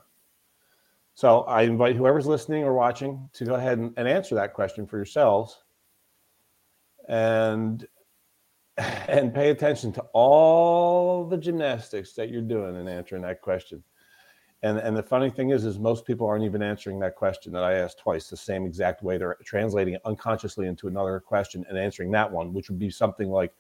So, 1.15 1.43
I 1.43 1.63
invite 1.63 1.97
whoever's 1.97 2.27
listening 2.27 2.65
or 2.65 2.75
watching 2.75 3.31
to 3.35 3.45
go 3.45 3.55
ahead 3.55 3.79
and, 3.79 3.95
and 3.97 4.07
answer 4.07 4.35
that 4.35 4.53
question 4.53 4.87
for 4.87 4.97
yourselves. 4.97 5.63
And 7.09 7.87
and 9.09 9.33
pay 9.33 9.51
attention 9.51 9.93
to 9.93 10.01
all 10.13 11.25
the 11.25 11.37
gymnastics 11.37 12.13
that 12.15 12.31
you're 12.31 12.43
doing 12.43 12.75
in 12.75 12.89
answering 12.89 13.23
that 13.23 13.41
question. 13.41 13.83
And 14.63 14.79
and 14.79 14.97
the 14.97 15.03
funny 15.03 15.29
thing 15.31 15.51
is, 15.51 15.65
is 15.65 15.79
most 15.79 16.07
people 16.07 16.27
aren't 16.27 16.45
even 16.45 16.63
answering 16.63 16.99
that 17.01 17.17
question 17.17 17.53
that 17.53 17.63
I 17.63 17.75
asked 17.75 17.99
twice, 17.99 18.31
the 18.31 18.37
same 18.37 18.65
exact 18.65 19.03
way. 19.03 19.19
They're 19.19 19.37
translating 19.45 19.95
it 19.95 20.01
unconsciously 20.05 20.67
into 20.67 20.89
another 20.89 21.21
question 21.21 21.65
and 21.69 21.79
answering 21.79 22.11
that 22.13 22.31
one, 22.31 22.53
which 22.55 22.71
would 22.71 22.79
be 22.79 22.91
something 22.91 23.29
like, 23.29 23.53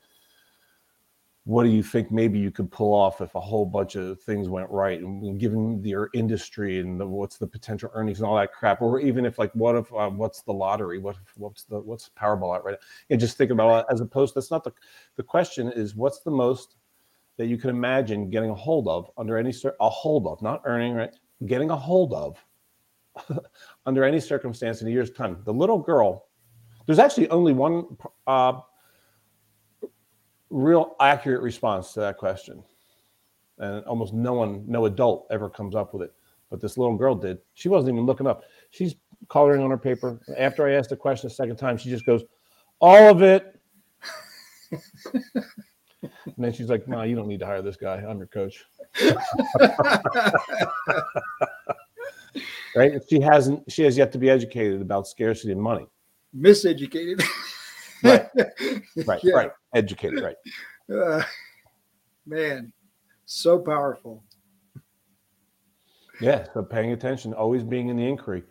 "What 1.44 1.64
do 1.64 1.70
you 1.70 1.82
think 1.82 2.10
maybe 2.10 2.38
you 2.38 2.50
could 2.50 2.70
pull 2.70 2.94
off 2.94 3.20
if 3.20 3.34
a 3.34 3.40
whole 3.40 3.66
bunch 3.66 3.96
of 3.96 4.20
things 4.22 4.48
went 4.48 4.70
right, 4.70 5.00
and 5.00 5.38
given 5.38 5.84
your 5.84 6.10
industry 6.14 6.80
and 6.80 6.98
the, 7.00 7.06
what's 7.06 7.36
the 7.38 7.46
potential 7.46 7.90
earnings 7.94 8.20
and 8.20 8.26
all 8.26 8.36
that 8.36 8.52
crap, 8.52 8.80
or 8.82 9.00
even 9.00 9.26
if 9.26 9.38
like, 9.38 9.52
what 9.54 9.76
if 9.76 9.92
uh, 9.92 10.10
what's 10.10 10.42
the 10.42 10.52
lottery? 10.52 10.98
What 10.98 11.16
if, 11.16 11.36
what's 11.36 11.64
the 11.64 11.80
what's 11.80 12.10
Powerball 12.10 12.56
at 12.56 12.64
right 12.64 12.72
now? 12.72 12.86
And 13.10 13.20
just 13.20 13.36
think 13.36 13.50
about 13.50 13.80
it 13.80 13.86
as 13.92 14.00
opposed. 14.00 14.34
That's 14.34 14.50
not 14.50 14.64
the 14.64 14.72
the 15.16 15.22
question. 15.22 15.70
Is 15.72 15.94
what's 15.94 16.20
the 16.20 16.30
most 16.30 16.76
that 17.36 17.46
you 17.46 17.56
can 17.56 17.70
imagine 17.70 18.30
getting 18.30 18.50
a 18.50 18.54
hold 18.54 18.88
of 18.88 19.10
under 19.16 19.36
any 19.36 19.52
a 19.80 19.90
hold 19.90 20.26
of, 20.26 20.40
not 20.42 20.62
earning, 20.64 20.94
right? 20.94 21.14
Getting 21.46 21.70
a 21.70 21.76
hold 21.76 22.12
of 22.14 22.44
under 23.86 24.04
any 24.04 24.20
circumstance 24.20 24.82
in 24.82 24.88
a 24.88 24.90
year's 24.90 25.10
time. 25.10 25.38
The 25.44 25.52
little 25.52 25.78
girl, 25.78 26.26
there's 26.86 26.98
actually 26.98 27.28
only 27.30 27.52
one 27.52 27.96
uh, 28.26 28.60
real 30.54 30.94
accurate 31.00 31.42
response 31.42 31.92
to 31.92 32.00
that 32.00 32.16
question, 32.16 32.62
and 33.58 33.84
almost 33.84 34.14
no 34.14 34.32
one, 34.32 34.64
no 34.66 34.86
adult 34.86 35.26
ever 35.30 35.50
comes 35.50 35.74
up 35.74 35.92
with 35.92 36.02
it. 36.02 36.14
But 36.50 36.60
this 36.60 36.78
little 36.78 36.96
girl 36.96 37.14
did. 37.16 37.38
She 37.54 37.68
wasn't 37.68 37.94
even 37.94 38.06
looking 38.06 38.26
up. 38.26 38.44
She's 38.70 38.94
coloring 39.28 39.62
on 39.62 39.70
her 39.70 39.78
paper. 39.78 40.20
After 40.38 40.66
I 40.68 40.74
asked 40.74 40.90
the 40.90 40.96
question 40.96 41.26
a 41.26 41.30
second 41.30 41.56
time, 41.56 41.76
she 41.76 41.90
just 41.90 42.06
goes, 42.06 42.22
"All 42.80 43.10
of 43.10 43.22
it." 43.22 43.60
And 46.00 46.34
then 46.36 46.52
she's 46.52 46.68
like, 46.68 46.86
"No, 46.86 47.02
you 47.02 47.16
don't 47.16 47.28
need 47.28 47.40
to 47.40 47.46
hire 47.46 47.62
this 47.62 47.76
guy. 47.76 47.96
I'm 47.96 48.18
your 48.18 48.26
coach." 48.26 48.62
right? 52.76 53.00
She 53.08 53.20
hasn't. 53.20 53.72
She 53.72 53.82
has 53.82 53.96
yet 53.96 54.12
to 54.12 54.18
be 54.18 54.28
educated 54.30 54.82
about 54.82 55.08
scarcity 55.08 55.52
and 55.52 55.60
money. 55.60 55.86
Miseducated. 56.36 57.24
Right. 58.04 58.26
Right. 59.06 59.20
Yeah. 59.24 59.34
Right. 59.34 59.50
Educated. 59.74 60.22
Right. 60.22 60.36
Uh, 60.92 61.22
man, 62.26 62.72
so 63.26 63.58
powerful. 63.58 64.22
Yeah. 66.20 66.46
So 66.54 66.62
paying 66.62 66.92
attention, 66.92 67.34
always 67.34 67.64
being 67.64 67.88
in 67.88 67.96
the 67.96 68.06
inquiry, 68.06 68.44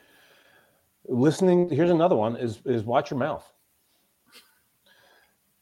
listening. 1.05 1.69
Here's 1.69 1.91
another 1.91 2.15
one: 2.15 2.35
is 2.35 2.59
is 2.65 2.83
watch 2.83 3.11
your 3.11 3.19
mouth. 3.19 3.49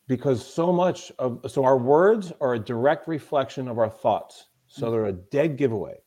Because 0.07 0.45
so 0.45 0.73
much 0.73 1.11
of 1.19 1.39
so 1.47 1.63
our 1.63 1.77
words 1.77 2.33
are 2.41 2.55
a 2.55 2.59
direct 2.59 3.07
reflection 3.07 3.67
of 3.67 3.77
our 3.77 3.89
thoughts. 3.89 4.47
So 4.67 4.89
they're 4.89 5.05
a 5.05 5.13
dead 5.13 5.57
giveaway. 5.57 5.97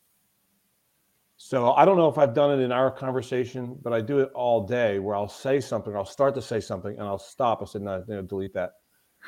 So 1.37 1.73
I 1.73 1.83
don't 1.83 1.97
know 1.97 2.07
if 2.07 2.17
I've 2.17 2.33
done 2.33 2.57
it 2.57 2.63
in 2.63 2.71
our 2.71 2.89
conversation, 2.89 3.77
but 3.81 3.91
I 3.91 4.01
do 4.01 4.19
it 4.19 4.31
all 4.33 4.65
day 4.65 4.99
where 4.99 5.15
I'll 5.15 5.27
say 5.27 5.59
something, 5.59 5.95
I'll 5.95 6.05
start 6.05 6.33
to 6.35 6.41
say 6.41 6.59
something, 6.59 6.93
and 6.93 7.03
I'll 7.03 7.19
stop. 7.19 7.61
I 7.61 7.65
said, 7.65 7.81
no, 7.81 8.01
delete 8.21 8.53
that 8.53 8.75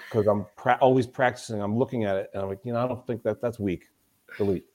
because 0.10 0.28
I'm 0.28 0.46
pra- 0.56 0.78
always 0.80 1.06
practicing. 1.06 1.62
I'm 1.62 1.78
looking 1.78 2.06
at 2.06 2.16
it, 2.16 2.30
and 2.34 2.44
I'm 2.44 2.50
like, 2.50 2.60
you 2.64 2.74
know, 2.74 2.84
I 2.84 2.88
don't 2.88 3.06
think 3.06 3.24
that 3.24 3.42
that's 3.42 3.60
weak. 3.60 3.90
Delete 4.38 4.66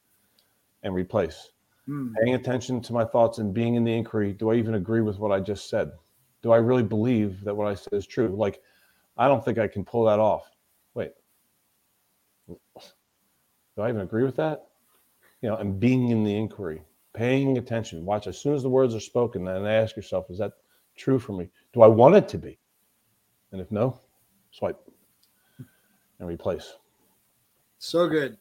and 0.82 0.94
replace. 0.94 1.50
Hmm. 1.86 2.12
Paying 2.22 2.34
attention 2.34 2.80
to 2.82 2.92
my 2.92 3.04
thoughts 3.04 3.38
and 3.38 3.54
being 3.54 3.76
in 3.76 3.84
the 3.84 3.92
inquiry. 3.92 4.32
Do 4.32 4.50
I 4.50 4.54
even 4.54 4.74
agree 4.74 5.00
with 5.00 5.18
what 5.18 5.32
I 5.32 5.40
just 5.40 5.70
said? 5.70 5.90
Do 6.42 6.52
I 6.52 6.58
really 6.58 6.82
believe 6.82 7.42
that 7.44 7.54
what 7.54 7.66
I 7.66 7.74
said 7.74 7.94
is 7.94 8.06
true? 8.06 8.34
Like, 8.36 8.60
I 9.16 9.28
don't 9.28 9.44
think 9.44 9.58
I 9.58 9.68
can 9.68 9.84
pull 9.84 10.04
that 10.04 10.18
off. 10.18 10.50
Wait, 10.94 11.12
do 12.48 12.58
I 13.78 13.88
even 13.88 14.02
agree 14.02 14.24
with 14.24 14.36
that? 14.36 14.66
You 15.40 15.48
know, 15.48 15.56
and 15.56 15.80
being 15.80 16.10
in 16.10 16.24
the 16.24 16.36
inquiry, 16.36 16.82
paying 17.14 17.58
attention. 17.58 18.04
Watch 18.04 18.26
as 18.26 18.38
soon 18.38 18.54
as 18.54 18.62
the 18.62 18.68
words 18.70 18.94
are 18.94 19.00
spoken, 19.00 19.44
then 19.44 19.66
ask 19.66 19.96
yourself, 19.96 20.30
is 20.30 20.38
that 20.38 20.52
true 20.96 21.18
for 21.18 21.32
me? 21.32 21.48
Do 21.72 21.82
I 21.82 21.86
want 21.86 22.14
it 22.14 22.28
to 22.28 22.38
be? 22.38 22.58
And 23.52 23.60
if 23.60 23.70
no, 23.70 24.00
swipe 24.50 24.78
and 26.18 26.28
replace. 26.28 26.74
So 27.78 28.08
good. 28.08 28.38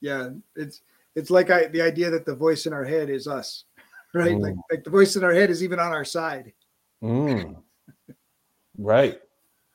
Yeah, 0.00 0.30
it's 0.56 0.82
it's 1.14 1.30
like 1.30 1.50
I 1.50 1.66
the 1.68 1.80
idea 1.80 2.10
that 2.10 2.26
the 2.26 2.34
voice 2.34 2.66
in 2.66 2.72
our 2.72 2.84
head 2.84 3.08
is 3.08 3.26
us, 3.26 3.64
right? 4.14 4.38
Like 4.38 4.54
Mm. 4.54 4.60
like 4.70 4.84
the 4.84 4.90
voice 4.90 5.16
in 5.16 5.24
our 5.24 5.32
head 5.32 5.48
is 5.50 5.62
even 5.62 5.78
on 5.78 5.92
our 5.92 6.04
side. 6.04 6.52
Mm. 7.02 7.56
right. 8.78 9.20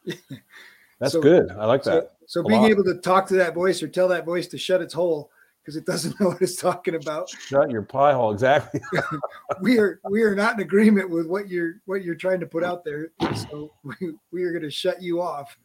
That's 1.00 1.14
So- 1.14 1.22
good. 1.22 1.50
I 1.52 1.66
like 1.66 1.84
that. 1.84 2.12
so 2.28 2.42
A 2.42 2.44
being 2.44 2.62
lot. 2.64 2.72
able 2.72 2.84
to 2.84 2.96
talk 2.96 3.28
to 3.30 3.36
that 3.36 3.54
voice 3.56 3.82
or 3.82 3.88
tell 3.88 4.08
that 4.10 4.26
voice 4.26 4.48
to 4.48 4.58
shut 4.58 4.82
its 4.82 4.94
hole 4.94 5.32
because 5.70 5.76
it 5.76 5.86
doesn't 5.86 6.20
know 6.20 6.30
what 6.30 6.42
it's 6.42 6.56
talking 6.56 6.96
about. 6.96 7.30
Shut 7.30 7.70
your 7.70 7.84
pie 7.84 8.14
hole. 8.14 8.32
Exactly. 8.32 8.82
We 9.62 9.78
are 9.80 10.00
we 10.10 10.22
are 10.22 10.36
not 10.36 10.54
in 10.54 10.62
agreement 10.62 11.10
with 11.10 11.26
what 11.26 11.50
you're 11.50 11.82
what 11.86 12.04
you're 12.04 12.16
trying 12.16 12.40
to 12.40 12.46
put 12.46 12.64
out 12.64 12.86
there. 12.86 13.10
So 13.36 13.74
we, 13.84 14.14
we 14.32 14.44
are 14.44 14.52
going 14.52 14.64
to 14.64 14.70
shut 14.70 15.02
you 15.02 15.22
off. 15.22 15.58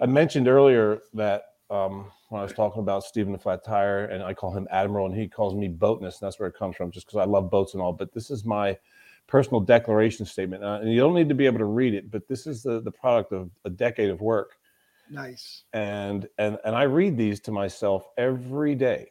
I 0.00 0.06
mentioned 0.06 0.48
earlier 0.48 1.00
that 1.14 1.44
um, 1.70 2.10
when 2.28 2.40
I 2.40 2.42
was 2.42 2.52
talking 2.52 2.82
about 2.82 3.04
Stephen 3.04 3.32
the 3.32 3.38
Flat 3.38 3.64
Tire, 3.64 4.06
and 4.06 4.22
I 4.22 4.34
call 4.34 4.52
him 4.52 4.66
Admiral, 4.70 5.06
and 5.06 5.14
he 5.14 5.28
calls 5.28 5.54
me 5.54 5.68
Boatness, 5.68 6.20
and 6.20 6.26
that's 6.26 6.38
where 6.38 6.48
it 6.48 6.56
comes 6.58 6.76
from, 6.76 6.90
just 6.90 7.06
because 7.06 7.18
I 7.18 7.24
love 7.24 7.48
boats 7.50 7.74
and 7.74 7.82
all. 7.82 7.92
But 7.92 8.12
this 8.12 8.30
is 8.30 8.44
my 8.44 8.76
personal 9.28 9.60
declaration 9.60 10.26
statement, 10.26 10.62
uh, 10.62 10.80
and 10.82 10.92
you 10.92 11.00
don't 11.00 11.14
need 11.14 11.28
to 11.28 11.34
be 11.34 11.46
able 11.46 11.58
to 11.58 11.64
read 11.64 11.94
it, 11.94 12.10
but 12.10 12.28
this 12.28 12.46
is 12.46 12.62
the 12.62 12.80
the 12.80 12.90
product 12.92 13.32
of 13.32 13.50
a 13.64 13.70
decade 13.70 14.10
of 14.10 14.20
work, 14.20 14.58
Nice. 15.08 15.62
and 15.72 16.28
and 16.38 16.58
and 16.64 16.74
I 16.76 16.82
read 16.82 17.16
these 17.16 17.40
to 17.40 17.52
myself 17.52 18.08
every 18.18 18.74
day. 18.74 19.08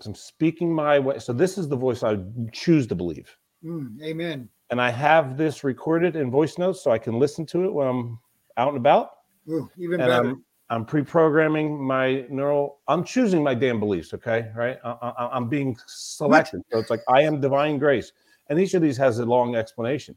So 0.00 0.10
I'm 0.10 0.14
speaking 0.14 0.72
my 0.72 0.98
way. 0.98 1.18
So 1.18 1.32
this 1.32 1.56
is 1.58 1.68
the 1.68 1.76
voice 1.76 2.02
I 2.02 2.18
choose 2.52 2.86
to 2.88 2.94
believe, 2.94 3.36
Mm, 3.64 4.00
amen. 4.02 4.48
and 4.70 4.80
I 4.80 4.90
have 4.90 5.36
this 5.36 5.64
recorded 5.64 6.16
in 6.16 6.30
voice 6.30 6.58
notes, 6.58 6.82
so 6.82 6.90
I 6.90 6.98
can 6.98 7.18
listen 7.18 7.46
to 7.46 7.64
it 7.64 7.72
when 7.72 7.86
I'm 7.86 8.18
out 8.56 8.68
and 8.68 8.76
about. 8.76 9.10
Ooh, 9.48 9.70
even 9.78 10.00
and 10.00 10.08
better. 10.08 10.28
I'm 10.28 10.44
I'm 10.70 10.84
pre-programming 10.84 11.80
my 11.86 12.24
neural. 12.30 12.80
I'm 12.88 13.04
choosing 13.04 13.42
my 13.42 13.54
damn 13.54 13.78
beliefs. 13.78 14.12
Okay, 14.14 14.50
right? 14.56 14.78
I, 14.84 15.28
I'm 15.32 15.48
being 15.48 15.76
selected. 15.86 16.62
So 16.72 16.78
it's 16.78 16.90
like 16.90 17.02
I 17.08 17.22
am 17.22 17.40
divine 17.40 17.78
grace, 17.78 18.12
and 18.48 18.58
each 18.58 18.74
of 18.74 18.82
these 18.82 18.96
has 18.96 19.18
a 19.18 19.26
long 19.26 19.54
explanation, 19.56 20.16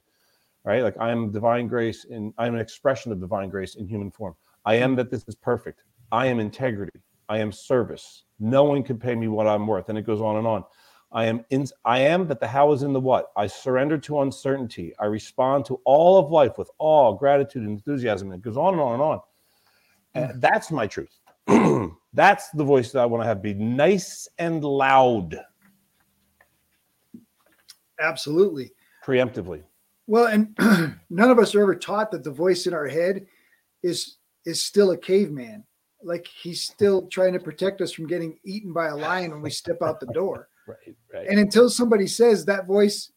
right? 0.64 0.82
Like 0.82 0.98
I 1.00 1.12
am 1.12 1.32
divine 1.32 1.68
grace, 1.68 2.06
and 2.10 2.34
I 2.38 2.48
am 2.48 2.56
an 2.56 2.62
expression 2.62 3.12
of 3.12 3.20
divine 3.20 3.50
grace 3.50 3.76
in 3.76 3.88
human 3.88 4.10
form. 4.10 4.36
I 4.66 4.76
am 4.76 4.96
that 4.96 5.12
this 5.12 5.24
is 5.28 5.36
perfect. 5.36 5.84
I 6.12 6.28
am 6.28 6.40
integrity. 6.40 7.00
I 7.30 7.40
am 7.40 7.52
service. 7.52 8.24
No 8.40 8.64
one 8.64 8.84
can 8.84 8.98
pay 8.98 9.16
me 9.16 9.28
what 9.28 9.48
I'm 9.48 9.68
worth, 9.68 9.90
and 9.90 9.98
it 9.98 10.06
goes 10.06 10.22
on 10.22 10.38
and 10.38 10.48
on. 10.48 10.64
I 11.12 11.26
am 11.26 11.46
in 11.50 11.66
I 11.86 12.00
am 12.00 12.28
but 12.28 12.40
the 12.40 12.48
how 12.48 12.72
is 12.74 12.84
in 12.84 12.94
the 12.94 13.00
what. 13.00 13.32
I 13.36 13.48
surrender 13.48 13.98
to 14.00 14.22
uncertainty. 14.22 14.94
I 15.00 15.06
respond 15.06 15.66
to 15.66 15.80
all 15.86 16.18
of 16.18 16.32
life 16.32 16.58
with 16.58 16.70
awe, 16.80 17.14
gratitude, 17.14 17.64
and 17.64 17.72
enthusiasm. 17.72 18.32
And 18.32 18.40
it 18.40 18.44
goes 18.44 18.58
on 18.58 18.74
and 18.74 18.82
on 18.82 18.94
and 18.94 19.02
on. 19.02 19.20
And 20.16 20.32
hmm. 20.32 20.40
that's 20.40 20.70
my 20.70 20.86
truth. 20.86 21.18
that's 22.14 22.50
the 22.50 22.64
voice 22.64 22.92
that 22.92 23.00
I 23.00 23.06
want 23.06 23.24
to 23.24 23.28
have 23.28 23.42
be 23.42 23.54
nice 23.54 24.28
and 24.38 24.64
loud 24.64 25.40
Absolutely. 28.00 28.72
preemptively. 29.06 29.64
Well, 30.08 30.26
and 30.28 30.56
none 31.10 31.30
of 31.30 31.40
us 31.40 31.56
are 31.56 31.62
ever 31.62 31.76
taught 31.76 32.12
that 32.12 32.24
the 32.24 32.32
voice 32.32 32.68
in 32.68 32.74
our 32.74 32.88
head 32.88 33.26
is 33.84 34.18
is 34.46 34.64
still 34.64 34.92
a 34.92 34.98
caveman. 34.98 35.64
Like 36.08 36.26
he's 36.26 36.62
still 36.62 37.06
trying 37.08 37.34
to 37.34 37.40
protect 37.40 37.82
us 37.82 37.92
from 37.92 38.08
getting 38.08 38.40
eaten 38.46 38.72
by 38.72 38.88
a 38.88 38.96
lion 38.96 39.32
when 39.32 39.42
we 39.42 39.50
step 39.50 39.82
out 39.82 40.00
the 40.00 40.08
door. 40.08 40.50
Right, 40.68 40.98
right. 41.14 41.28
And 41.30 41.40
until 41.40 41.70
somebody 41.70 42.08
says 42.08 42.44
that 42.44 42.68
voice 42.68 43.14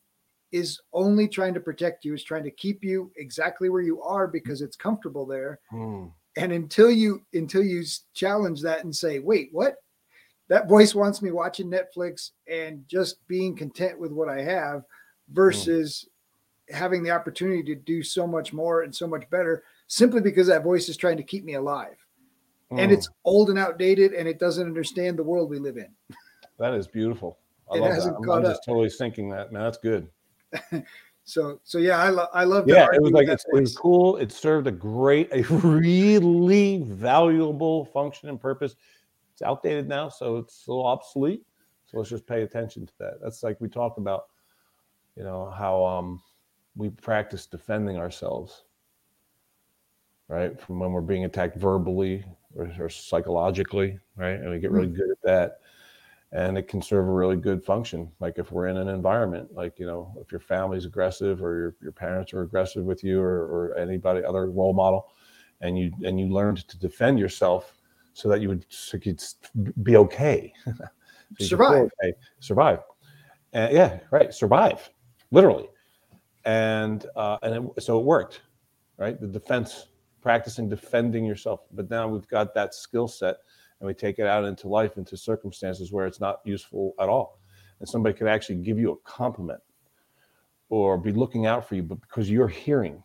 is 0.52 0.80
only 0.92 1.26
trying 1.26 1.52
to 1.54 1.58
protect 1.58 2.04
you, 2.04 2.14
is 2.14 2.22
trying 2.22 2.44
to 2.44 2.50
keep 2.52 2.84
you 2.84 3.10
exactly 3.16 3.68
where 3.68 3.82
you 3.82 4.00
are 4.02 4.28
because 4.28 4.62
it's 4.62 4.76
comfortable 4.76 5.26
there. 5.26 5.58
Hmm. 5.68 6.04
And 6.36 6.52
until 6.52 6.92
you 6.92 7.22
until 7.34 7.64
you 7.64 7.82
challenge 8.14 8.62
that 8.62 8.84
and 8.84 8.94
say, 8.94 9.18
"Wait, 9.18 9.48
what?" 9.50 9.78
That 10.46 10.68
voice 10.68 10.94
wants 10.94 11.22
me 11.22 11.32
watching 11.32 11.68
Netflix 11.68 12.30
and 12.48 12.86
just 12.86 13.26
being 13.26 13.56
content 13.56 13.98
with 13.98 14.12
what 14.12 14.28
I 14.28 14.42
have 14.42 14.84
versus 15.32 16.08
having 16.68 17.02
the 17.02 17.10
opportunity 17.10 17.62
to 17.64 17.74
do 17.74 18.02
so 18.02 18.28
much 18.28 18.52
more 18.52 18.82
and 18.82 18.94
so 18.94 19.06
much 19.06 19.28
better 19.30 19.64
simply 19.86 20.20
because 20.20 20.46
that 20.46 20.62
voice 20.62 20.88
is 20.88 20.96
trying 20.96 21.16
to 21.16 21.22
keep 21.22 21.44
me 21.44 21.54
alive. 21.54 21.96
And 22.70 22.86
Hmm. 22.86 22.92
it's 22.92 23.08
old 23.24 23.50
and 23.50 23.58
outdated 23.58 24.12
and 24.12 24.28
it 24.28 24.38
doesn't 24.38 24.66
understand 24.66 25.18
the 25.18 25.24
world 25.24 25.50
we 25.50 25.58
live 25.58 25.76
in. 25.76 25.88
that 26.58 26.74
is 26.74 26.86
beautiful. 26.86 27.38
I 27.70 27.76
It 27.76 27.80
love 27.80 27.90
that. 27.90 27.94
hasn't 27.94 28.16
I'm, 28.16 28.24
caught 28.24 28.38
I'm 28.38 28.44
just 28.44 28.64
totally 28.64 28.90
thinking 28.90 29.28
that, 29.30 29.52
man. 29.52 29.62
That's 29.62 29.78
good. 29.78 30.08
So 31.24 31.60
so 31.62 31.78
yeah, 31.78 31.98
I 31.98 32.08
love 32.08 32.28
I 32.34 32.42
love 32.42 32.66
Yeah, 32.66 32.88
it 32.92 33.00
was 33.00 33.12
like 33.12 33.28
it's, 33.28 33.44
it 33.44 33.60
was 33.60 33.76
cool. 33.76 34.16
It 34.16 34.32
served 34.32 34.66
a 34.66 34.72
great, 34.72 35.28
a 35.32 35.42
really 35.54 36.78
valuable 36.78 37.84
function 37.84 38.28
and 38.28 38.40
purpose. 38.40 38.74
It's 39.32 39.42
outdated 39.42 39.86
now, 39.86 40.08
so 40.08 40.38
it's 40.38 40.66
a 40.66 40.70
little 40.70 40.86
obsolete. 40.86 41.44
So 41.86 41.98
let's 41.98 42.10
just 42.10 42.26
pay 42.26 42.42
attention 42.42 42.84
to 42.86 42.92
that. 42.98 43.20
That's 43.22 43.44
like 43.44 43.60
we 43.60 43.68
talk 43.68 43.96
about, 43.98 44.24
you 45.14 45.22
know, 45.22 45.50
how 45.50 45.84
um 45.84 46.20
we 46.74 46.88
practice 46.90 47.46
defending 47.46 47.96
ourselves, 47.96 48.64
right? 50.26 50.60
From 50.60 50.80
when 50.80 50.90
we're 50.90 51.00
being 51.00 51.26
attacked 51.26 51.56
verbally 51.56 52.24
or, 52.54 52.70
or 52.78 52.88
psychologically, 52.88 53.98
right? 54.16 54.40
And 54.40 54.50
we 54.50 54.58
get 54.58 54.70
really 54.70 54.88
good 54.88 55.10
at 55.10 55.22
that. 55.24 55.60
And 56.32 56.56
it 56.56 56.68
can 56.68 56.80
serve 56.80 57.08
a 57.08 57.12
really 57.12 57.36
good 57.36 57.64
function. 57.64 58.10
Like 58.20 58.38
if 58.38 58.52
we're 58.52 58.68
in 58.68 58.76
an 58.76 58.88
environment, 58.88 59.52
like, 59.52 59.80
you 59.80 59.86
know, 59.86 60.14
if 60.20 60.30
your 60.30 60.40
family's 60.40 60.84
aggressive 60.84 61.42
or 61.42 61.56
your, 61.56 61.76
your 61.82 61.92
parents 61.92 62.32
are 62.32 62.42
aggressive 62.42 62.84
with 62.84 63.02
you 63.02 63.20
or, 63.20 63.46
or 63.46 63.76
anybody 63.76 64.24
other 64.24 64.48
role 64.50 64.72
model, 64.72 65.08
and 65.60 65.78
you 65.78 65.92
and 66.04 66.18
you 66.18 66.26
learned 66.28 66.66
to 66.68 66.78
defend 66.78 67.18
yourself 67.18 67.76
so 68.12 68.28
that 68.28 68.40
you 68.40 68.48
would 68.48 68.64
so 68.68 68.98
could 68.98 69.22
be 69.82 69.96
okay. 69.96 70.52
So 71.38 71.44
you 71.44 71.50
could 71.50 71.58
feel 71.58 71.68
Survive. 71.68 71.90
okay, 72.02 72.12
survive. 72.40 72.78
And 73.52 73.72
yeah, 73.72 74.00
right. 74.10 74.34
Survive, 74.34 74.90
literally. 75.30 75.68
And 76.44 77.06
uh, 77.14 77.38
and 77.44 77.70
it, 77.76 77.82
so 77.82 78.00
it 78.00 78.04
worked, 78.04 78.40
right? 78.96 79.20
The 79.20 79.28
defense, 79.28 79.86
practicing 80.20 80.68
defending 80.68 81.24
yourself. 81.24 81.60
But 81.72 81.90
now 81.90 82.08
we've 82.08 82.28
got 82.28 82.54
that 82.54 82.74
skill 82.74 83.08
set, 83.08 83.38
and 83.80 83.86
we 83.86 83.94
take 83.94 84.18
it 84.18 84.26
out 84.26 84.44
into 84.44 84.68
life, 84.68 84.96
into 84.96 85.16
circumstances 85.16 85.92
where 85.92 86.06
it's 86.06 86.20
not 86.20 86.40
useful 86.44 86.94
at 87.00 87.08
all. 87.08 87.40
And 87.78 87.88
somebody 87.88 88.16
could 88.16 88.28
actually 88.28 88.56
give 88.56 88.78
you 88.78 88.92
a 88.92 88.96
compliment 89.08 89.60
or 90.68 90.98
be 90.98 91.12
looking 91.12 91.46
out 91.46 91.68
for 91.68 91.74
you, 91.74 91.82
but 91.82 92.00
because 92.00 92.30
you're 92.30 92.48
hearing, 92.48 93.02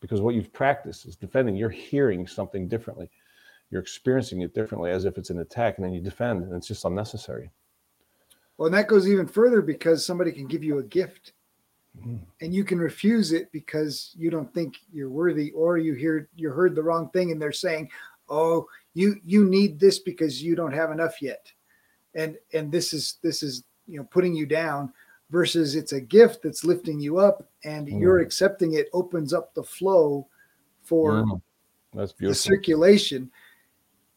because 0.00 0.20
what 0.20 0.34
you've 0.34 0.52
practiced 0.52 1.06
is 1.06 1.16
defending, 1.16 1.56
you're 1.56 1.68
hearing 1.68 2.26
something 2.26 2.68
differently. 2.68 3.10
You're 3.70 3.82
experiencing 3.82 4.42
it 4.42 4.54
differently 4.54 4.90
as 4.90 5.04
if 5.04 5.18
it's 5.18 5.30
an 5.30 5.40
attack, 5.40 5.76
and 5.76 5.84
then 5.84 5.92
you 5.92 6.00
defend, 6.00 6.44
and 6.44 6.54
it's 6.54 6.68
just 6.68 6.84
unnecessary. 6.84 7.50
Well, 8.56 8.66
and 8.66 8.74
that 8.74 8.88
goes 8.88 9.08
even 9.08 9.26
further 9.26 9.60
because 9.60 10.06
somebody 10.06 10.32
can 10.32 10.46
give 10.46 10.64
you 10.64 10.78
a 10.78 10.84
gift. 10.84 11.32
And 12.40 12.54
you 12.54 12.64
can 12.64 12.78
refuse 12.78 13.32
it 13.32 13.50
because 13.52 14.14
you 14.16 14.30
don't 14.30 14.52
think 14.54 14.76
you're 14.92 15.10
worthy 15.10 15.50
or 15.52 15.78
you 15.78 15.94
hear 15.94 16.28
you 16.36 16.50
heard 16.50 16.74
the 16.74 16.82
wrong 16.82 17.10
thing 17.10 17.30
and 17.32 17.40
they're 17.40 17.52
saying, 17.52 17.90
"Oh, 18.28 18.66
you 18.94 19.16
you 19.24 19.44
need 19.44 19.78
this 19.78 19.98
because 19.98 20.42
you 20.42 20.54
don't 20.54 20.72
have 20.72 20.90
enough 20.90 21.20
yet." 21.20 21.50
And 22.14 22.36
and 22.52 22.70
this 22.72 22.92
is 22.92 23.18
this 23.22 23.42
is, 23.42 23.64
you 23.86 23.98
know, 23.98 24.04
putting 24.04 24.34
you 24.34 24.46
down 24.46 24.92
versus 25.30 25.74
it's 25.74 25.92
a 25.92 26.00
gift 26.00 26.42
that's 26.42 26.64
lifting 26.64 26.98
you 26.98 27.18
up 27.18 27.48
and 27.64 27.86
you're 27.86 28.20
accepting 28.20 28.74
it 28.74 28.88
opens 28.92 29.32
up 29.34 29.52
the 29.54 29.62
flow 29.62 30.26
for 30.82 31.24
Mm. 31.24 31.42
That's 31.94 32.12
the 32.12 32.18
beautiful. 32.18 32.34
circulation 32.34 33.30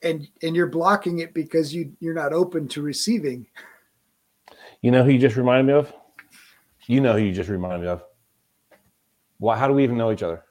and 0.03 0.27
and 0.41 0.55
you're 0.55 0.67
blocking 0.67 1.19
it 1.19 1.33
because 1.33 1.73
you 1.73 1.91
you're 1.99 2.13
not 2.13 2.33
open 2.33 2.67
to 2.69 2.81
receiving 2.81 3.45
You 4.81 4.91
know 4.91 5.03
who 5.03 5.11
you 5.11 5.19
just 5.19 5.35
reminded 5.35 5.67
me 5.67 5.73
of? 5.79 5.93
You 6.87 7.01
know 7.01 7.13
who 7.13 7.19
you 7.19 7.31
just 7.31 7.49
reminded 7.49 7.81
me 7.81 7.87
of. 7.87 8.03
Why? 9.37 9.57
How 9.57 9.67
do 9.67 9.73
we 9.73 9.83
even 9.83 9.97
know 9.97 10.11
each 10.11 10.23
other? 10.23 10.43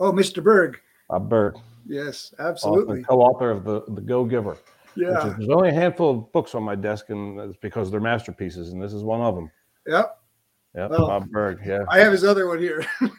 oh 0.00 0.12
mr 0.12 0.42
burg 0.42 0.78
Bob 1.08 1.28
Burg, 1.28 1.56
yes 1.86 2.32
absolutely 2.38 3.02
co-author 3.02 3.50
of 3.50 3.64
the 3.64 3.82
the 3.88 4.00
Go 4.00 4.24
Giver. 4.24 4.56
Yeah 4.94 5.26
is, 5.26 5.36
there's 5.36 5.48
only 5.48 5.70
a 5.70 5.74
handful 5.74 6.10
of 6.10 6.32
books 6.32 6.54
on 6.54 6.62
my 6.62 6.74
desk, 6.74 7.10
and 7.10 7.38
it's 7.40 7.56
because 7.56 7.90
they're 7.90 8.00
masterpieces, 8.00 8.72
and 8.72 8.82
this 8.82 8.92
is 8.92 9.02
one 9.02 9.20
of 9.20 9.34
them. 9.34 9.50
yep 9.86 10.18
Yeah, 10.74 10.88
Well, 10.88 11.08
Bob 11.08 11.30
Burg. 11.30 11.60
Yeah. 11.64 11.84
i 11.88 11.98
have 11.98 12.12
his 12.12 12.24
other 12.24 12.46
one 12.46 12.58
here 12.60 12.84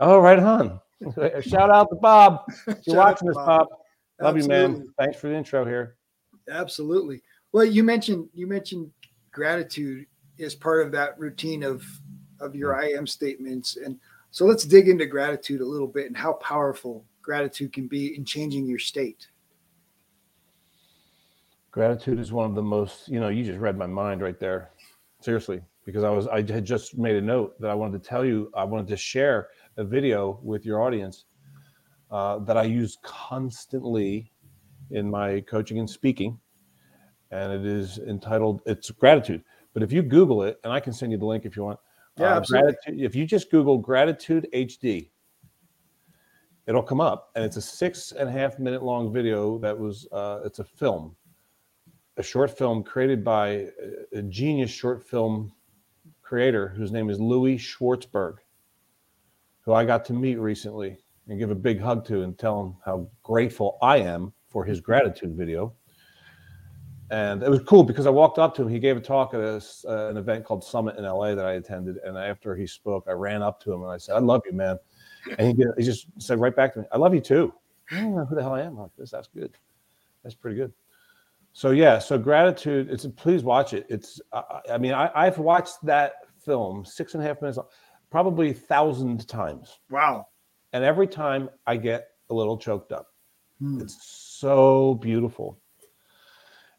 Oh, 0.00 0.18
right 0.18 0.38
on. 0.38 0.80
Shout 1.42 1.70
out 1.70 1.88
to 1.90 1.96
Bob. 1.96 2.40
You're 2.86 2.96
watching 2.96 3.28
this, 3.28 3.36
Bob. 3.36 3.68
Love 4.20 4.36
you, 4.36 4.48
man. 4.48 4.88
Thanks 4.98 5.16
for 5.18 5.28
the 5.28 5.34
intro 5.34 5.64
here. 5.64 5.96
absolutely 6.50 7.22
well 7.52 7.64
you 7.64 7.82
mentioned 7.82 8.28
you 8.34 8.46
mentioned 8.46 8.90
gratitude 9.30 10.06
as 10.42 10.54
part 10.54 10.84
of 10.84 10.92
that 10.92 11.18
routine 11.18 11.62
of 11.62 11.84
of 12.40 12.54
your 12.54 12.74
i 12.80 12.88
am 12.88 13.06
statements 13.06 13.76
and 13.76 13.98
so 14.30 14.44
let's 14.44 14.64
dig 14.64 14.88
into 14.88 15.06
gratitude 15.06 15.60
a 15.60 15.66
little 15.66 15.86
bit 15.86 16.06
and 16.06 16.16
how 16.16 16.32
powerful 16.34 17.04
gratitude 17.20 17.72
can 17.72 17.86
be 17.86 18.16
in 18.16 18.24
changing 18.24 18.66
your 18.66 18.78
state 18.78 19.28
Gratitude 21.72 22.20
is 22.20 22.32
one 22.32 22.50
of 22.50 22.54
the 22.54 22.62
most, 22.62 23.08
you 23.08 23.18
know, 23.18 23.30
you 23.30 23.42
just 23.42 23.58
read 23.58 23.78
my 23.78 23.86
mind 23.86 24.20
right 24.20 24.38
there. 24.38 24.72
Seriously, 25.22 25.62
because 25.86 26.04
I 26.04 26.10
was, 26.10 26.26
I 26.26 26.42
had 26.42 26.66
just 26.66 26.98
made 26.98 27.16
a 27.16 27.20
note 27.20 27.58
that 27.60 27.70
I 27.70 27.74
wanted 27.74 28.02
to 28.02 28.08
tell 28.08 28.26
you, 28.26 28.52
I 28.54 28.64
wanted 28.64 28.88
to 28.88 28.96
share 28.98 29.48
a 29.78 29.84
video 29.84 30.38
with 30.42 30.66
your 30.66 30.82
audience 30.82 31.24
uh, 32.10 32.40
that 32.40 32.58
I 32.58 32.64
use 32.64 32.98
constantly 33.02 34.30
in 34.90 35.10
my 35.10 35.40
coaching 35.40 35.78
and 35.78 35.88
speaking. 35.88 36.38
And 37.30 37.50
it 37.50 37.64
is 37.64 37.98
entitled, 38.00 38.60
it's 38.66 38.90
gratitude. 38.90 39.42
But 39.74 39.82
if 39.82 39.92
you 39.92 40.02
Google 40.02 40.42
it, 40.42 40.60
and 40.64 40.72
I 40.72 40.80
can 40.80 40.92
send 40.92 41.12
you 41.12 41.18
the 41.18 41.26
link 41.26 41.44
if 41.44 41.56
you 41.56 41.64
want. 41.64 41.80
Yeah, 42.18 42.34
uh, 42.34 42.36
absolutely. 42.36 42.72
gratitude, 42.72 43.04
if 43.04 43.14
you 43.14 43.24
just 43.24 43.50
Google 43.50 43.78
gratitude 43.78 44.46
HD, 44.52 45.08
it'll 46.66 46.82
come 46.82 47.00
up 47.00 47.30
and 47.34 47.44
it's 47.44 47.56
a 47.56 47.62
six 47.62 48.12
and 48.12 48.28
a 48.28 48.32
half 48.32 48.58
minute 48.58 48.82
long 48.82 49.12
video 49.12 49.58
that 49.58 49.76
was, 49.76 50.06
uh, 50.12 50.40
it's 50.44 50.58
a 50.58 50.64
film 50.64 51.16
a 52.16 52.22
short 52.22 52.56
film 52.56 52.82
created 52.82 53.24
by 53.24 53.68
a 54.12 54.22
genius 54.22 54.70
short 54.70 55.02
film 55.02 55.52
creator 56.20 56.68
whose 56.68 56.92
name 56.92 57.08
is 57.10 57.18
Louis 57.18 57.56
Schwartzberg, 57.56 58.36
who 59.62 59.72
I 59.72 59.84
got 59.84 60.04
to 60.06 60.12
meet 60.12 60.36
recently 60.36 60.98
and 61.28 61.38
give 61.38 61.50
a 61.50 61.54
big 61.54 61.80
hug 61.80 62.04
to 62.06 62.22
and 62.22 62.38
tell 62.38 62.60
him 62.60 62.76
how 62.84 63.08
grateful 63.22 63.78
I 63.80 63.98
am 63.98 64.32
for 64.48 64.64
his 64.64 64.80
gratitude 64.80 65.34
video. 65.34 65.72
And 67.12 67.42
it 67.42 67.50
was 67.50 67.60
cool 67.60 67.84
because 67.84 68.06
I 68.06 68.10
walked 68.10 68.38
up 68.38 68.54
to 68.56 68.62
him. 68.62 68.68
He 68.68 68.78
gave 68.78 68.96
a 68.96 69.00
talk 69.00 69.34
at 69.34 69.40
a 69.40 69.62
uh, 69.86 70.08
an 70.08 70.16
event 70.16 70.44
called 70.44 70.64
Summit 70.64 70.96
in 70.96 71.04
LA 71.04 71.34
that 71.34 71.44
I 71.44 71.52
attended. 71.52 71.98
And 71.98 72.16
after 72.16 72.56
he 72.56 72.66
spoke, 72.66 73.04
I 73.06 73.12
ran 73.12 73.42
up 73.42 73.62
to 73.62 73.72
him 73.72 73.82
and 73.82 73.90
I 73.90 73.98
said, 73.98 74.16
I 74.16 74.18
love 74.18 74.42
you, 74.46 74.52
man. 74.52 74.78
And 75.38 75.56
he, 75.56 75.64
he 75.76 75.84
just 75.84 76.06
said 76.18 76.40
right 76.40 76.56
back 76.56 76.72
to 76.74 76.80
me, 76.80 76.86
I 76.90 76.96
love 76.96 77.14
you 77.14 77.20
too. 77.20 77.52
I 77.90 78.00
don't 78.00 78.16
know 78.16 78.24
who 78.24 78.34
the 78.34 78.42
hell 78.42 78.54
I 78.54 78.62
am. 78.62 78.72
I'm 78.72 78.78
like 78.78 78.96
this. 78.98 79.10
That's 79.10 79.28
good. 79.28 79.56
That's 80.24 80.34
pretty 80.34 80.56
good. 80.56 80.72
So 81.52 81.70
yeah, 81.70 81.98
so 81.98 82.18
gratitude. 82.18 82.90
It's 82.90 83.06
please 83.06 83.44
watch 83.44 83.74
it. 83.74 83.86
It's 83.90 84.20
I, 84.32 84.60
I 84.72 84.78
mean 84.78 84.94
I, 84.94 85.10
I've 85.14 85.38
watched 85.38 85.84
that 85.84 86.14
film 86.38 86.84
six 86.84 87.14
and 87.14 87.22
a 87.22 87.26
half 87.26 87.42
minutes, 87.42 87.58
probably 88.10 88.50
a 88.50 88.54
thousand 88.54 89.28
times, 89.28 89.78
wow 89.90 90.26
and 90.72 90.84
every 90.84 91.06
time 91.06 91.50
I 91.66 91.76
get 91.76 92.08
a 92.30 92.34
little 92.34 92.56
choked 92.56 92.92
up. 92.92 93.08
Hmm. 93.58 93.80
It's 93.80 93.98
so 94.02 94.94
beautiful, 94.94 95.60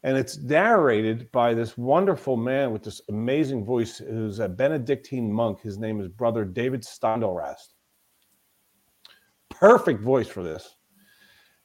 and 0.04 0.18
it's 0.18 0.38
narrated 0.38 1.32
by 1.32 1.54
this 1.54 1.78
wonderful 1.78 2.36
man 2.36 2.72
with 2.72 2.82
this 2.82 3.00
amazing 3.08 3.64
voice, 3.64 3.96
who's 3.96 4.38
a 4.38 4.48
Benedictine 4.48 5.32
monk. 5.32 5.62
His 5.62 5.78
name 5.78 5.98
is 5.98 6.08
Brother 6.08 6.44
David 6.44 6.82
Steindl-Rast. 6.82 7.74
Perfect 9.48 10.02
voice 10.02 10.28
for 10.28 10.42
this 10.42 10.76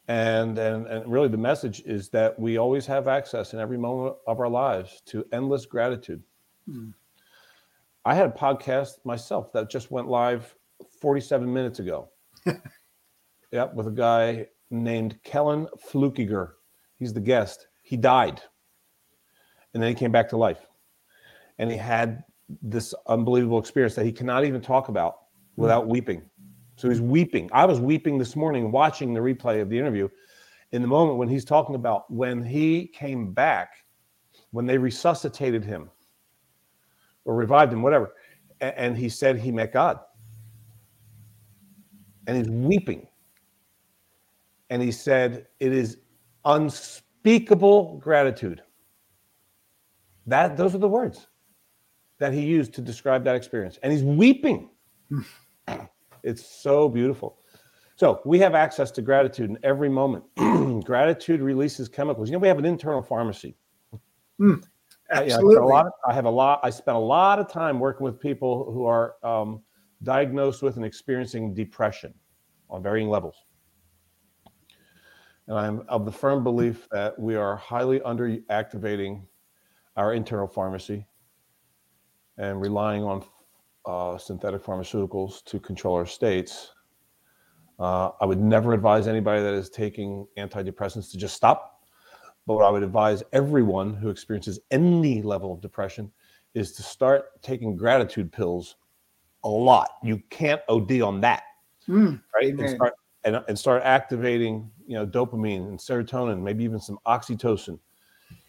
And, 0.07 0.57
and 0.57 0.87
and 0.87 1.11
really 1.11 1.27
the 1.27 1.37
message 1.37 1.81
is 1.81 2.09
that 2.09 2.39
we 2.39 2.57
always 2.57 2.85
have 2.85 3.09
access 3.09 3.53
in 3.53 3.59
every 3.59 3.77
moment 3.77 4.15
of 4.25 4.39
our 4.39 4.47
lives 4.47 5.01
to 5.07 5.25
endless 5.33 5.65
gratitude. 5.65 6.23
Hmm. 6.65 6.91
I 8.05 8.15
had 8.15 8.27
a 8.27 8.31
podcast 8.31 9.03
myself 9.03 9.51
that 9.51 9.69
just 9.69 9.91
went 9.91 10.07
live 10.07 10.55
47 11.01 11.51
minutes 11.51 11.79
ago. 11.79 12.09
yep, 13.51 13.73
with 13.73 13.87
a 13.87 13.91
guy 13.91 14.47
named 14.71 15.19
Kellan 15.23 15.67
Fluckiger. 15.91 16.51
He's 16.99 17.13
the 17.13 17.19
guest. 17.19 17.68
He 17.89 17.97
died. 17.97 18.39
And 19.73 19.81
then 19.81 19.89
he 19.89 19.95
came 19.95 20.11
back 20.11 20.29
to 20.29 20.37
life. 20.37 20.59
And 21.57 21.71
he 21.71 21.77
had 21.77 22.23
this 22.61 22.93
unbelievable 23.07 23.57
experience 23.57 23.95
that 23.95 24.05
he 24.05 24.11
cannot 24.11 24.45
even 24.45 24.61
talk 24.61 24.89
about 24.89 25.21
without 25.55 25.87
weeping. 25.87 26.21
So 26.75 26.87
he's 26.87 27.01
weeping. 27.01 27.49
I 27.51 27.65
was 27.65 27.79
weeping 27.79 28.19
this 28.19 28.35
morning 28.35 28.71
watching 28.71 29.11
the 29.11 29.19
replay 29.19 29.59
of 29.59 29.71
the 29.71 29.79
interview 29.79 30.07
in 30.71 30.83
the 30.83 30.87
moment 30.87 31.17
when 31.17 31.27
he's 31.27 31.43
talking 31.43 31.73
about 31.73 32.11
when 32.13 32.43
he 32.43 32.85
came 32.85 33.33
back, 33.33 33.71
when 34.51 34.67
they 34.67 34.77
resuscitated 34.77 35.65
him 35.65 35.89
or 37.25 37.33
revived 37.33 37.73
him, 37.73 37.81
whatever. 37.81 38.13
And 38.61 38.95
he 38.95 39.09
said 39.09 39.39
he 39.39 39.51
met 39.51 39.73
God. 39.73 39.99
And 42.27 42.37
he's 42.37 42.49
weeping. 42.51 43.07
And 44.69 44.79
he 44.79 44.91
said, 44.91 45.47
It 45.59 45.73
is 45.73 45.97
unspeakable 46.45 47.07
gratitude. 47.99 48.61
That 50.27 50.57
those 50.57 50.75
are 50.75 50.79
the 50.79 50.87
words 50.87 51.27
that 52.19 52.33
he 52.33 52.41
used 52.41 52.73
to 52.73 52.81
describe 52.81 53.23
that 53.23 53.35
experience. 53.35 53.79
And 53.81 53.91
he's 53.91 54.03
weeping. 54.03 54.69
it's 56.23 56.45
so 56.45 56.89
beautiful. 56.89 57.39
So 57.95 58.21
we 58.25 58.39
have 58.39 58.55
access 58.55 58.91
to 58.91 59.01
gratitude 59.01 59.49
in 59.49 59.57
every 59.63 59.89
moment. 59.89 60.23
gratitude 60.85 61.41
releases 61.41 61.89
chemicals. 61.89 62.29
You 62.29 62.33
know, 62.33 62.39
we 62.39 62.47
have 62.47 62.59
an 62.59 62.65
internal 62.65 63.01
pharmacy. 63.01 63.57
Mm, 64.39 64.63
I- 65.11 65.13
yeah, 65.13 65.19
I, 65.19 65.23
absolutely. 65.23 65.57
a 65.57 65.65
lot 65.65 65.85
of, 65.87 65.91
I 66.07 66.13
have 66.13 66.25
a 66.25 66.29
lot. 66.29 66.59
I 66.63 66.69
spent 66.69 66.95
a 66.95 66.99
lot 66.99 67.39
of 67.39 67.51
time 67.51 67.79
working 67.79 68.05
with 68.05 68.19
people 68.19 68.71
who 68.71 68.85
are 68.85 69.15
um, 69.23 69.61
diagnosed 70.03 70.61
with 70.61 70.77
and 70.77 70.85
experiencing 70.85 71.53
depression 71.53 72.13
on 72.69 72.83
varying 72.83 73.09
levels. 73.09 73.35
And 75.49 75.57
I'm 75.57 75.83
of 75.89 76.05
the 76.05 76.11
firm 76.11 76.43
belief 76.43 76.87
that 76.91 77.17
we 77.17 77.35
are 77.35 77.55
highly 77.55 77.99
underactivating 78.01 79.23
our 79.97 80.13
internal 80.13 80.47
pharmacy 80.47 81.07
and 82.37 82.61
relying 82.61 83.03
on 83.03 83.25
uh, 83.87 84.19
synthetic 84.19 84.63
pharmaceuticals 84.63 85.43
to 85.45 85.59
control 85.59 85.95
our 85.95 86.05
states. 86.05 86.69
Uh, 87.79 88.11
I 88.21 88.25
would 88.25 88.39
never 88.39 88.73
advise 88.73 89.07
anybody 89.07 89.41
that 89.41 89.55
is 89.55 89.71
taking 89.71 90.27
antidepressants 90.37 91.09
to 91.11 91.17
just 91.17 91.35
stop. 91.35 91.81
But 92.45 92.53
what 92.55 92.65
I 92.65 92.69
would 92.69 92.83
advise 92.83 93.23
everyone 93.33 93.95
who 93.95 94.09
experiences 94.09 94.59
any 94.69 95.23
level 95.23 95.51
of 95.51 95.61
depression 95.61 96.11
is 96.53 96.73
to 96.73 96.83
start 96.83 97.41
taking 97.41 97.75
gratitude 97.75 98.31
pills 98.31 98.75
a 99.43 99.49
lot. 99.49 99.89
You 100.03 100.21
can't 100.29 100.61
OD 100.69 101.01
on 101.01 101.21
that, 101.21 101.43
Mm, 101.87 102.21
right? 102.35 102.53
And 102.53 102.69
start 102.69 102.93
and, 103.23 103.41
and 103.47 103.57
start 103.57 103.83
activating, 103.83 104.69
you 104.85 104.95
know, 104.95 105.05
dopamine 105.05 105.67
and 105.67 105.77
serotonin, 105.77 106.41
maybe 106.41 106.63
even 106.63 106.79
some 106.79 106.99
oxytocin. 107.05 107.79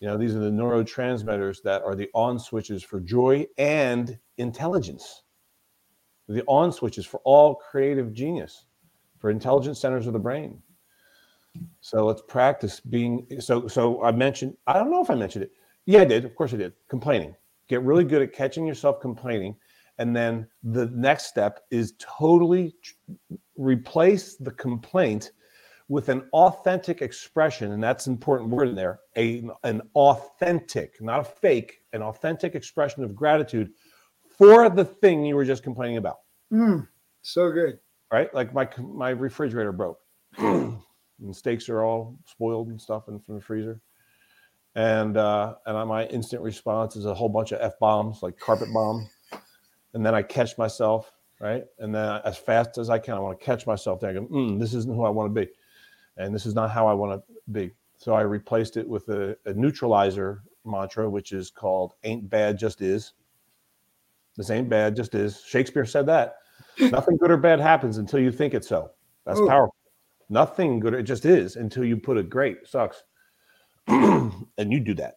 You 0.00 0.08
know, 0.08 0.16
these 0.16 0.34
are 0.34 0.40
the 0.40 0.50
neurotransmitters 0.50 1.62
that 1.64 1.82
are 1.82 1.94
the 1.94 2.08
on 2.14 2.38
switches 2.38 2.82
for 2.82 3.00
joy 3.00 3.46
and 3.58 4.18
intelligence. 4.38 5.22
The 6.28 6.44
on 6.46 6.72
switches 6.72 7.06
for 7.06 7.20
all 7.24 7.56
creative 7.56 8.12
genius, 8.12 8.66
for 9.18 9.30
intelligent 9.30 9.76
centers 9.76 10.06
of 10.06 10.12
the 10.12 10.18
brain. 10.18 10.62
So 11.80 12.06
let's 12.06 12.22
practice 12.28 12.78
being 12.78 13.26
so 13.40 13.66
so 13.66 14.02
I 14.04 14.12
mentioned 14.12 14.56
I 14.66 14.74
don't 14.74 14.90
know 14.90 15.02
if 15.02 15.10
I 15.10 15.16
mentioned 15.16 15.44
it. 15.44 15.52
Yeah, 15.86 16.02
I 16.02 16.04
did. 16.04 16.24
Of 16.24 16.36
course 16.36 16.54
I 16.54 16.56
did. 16.56 16.72
Complaining. 16.88 17.34
Get 17.68 17.82
really 17.82 18.04
good 18.04 18.22
at 18.22 18.32
catching 18.32 18.66
yourself 18.66 19.00
complaining 19.00 19.56
and 20.00 20.16
then 20.16 20.46
the 20.62 20.86
next 20.86 21.26
step 21.26 21.60
is 21.70 21.92
totally 21.98 22.74
replace 23.60 24.36
the 24.36 24.50
complaint 24.50 25.32
with 25.88 26.08
an 26.08 26.22
authentic 26.32 27.02
expression 27.02 27.72
and 27.72 27.82
that's 27.82 28.06
an 28.06 28.12
important 28.12 28.50
word 28.50 28.68
in 28.68 28.74
there 28.74 29.00
a, 29.16 29.42
an 29.64 29.82
authentic 29.94 31.00
not 31.00 31.20
a 31.20 31.24
fake 31.24 31.80
an 31.92 32.02
authentic 32.02 32.54
expression 32.54 33.02
of 33.02 33.14
gratitude 33.14 33.70
for 34.38 34.68
the 34.70 34.84
thing 34.84 35.24
you 35.24 35.36
were 35.36 35.44
just 35.44 35.62
complaining 35.62 35.96
about 35.96 36.18
mm, 36.52 36.86
so 37.22 37.50
good. 37.50 37.78
right? 38.12 38.32
Like 38.34 38.54
my 38.54 38.68
my 38.78 39.10
refrigerator 39.10 39.72
broke, 39.72 39.98
and 40.38 40.80
steaks 41.32 41.68
are 41.68 41.82
all 41.82 42.18
spoiled 42.26 42.68
and 42.68 42.80
stuff 42.80 43.08
in 43.08 43.20
from 43.20 43.36
the 43.36 43.40
freezer, 43.40 43.80
and 44.74 45.16
uh, 45.16 45.54
and 45.66 45.88
my 45.88 46.06
instant 46.06 46.42
response 46.42 46.96
is 46.96 47.06
a 47.06 47.14
whole 47.14 47.28
bunch 47.28 47.52
of 47.52 47.60
f 47.60 47.78
bombs, 47.78 48.22
like 48.22 48.38
carpet 48.38 48.68
bomb, 48.72 49.08
and 49.94 50.04
then 50.04 50.14
I 50.14 50.22
catch 50.22 50.58
myself, 50.58 51.12
right? 51.40 51.64
And 51.78 51.94
then 51.94 52.20
as 52.24 52.38
fast 52.38 52.78
as 52.78 52.90
I 52.90 52.98
can, 52.98 53.14
I 53.14 53.20
want 53.20 53.38
to 53.40 53.44
catch 53.44 53.66
myself. 53.66 54.00
There, 54.00 54.10
I 54.10 54.14
go, 54.14 54.26
mm, 54.26 54.60
this 54.60 54.74
isn't 54.74 54.94
who 54.94 55.04
I 55.04 55.10
want 55.10 55.34
to 55.34 55.40
be, 55.40 55.50
and 56.16 56.34
this 56.34 56.46
is 56.46 56.54
not 56.54 56.70
how 56.70 56.86
I 56.86 56.92
want 56.92 57.20
to 57.20 57.34
be. 57.52 57.72
So 57.98 58.14
I 58.14 58.20
replaced 58.22 58.76
it 58.76 58.88
with 58.88 59.08
a, 59.08 59.36
a 59.46 59.52
neutralizer 59.54 60.42
mantra, 60.64 61.08
which 61.10 61.32
is 61.32 61.50
called 61.50 61.94
"Ain't 62.04 62.30
bad, 62.30 62.58
just 62.58 62.82
is." 62.82 63.14
This 64.36 64.50
ain't 64.50 64.68
bad, 64.68 64.96
just 64.96 65.14
is. 65.14 65.42
Shakespeare 65.44 65.84
said 65.84 66.06
that. 66.06 66.36
Nothing 66.78 67.16
good 67.16 67.30
or 67.30 67.36
bad 67.36 67.60
happens 67.60 67.98
until 67.98 68.20
you 68.20 68.30
think 68.30 68.54
it 68.54 68.64
so. 68.64 68.90
That's 69.26 69.40
Oh. 69.40 69.48
powerful. 69.48 69.74
Nothing 70.28 70.78
good, 70.80 70.94
it 70.94 71.02
just 71.02 71.24
is 71.26 71.56
until 71.56 71.84
you 71.84 71.96
put 71.96 72.16
it 72.16 72.30
great, 72.30 72.66
sucks. 72.66 73.02
and 73.88 74.32
you 74.58 74.78
do 74.80 74.94
that. 74.94 75.16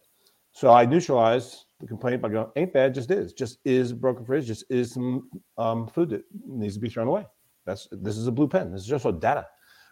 So 0.54 0.72
I 0.72 0.86
neutralize 0.86 1.66
the 1.80 1.88
complaint 1.88 2.22
by 2.22 2.30
going, 2.30 2.48
ain't 2.56 2.74
bad, 2.74 2.94
just 2.94 3.12
is. 3.12 3.34
Just 3.34 3.58
is 3.66 3.92
broken 3.92 4.24
fridge, 4.24 4.46
just 4.46 4.64
is 4.70 4.94
some 4.94 5.30
um, 5.58 5.88
food 5.88 6.10
that 6.12 6.24
needs 6.48 6.76
to 6.76 6.80
be 6.80 6.90
thrown 6.90 7.08
away. 7.08 7.26
That's 7.66 7.88
this 7.92 8.18
is 8.18 8.28
a 8.28 8.32
blue 8.32 8.48
pen. 8.48 8.72
This 8.72 8.82
is 8.82 8.88
just 8.88 9.06
a 9.06 9.12
data. 9.12 9.48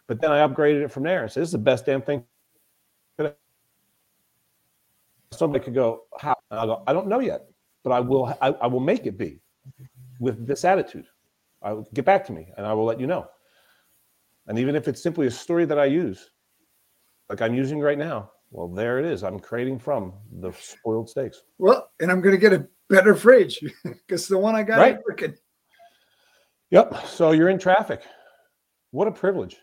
But 0.06 0.20
then 0.20 0.30
I 0.30 0.46
upgraded 0.46 0.84
it 0.84 0.92
from 0.92 1.02
there 1.04 1.22
and 1.22 1.30
said, 1.32 1.42
this 1.42 1.48
is 1.48 1.52
the 1.52 1.58
best 1.58 1.86
damn 1.86 2.02
thing. 2.02 2.24
Somebody 5.32 5.64
could 5.64 5.74
go, 5.74 6.02
how? 6.18 6.36
And 6.50 6.60
I'll 6.60 6.66
go, 6.66 6.82
I 6.86 6.92
don't 6.92 7.08
know 7.08 7.20
yet, 7.20 7.46
but 7.82 7.90
I 7.90 8.00
will 8.00 8.36
I, 8.40 8.50
I 8.50 8.66
will 8.66 8.80
make 8.80 9.06
it 9.06 9.16
be 9.16 9.40
with 10.20 10.46
this 10.46 10.64
attitude. 10.64 11.06
I 11.62 11.72
will 11.72 11.88
get 11.94 12.04
back 12.04 12.24
to 12.26 12.32
me 12.32 12.48
and 12.56 12.66
I 12.66 12.72
will 12.74 12.84
let 12.84 13.00
you 13.00 13.06
know. 13.06 13.26
And 14.46 14.58
even 14.58 14.76
if 14.76 14.88
it's 14.88 15.02
simply 15.02 15.26
a 15.26 15.30
story 15.30 15.64
that 15.64 15.78
I 15.78 15.86
use, 15.86 16.30
like 17.30 17.40
I'm 17.40 17.54
using 17.54 17.80
right 17.80 17.96
now, 17.96 18.31
well, 18.52 18.68
there 18.68 18.98
it 19.00 19.04
is. 19.04 19.24
I'm 19.24 19.40
creating 19.40 19.78
from 19.80 20.12
the 20.40 20.52
spoiled 20.52 21.08
steaks. 21.10 21.42
Well, 21.58 21.90
and 22.00 22.10
I'm 22.12 22.20
going 22.20 22.34
to 22.34 22.40
get 22.40 22.52
a 22.52 22.66
better 22.88 23.14
fridge 23.14 23.58
because 23.84 24.28
the 24.28 24.38
one 24.38 24.54
I 24.54 24.62
got 24.62 24.78
Right. 24.78 24.98
working. 25.08 25.34
Yep. 26.70 27.06
So 27.06 27.32
you're 27.32 27.48
in 27.48 27.58
traffic. 27.58 28.02
What 28.92 29.08
a 29.08 29.12
privilege. 29.12 29.56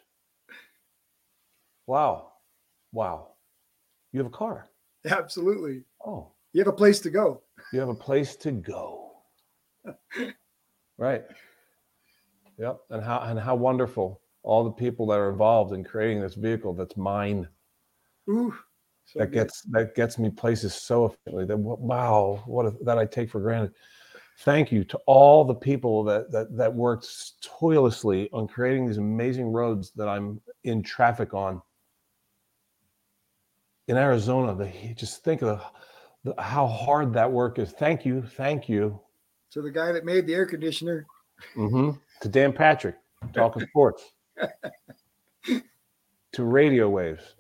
Wow. 1.88 2.32
Wow. 2.92 3.30
You 4.12 4.20
have 4.20 4.28
a 4.28 4.36
car. 4.36 4.68
Absolutely. 5.10 5.84
Oh, 6.06 6.32
You 6.54 6.60
have 6.62 6.68
a 6.68 6.76
place 6.76 7.00
to 7.02 7.10
go. 7.10 7.42
you 7.72 7.80
have 7.80 7.90
a 7.90 7.96
place 7.96 8.36
to 8.38 8.52
go. 8.52 9.12
Right. 10.98 11.24
Yep. 12.58 12.82
And 12.90 13.02
how 13.02 13.20
and 13.22 13.40
how 13.40 13.56
wonderful 13.56 14.20
all 14.44 14.66
the 14.66 14.72
people 14.72 15.08
that 15.08 15.18
are 15.18 15.30
involved 15.30 15.72
in 15.72 15.82
creating 15.82 16.20
this 16.20 16.34
vehicle 16.36 16.74
that's 16.74 16.98
mine. 16.98 17.48
Ooh. 18.30 18.54
So 19.12 19.20
that 19.20 19.28
good. 19.28 19.45
gets 19.45 19.62
that 19.64 19.95
gets 19.95 20.20
me 20.20 20.30
places 20.30 20.74
so 20.74 21.05
efficiently 21.05 21.45
that 21.45 21.57
wow 21.57 22.41
what 22.45 22.66
a, 22.68 22.74
that 22.84 22.97
i 22.97 23.05
take 23.05 23.30
for 23.30 23.39
granted. 23.39 23.74
Thank 24.41 24.72
you 24.72 24.86
to 24.86 24.97
all 25.05 25.43
the 25.43 25.55
people 25.55 26.03
that 26.05 26.32
that 26.32 26.55
that 26.55 26.74
worked 26.74 27.07
toilously 27.41 28.30
on 28.32 28.47
creating 28.47 28.88
these 28.88 28.97
amazing 28.97 29.47
roads 29.47 29.91
that 29.95 30.07
i'm 30.07 30.39
in 30.64 30.84
traffic 30.84 31.34
on. 31.34 31.62
In 33.88 33.97
arizona 33.97 34.55
they 34.55 34.93
just 34.95 35.24
think 35.24 35.41
of 35.41 35.60
the, 36.24 36.32
the, 36.32 36.41
how 36.41 36.68
hard 36.68 37.14
that 37.14 37.32
work 37.32 37.60
is. 37.60 37.72
Thank 37.72 38.05
you 38.05 38.22
thank 38.22 38.70
you. 38.70 38.99
To 39.51 39.62
the 39.62 39.72
guy 39.72 39.91
that 39.91 40.05
made 40.05 40.28
the 40.28 40.36
air 40.36 40.45
conditioner. 40.45 41.07
hmm 41.55 41.91
to 42.22 42.30
dan 42.30 42.53
patrick 42.53 42.95
talking 43.34 43.66
sports. 43.70 44.03
To 46.34 46.43
radio 46.43 46.88
waves 46.89 47.36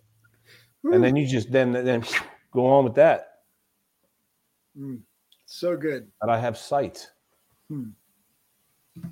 and 0.83 1.03
then 1.03 1.15
you 1.15 1.27
just 1.27 1.51
then 1.51 1.71
then 1.71 2.03
go 2.51 2.65
on 2.65 2.83
with 2.83 2.95
that 2.95 3.25
Mm, 4.77 5.01
so 5.45 5.75
good. 5.75 6.07
that 6.21 6.29
I 6.29 6.39
have 6.39 6.57
sight, 6.57 7.09
Hmm. 7.69 7.89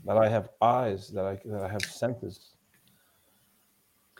that 0.05 0.15
I 0.17 0.29
have 0.29 0.49
eyes, 0.61 1.09
that 1.09 1.25
I 1.25 1.39
that 1.45 1.63
I 1.63 1.67
have 1.67 1.81
senses. 1.81 2.51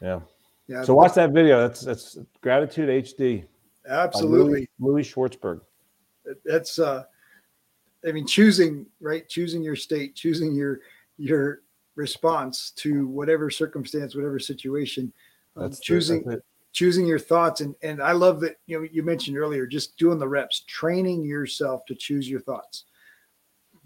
Yeah. 0.02 0.20
Yeah. 0.68 0.84
So 0.84 0.94
watch 0.96 1.14
that 1.14 1.32
video. 1.32 1.62
That's 1.62 1.82
that's 1.82 2.18
gratitude 2.42 2.90
HD. 3.06 3.46
absolutely. 3.88 4.68
Louis, 4.80 5.04
Louis 5.04 5.04
Schwartzberg. 5.14 5.62
That's 6.44 6.80
uh 6.80 7.04
I 8.06 8.12
mean 8.12 8.28
choosing, 8.28 8.86
right? 9.00 9.28
Choosing 9.30 9.64
your 9.64 9.76
state, 9.78 10.16
choosing 10.16 10.54
your 10.54 10.82
your 11.18 11.62
response 11.96 12.72
to 12.78 13.08
whatever 13.08 13.50
circumstance, 13.50 14.16
whatever 14.16 14.40
situation. 14.40 15.14
Um, 15.56 15.64
That's 15.64 15.80
the- 15.80 16.42
choosing 16.78 17.06
that's 17.06 17.08
it. 17.08 17.08
choosing 17.08 17.08
your 17.08 17.20
thoughts 17.20 17.62
and 17.62 17.76
and 17.82 18.02
I 18.02 18.12
love 18.14 18.40
that 18.42 18.58
you 18.68 18.80
know 18.80 18.88
you 18.92 19.04
mentioned 19.04 19.38
earlier 19.38 19.66
just 19.66 19.98
doing 19.98 20.20
the 20.20 20.28
reps, 20.28 20.62
training 20.68 21.24
yourself 21.24 21.86
to 21.88 21.96
choose 21.96 22.30
your 22.30 22.42
thoughts. 22.42 22.86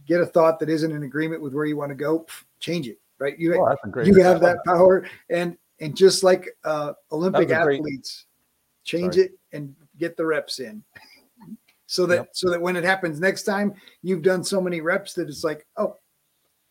Get 0.08 0.22
a 0.22 0.26
thought 0.26 0.60
that 0.60 0.70
isn't 0.70 0.92
in 0.92 1.04
agreement 1.04 1.42
with 1.42 1.54
where 1.54 1.66
you 1.66 1.78
want 1.78 1.90
to 1.90 1.96
go, 1.96 2.26
change 2.60 2.88
it. 2.88 3.00
Right? 3.20 3.38
You 3.40 3.54
Oh, 3.56 3.66
that's 3.70 3.82
a 3.86 3.90
great. 3.90 4.08
you 4.08 4.22
have 4.24 4.40
that 4.42 4.58
power 4.66 5.06
and 5.30 5.58
and 5.80 5.96
just 5.96 6.24
like 6.24 6.48
uh 6.64 6.94
olympic 7.12 7.50
That 7.50 7.60
was 7.60 7.64
a 7.64 7.66
great- 7.66 7.80
athletes 7.80 8.26
change 8.84 9.16
Sorry. 9.16 9.26
it 9.28 9.32
and 9.54 9.76
get 9.98 10.18
the 10.18 10.26
reps 10.26 10.60
in 10.60 10.84
so 11.88 12.06
that 12.08 12.16
Yep. 12.16 12.30
so 12.34 12.50
that 12.50 12.62
when 12.62 12.76
it 12.76 12.84
happens 12.84 13.20
next 13.20 13.44
time 13.44 13.74
you've 14.02 14.22
done 14.24 14.44
so 14.44 14.60
many 14.62 14.82
reps 14.82 15.14
that 15.14 15.28
it's 15.30 15.44
like 15.44 15.66
oh 15.78 15.96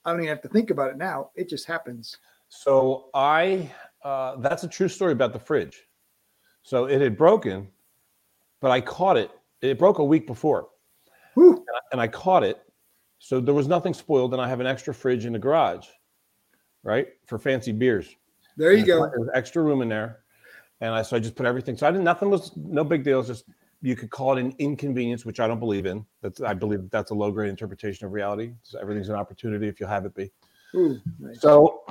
i 0.04 0.10
don't 0.10 0.20
even 0.20 0.28
have 0.28 0.42
to 0.42 0.48
think 0.48 0.70
about 0.70 0.90
it 0.90 0.96
now 0.96 1.30
it 1.36 1.48
just 1.48 1.66
happens 1.66 2.16
So 2.48 3.10
I, 3.14 3.70
uh, 4.04 4.36
that's 4.36 4.64
a 4.64 4.68
true 4.68 4.88
story 4.88 5.12
about 5.12 5.32
the 5.32 5.38
fridge. 5.38 5.86
So 6.62 6.84
it 6.84 7.00
had 7.00 7.16
broken, 7.16 7.68
but 8.60 8.70
I 8.70 8.80
caught 8.80 9.16
it. 9.16 9.30
It 9.62 9.78
broke 9.78 9.98
a 9.98 10.04
week 10.04 10.26
before, 10.26 10.68
Whew. 11.34 11.64
and 11.92 12.00
I 12.00 12.08
caught 12.08 12.42
it. 12.42 12.60
So 13.18 13.40
there 13.40 13.54
was 13.54 13.68
nothing 13.68 13.92
spoiled, 13.92 14.32
and 14.32 14.40
I 14.40 14.48
have 14.48 14.60
an 14.60 14.66
extra 14.66 14.94
fridge 14.94 15.26
in 15.26 15.32
the 15.34 15.38
garage, 15.38 15.86
right, 16.82 17.08
for 17.26 17.38
fancy 17.38 17.72
beers. 17.72 18.08
there 18.56 18.72
you 18.72 18.78
And 18.78 18.86
go 18.86 19.10
There's 19.14 19.28
extra 19.34 19.62
room 19.62 19.82
in 19.82 19.88
there, 19.88 20.20
and 20.80 20.94
I 20.94 21.02
so 21.02 21.16
I 21.16 21.20
just 21.20 21.34
put 21.34 21.44
everything. 21.46 21.76
So 21.76 21.86
I 21.86 21.90
didn't. 21.90 22.04
Nothing 22.04 22.30
was 22.30 22.52
no 22.56 22.84
big 22.84 23.04
deal. 23.04 23.20
It's 23.20 23.28
just 23.28 23.44
you 23.82 23.96
could 23.96 24.10
call 24.10 24.36
it 24.36 24.40
an 24.40 24.54
inconvenience, 24.58 25.24
which 25.24 25.40
I 25.40 25.46
don't 25.46 25.60
believe 25.60 25.86
in. 25.86 26.04
That's 26.22 26.40
I 26.40 26.54
believe 26.54 26.88
that's 26.90 27.10
a 27.10 27.14
low 27.14 27.30
grade 27.30 27.50
interpretation 27.50 28.06
of 28.06 28.12
reality. 28.12 28.52
So 28.62 28.78
everything's 28.78 29.08
an 29.08 29.16
opportunity 29.16 29.68
if 29.68 29.80
you 29.80 29.86
have 29.86 30.04
it 30.06 30.14
be. 30.14 30.30
Ooh, 30.74 31.00
nice. 31.18 31.40
So, 31.40 31.82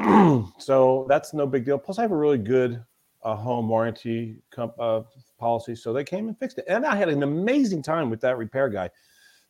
so 0.58 1.06
that's 1.10 1.34
no 1.34 1.46
big 1.46 1.66
deal. 1.66 1.78
Plus, 1.78 2.00
I 2.00 2.02
have 2.04 2.12
a 2.12 2.18
really 2.18 2.38
good 2.38 2.84
uh, 3.24 3.36
home 3.36 3.68
warranty 3.68 4.38
comp, 4.52 4.74
uh, 4.80 5.02
policy, 5.38 5.76
so 5.76 5.94
they 5.94 6.04
came 6.04 6.28
and 6.28 6.38
fixed 6.38 6.58
it, 6.58 6.66
and 6.68 6.86
I 6.86 6.96
had 6.96 7.10
an 7.10 7.24
amazing 7.24 7.82
time 7.82 8.10
with 8.10 8.22
that 8.22 8.38
repair 8.38 8.70
guy, 8.70 8.90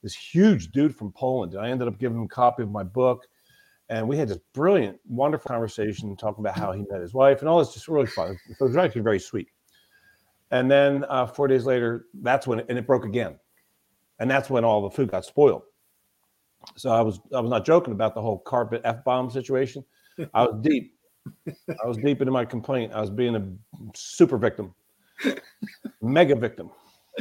this 0.04 0.16
huge 0.16 0.72
dude 0.72 0.96
from 0.96 1.12
Poland. 1.12 1.54
And 1.54 1.66
I 1.66 1.70
ended 1.70 1.88
up 1.88 2.00
giving 2.00 2.18
him 2.18 2.24
a 2.26 2.28
copy 2.28 2.64
of 2.64 2.72
my 2.72 2.84
book, 2.84 3.28
and 3.90 4.08
we 4.08 4.18
had 4.18 4.28
this 4.28 4.40
brilliant, 4.54 5.00
wonderful 5.08 5.50
conversation 5.50 6.16
talking 6.16 6.44
about 6.44 6.58
how 6.58 6.72
he 6.72 6.86
met 6.90 7.02
his 7.02 7.14
wife 7.14 7.40
and 7.40 7.50
all 7.50 7.60
this, 7.60 7.74
just 7.74 7.88
really 7.88 8.06
fun. 8.08 8.38
So 8.58 8.66
it 8.66 8.70
was 8.70 8.78
actually 8.78 9.02
very 9.02 9.20
sweet. 9.20 9.48
And 10.52 10.70
then 10.70 11.06
uh, 11.10 11.28
four 11.28 11.48
days 11.48 11.66
later, 11.66 12.06
that's 12.22 12.48
when 12.48 12.60
and 12.62 12.78
it 12.78 12.88
broke 12.88 13.06
again, 13.06 13.40
and 14.20 14.30
that's 14.30 14.50
when 14.50 14.64
all 14.64 14.82
the 14.82 14.90
food 14.90 15.12
got 15.12 15.26
spoiled. 15.26 15.64
So 16.76 16.90
I 16.90 17.02
was 17.02 17.20
I 17.36 17.40
was 17.40 17.50
not 17.50 17.66
joking 17.66 17.94
about 17.94 18.16
the 18.16 18.22
whole 18.22 18.40
carpet 18.40 18.82
f 18.84 19.04
bomb 19.04 19.30
situation. 19.30 19.84
I 20.34 20.44
was 20.44 20.60
deep. 20.62 20.99
I 21.48 21.88
was 21.88 21.98
deep 21.98 22.22
into 22.22 22.32
my 22.32 22.46
complaint. 22.46 22.94
I 22.94 23.02
was 23.02 23.10
being 23.10 23.36
a 23.36 23.46
super 23.96 24.38
victim, 24.38 24.74
mega 26.02 26.36
victim. 26.36 26.72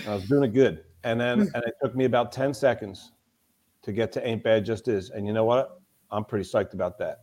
I 0.07 0.15
was 0.15 0.25
doing 0.25 0.45
it 0.45 0.55
good, 0.55 0.85
and 1.05 1.21
then 1.21 1.41
hmm. 1.41 1.55
and 1.55 1.65
it 1.65 1.75
took 1.83 1.95
me 1.95 2.05
about 2.05 2.33
ten 2.33 2.55
seconds 2.55 3.13
to 3.83 3.93
get 3.93 4.13
to 4.13 4.27
ain't 4.27 4.43
bad 4.43 4.65
just 4.65 4.89
is. 4.89 5.11
And 5.11 5.27
you 5.27 5.33
know 5.33 5.45
what? 5.45 5.81
I'm 6.11 6.25
pretty 6.25 6.49
psyched 6.49 6.73
about 6.73 6.99
that 6.99 7.21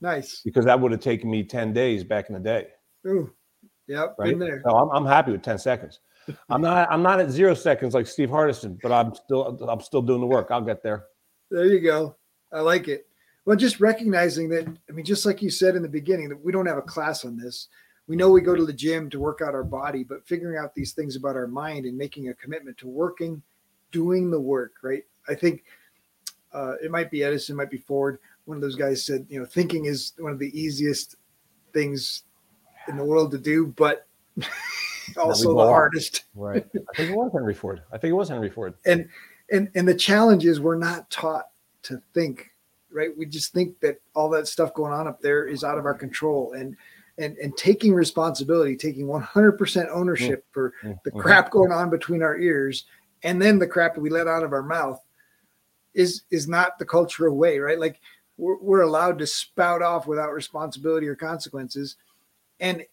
nice 0.00 0.42
because 0.44 0.64
that 0.64 0.78
would 0.80 0.92
have 0.92 1.00
taken 1.00 1.30
me 1.30 1.42
ten 1.42 1.72
days 1.72 2.04
back 2.04 2.28
in 2.28 2.34
the 2.34 2.40
day. 2.40 2.66
Ooh. 3.06 3.32
yep 3.86 4.14
Right? 4.18 4.30
been 4.30 4.38
there 4.38 4.62
So 4.64 4.76
I'm, 4.76 4.90
I'm 4.90 5.06
happy 5.06 5.32
with 5.32 5.42
ten 5.42 5.58
seconds. 5.58 6.00
I'm 6.48 6.60
not 6.60 6.90
I'm 6.90 7.02
not 7.02 7.20
at 7.20 7.30
zero 7.30 7.54
seconds 7.54 7.94
like 7.94 8.06
Steve 8.06 8.28
Hardison, 8.28 8.78
but 8.82 8.92
I'm 8.92 9.14
still 9.14 9.58
I'm 9.68 9.80
still 9.80 10.02
doing 10.02 10.20
the 10.20 10.26
work. 10.26 10.48
I'll 10.50 10.60
get 10.60 10.82
there. 10.82 11.06
there 11.50 11.66
you 11.66 11.80
go 11.80 12.16
i 12.52 12.60
like 12.60 12.88
it 12.88 13.06
well 13.44 13.56
just 13.56 13.80
recognizing 13.80 14.48
that 14.48 14.66
i 14.88 14.92
mean 14.92 15.04
just 15.04 15.26
like 15.26 15.42
you 15.42 15.50
said 15.50 15.76
in 15.76 15.82
the 15.82 15.88
beginning 15.88 16.28
that 16.28 16.44
we 16.44 16.52
don't 16.52 16.66
have 16.66 16.78
a 16.78 16.82
class 16.82 17.24
on 17.24 17.36
this 17.36 17.68
we 18.06 18.16
know 18.16 18.30
we 18.30 18.40
go 18.40 18.54
to 18.54 18.66
the 18.66 18.72
gym 18.72 19.08
to 19.10 19.20
work 19.20 19.40
out 19.40 19.54
our 19.54 19.64
body 19.64 20.02
but 20.04 20.26
figuring 20.26 20.58
out 20.58 20.74
these 20.74 20.92
things 20.92 21.16
about 21.16 21.36
our 21.36 21.46
mind 21.46 21.86
and 21.86 21.96
making 21.96 22.28
a 22.28 22.34
commitment 22.34 22.76
to 22.76 22.88
working 22.88 23.42
doing 23.92 24.30
the 24.30 24.40
work 24.40 24.72
right 24.82 25.04
i 25.28 25.34
think 25.34 25.64
uh, 26.52 26.74
it 26.82 26.90
might 26.90 27.10
be 27.10 27.22
edison 27.22 27.54
might 27.56 27.70
be 27.70 27.78
ford 27.78 28.18
one 28.46 28.56
of 28.56 28.60
those 28.60 28.76
guys 28.76 29.04
said 29.04 29.24
you 29.28 29.38
know 29.38 29.46
thinking 29.46 29.84
is 29.84 30.12
one 30.18 30.32
of 30.32 30.38
the 30.38 30.58
easiest 30.60 31.16
things 31.72 32.24
in 32.88 32.96
the 32.96 33.04
world 33.04 33.30
to 33.30 33.38
do 33.38 33.66
but 33.76 34.06
also 35.16 35.54
the 35.56 35.62
hardest 35.62 36.24
Right. 36.34 36.64
I 36.92 36.96
think 36.96 37.10
it 37.10 37.16
was 37.16 37.32
Henry 37.32 37.54
Ford. 37.54 37.82
I 37.92 37.98
think 37.98 38.10
it 38.10 38.14
was 38.14 38.28
Henry 38.28 38.48
Ford. 38.48 38.74
and 38.86 39.08
and 39.50 39.70
and 39.74 39.86
the 39.86 39.94
challenge 39.94 40.46
is 40.46 40.60
we're 40.60 40.76
not 40.78 41.10
taught 41.10 41.46
to 41.82 42.00
think 42.14 42.49
right 42.92 43.16
we 43.16 43.26
just 43.26 43.52
think 43.52 43.78
that 43.80 44.00
all 44.14 44.28
that 44.28 44.48
stuff 44.48 44.74
going 44.74 44.92
on 44.92 45.06
up 45.06 45.20
there 45.20 45.46
is 45.46 45.64
out 45.64 45.78
of 45.78 45.86
our 45.86 45.94
control 45.94 46.52
and 46.52 46.76
and 47.18 47.36
and 47.38 47.56
taking 47.56 47.92
responsibility 47.94 48.76
taking 48.76 49.06
100% 49.06 49.88
ownership 49.90 50.44
for 50.52 50.72
the 51.04 51.10
Mhm. 51.10 51.20
crap 51.20 51.50
going 51.50 51.72
on 51.72 51.90
between 51.90 52.22
our 52.22 52.38
ears 52.38 52.84
and 53.22 53.40
then 53.40 53.58
the 53.58 53.66
crap 53.66 53.94
that 53.94 54.00
we 54.00 54.10
let 54.10 54.26
out 54.28 54.42
of 54.42 54.52
our 54.52 54.62
mouth 54.62 55.00
is 55.94 56.22
is 56.30 56.48
not 56.48 56.78
the 56.78 56.84
cultural 56.84 57.36
way 57.36 57.58
right 57.58 57.78
like 57.80 58.00
we're, 58.36 58.56
we're 58.58 58.82
allowed 58.82 59.18
to 59.18 59.26
spout 59.26 59.82
off 59.82 60.06
without 60.06 60.32
responsibility 60.32 61.06
or 61.06 61.14
consequences 61.16 61.96
and 62.60 62.84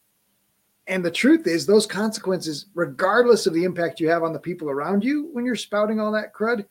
and 0.88 1.04
the 1.04 1.12
truth 1.12 1.48
is 1.48 1.66
those 1.66 1.86
consequences 1.86 2.68
regardless 2.74 3.46
of 3.46 3.54
the 3.54 3.64
impact 3.64 4.00
you 4.00 4.10
have 4.10 4.24
on 4.24 4.34
the 4.34 4.40
people 4.40 4.70
around 4.70 5.04
you 5.04 5.30
when 5.34 5.46
you're 5.46 5.56
spouting 5.56 6.00
all 6.00 6.12
that 6.12 6.34
crud 6.34 6.66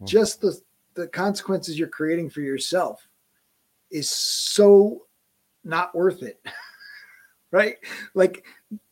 Mhm. 0.00 0.06
just 0.06 0.40
the 0.40 0.58
the 0.94 1.06
consequences 1.08 1.78
you're 1.78 1.88
creating 1.88 2.30
for 2.30 2.40
yourself 2.40 3.06
is 3.90 4.10
so 4.10 5.02
not 5.64 5.94
worth 5.94 6.22
it 6.22 6.40
right 7.50 7.76
like 8.14 8.44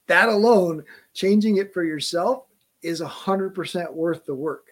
that 0.06 0.28
alone 0.28 0.84
changing 1.14 1.56
it 1.58 1.72
for 1.72 1.84
yourself 1.84 2.44
is 2.82 3.00
a 3.00 3.08
hundred 3.08 3.54
percent 3.54 3.92
worth 3.92 4.24
the 4.24 4.34
work 4.34 4.66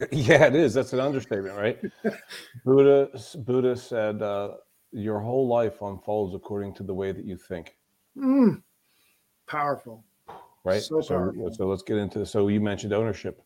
Yeah, 0.12 0.44
it 0.44 0.54
is. 0.54 0.74
That's 0.74 0.92
an 0.92 1.00
understatement, 1.00 1.56
right? 1.56 1.80
Buddha 2.64 3.08
Buddha 3.38 3.74
said, 3.74 4.22
uh, 4.22 4.52
"Your 4.92 5.18
whole 5.18 5.48
life 5.48 5.82
unfolds 5.82 6.36
according 6.36 6.74
to 6.74 6.84
the 6.84 6.94
way 6.94 7.10
that 7.10 7.24
you 7.24 7.36
think." 7.36 7.76
Mm, 8.16 8.62
powerful 9.48 10.04
Right. 10.64 10.82
So 10.82 11.00
so, 11.00 11.14
powerful. 11.14 11.52
so 11.52 11.66
let's 11.66 11.82
get 11.82 11.96
into. 11.96 12.26
So 12.26 12.48
you 12.48 12.60
mentioned 12.60 12.92
ownership. 12.92 13.42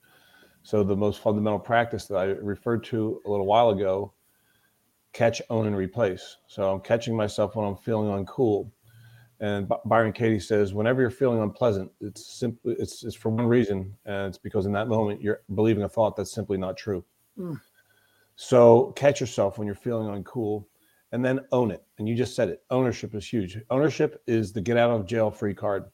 So 0.62 0.82
the 0.84 0.96
most 0.96 1.20
fundamental 1.20 1.58
practice 1.58 2.06
that 2.06 2.16
I 2.16 2.24
referred 2.24 2.84
to 2.84 3.20
a 3.26 3.30
little 3.30 3.46
while 3.46 3.70
ago: 3.70 4.12
catch, 5.12 5.42
own, 5.50 5.66
and 5.66 5.76
replace. 5.76 6.36
So 6.46 6.72
I'm 6.72 6.80
catching 6.80 7.16
myself 7.16 7.56
when 7.56 7.66
I'm 7.66 7.76
feeling 7.76 8.24
uncool. 8.24 8.70
And 9.40 9.66
By- 9.66 9.78
Byron 9.84 10.12
Katie 10.12 10.38
says, 10.38 10.72
whenever 10.72 11.00
you're 11.00 11.10
feeling 11.10 11.42
unpleasant, 11.42 11.90
it's 12.00 12.24
simply 12.38 12.76
it's 12.78 13.02
it's 13.02 13.16
for 13.16 13.30
one 13.30 13.46
reason, 13.46 13.92
and 14.04 14.28
it's 14.28 14.38
because 14.38 14.66
in 14.66 14.72
that 14.72 14.86
moment 14.86 15.20
you're 15.20 15.42
believing 15.56 15.82
a 15.82 15.88
thought 15.88 16.14
that's 16.14 16.32
simply 16.32 16.58
not 16.58 16.76
true. 16.76 17.04
Mm. 17.36 17.60
So 18.36 18.92
catch 18.92 19.20
yourself 19.20 19.58
when 19.58 19.66
you're 19.66 19.74
feeling 19.74 20.06
uncool, 20.06 20.66
and 21.10 21.24
then 21.24 21.40
own 21.50 21.72
it. 21.72 21.84
And 21.98 22.08
you 22.08 22.14
just 22.14 22.36
said 22.36 22.50
it. 22.50 22.62
Ownership 22.70 23.16
is 23.16 23.26
huge. 23.26 23.58
Ownership 23.68 24.22
is 24.28 24.52
the 24.52 24.60
get 24.60 24.76
out 24.76 24.90
of 24.90 25.06
jail 25.06 25.30
free 25.30 25.54
card. 25.54 25.86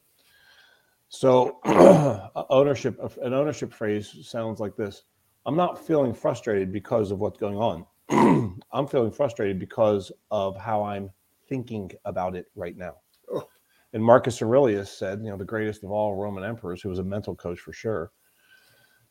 So 1.08 1.58
ownership, 2.50 2.98
an 3.22 3.32
ownership 3.32 3.72
phrase 3.72 4.14
sounds 4.22 4.60
like 4.60 4.76
this: 4.76 5.04
I'm 5.46 5.56
not 5.56 5.84
feeling 5.84 6.12
frustrated 6.12 6.72
because 6.72 7.10
of 7.10 7.20
what's 7.20 7.38
going 7.38 7.56
on. 7.56 7.86
I'm 8.72 8.86
feeling 8.86 9.10
frustrated 9.10 9.58
because 9.58 10.12
of 10.30 10.56
how 10.56 10.82
I'm 10.82 11.10
thinking 11.48 11.90
about 12.04 12.36
it 12.36 12.46
right 12.54 12.76
now. 12.76 12.96
Oh. 13.32 13.48
And 13.94 14.04
Marcus 14.04 14.42
Aurelius 14.42 14.90
said, 14.90 15.20
you 15.20 15.30
know, 15.30 15.36
the 15.36 15.44
greatest 15.44 15.82
of 15.82 15.90
all 15.90 16.14
Roman 16.14 16.44
emperors, 16.44 16.82
who 16.82 16.90
was 16.90 16.98
a 16.98 17.04
mental 17.04 17.34
coach 17.34 17.58
for 17.58 17.72
sure, 17.72 18.12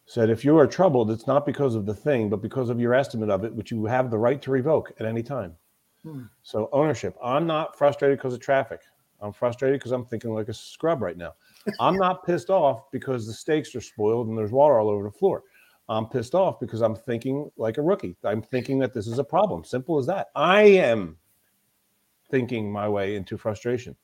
said, 0.06 0.30
if 0.30 0.45
you 0.45 0.58
are 0.58 0.68
troubled, 0.68 1.10
it's 1.12 1.28
not 1.28 1.45
because 1.45 1.76
of 1.76 1.86
the 1.86 1.93
thing, 1.93 2.30
but 2.30 2.41
because 2.41 2.70
of 2.70 2.80
your 2.80 2.93
estimate 2.93 3.30
of 3.30 3.43
it, 3.43 3.54
which 3.54 3.72
you 3.72 3.86
have 3.86 4.12
the 4.12 4.18
right 4.18 4.41
to 4.43 4.52
revoke 4.52 4.91
at 5.00 5.06
any 5.06 5.24
time. 5.24 5.56
Hmm. 6.04 6.24
So 6.43 6.70
ownership. 6.72 7.18
I'm 7.24 7.48
not 7.48 7.78
frustrated 7.78 8.20
because 8.20 8.34
of 8.34 8.39
traffic. 8.39 8.82
I'm 9.20 9.34
frustrated 9.34 9.80
because 9.80 9.91
I'm 9.91 10.06
thinking 10.06 10.34
like 10.34 10.48
a 10.48 10.54
scrub 10.54 11.02
right 11.02 11.18
now. 11.18 11.34
I'm 11.80 11.97
not 11.97 12.26
pissed 12.26 12.49
off 12.49 12.91
because 12.91 13.26
the 13.26 13.34
steaks 13.34 13.76
are 13.76 13.82
spoiled 13.82 14.28
and 14.28 14.38
there's 14.38 14.51
water 14.51 14.80
all 14.80 14.89
over 14.89 15.03
the 15.03 15.11
floor. 15.11 15.43
I'm 15.89 16.07
pissed 16.07 16.36
off 16.36 16.59
because 16.59 16.82
I'm 16.82 16.95
thinking 16.95 17.49
like 17.57 17.78
a 17.78 17.82
rookie. 17.82 18.18
I'm 18.24 18.41
thinking 18.41 18.80
that 18.80 18.93
this 18.93 19.07
is 19.07 19.20
a 19.20 19.24
problem. 19.24 19.63
Simple 19.63 19.97
as 19.97 20.05
that. 20.07 20.28
I 20.36 20.63
am 20.63 21.18
thinking 22.30 22.72
my 22.72 22.89
way 22.89 23.15
into 23.15 23.38
frustration. 23.38 23.95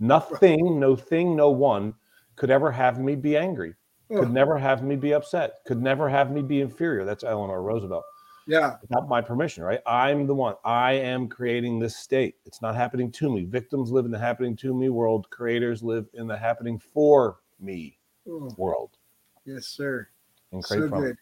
Nothing, 0.00 0.80
no 0.80 0.96
thing, 0.96 1.36
no 1.36 1.50
one 1.50 1.94
could 2.36 2.50
ever 2.50 2.70
have 2.70 3.00
me 3.00 3.14
be 3.16 3.36
angry, 3.36 3.74
could 4.08 4.30
never 4.30 4.56
have 4.56 4.82
me 4.82 4.96
be 4.96 5.12
upset, 5.12 5.56
could 5.66 5.82
never 5.82 6.08
have 6.08 6.30
me 6.30 6.40
be 6.42 6.60
inferior. 6.60 7.04
That's 7.04 7.24
Eleanor 7.24 7.62
Roosevelt. 7.62 8.04
Yeah 8.48 8.76
Without 8.80 9.08
my 9.08 9.20
permission, 9.20 9.62
right? 9.62 9.80
I'm 9.86 10.26
the 10.26 10.34
one. 10.34 10.54
I 10.64 10.92
am 10.94 11.28
creating 11.28 11.78
this 11.78 11.96
state. 11.96 12.34
It's 12.46 12.60
not 12.60 12.74
happening 12.74 13.12
to 13.12 13.30
me. 13.32 13.44
Victims 13.44 13.92
live 13.92 14.04
in 14.06 14.10
the 14.10 14.18
happening 14.18 14.56
to 14.56 14.74
me 14.74 14.88
world. 14.88 15.28
Creators 15.30 15.82
live 15.82 16.06
in 16.14 16.26
the 16.26 16.36
happening 16.36 16.78
for 16.78 17.38
me 17.60 17.98
Oh, 18.28 18.50
world. 18.56 18.96
yes 19.44 19.66
sir 19.66 20.08
And 20.52 20.64
create 20.64 20.80
so 20.80 20.88
from 20.88 21.02
good 21.02 21.16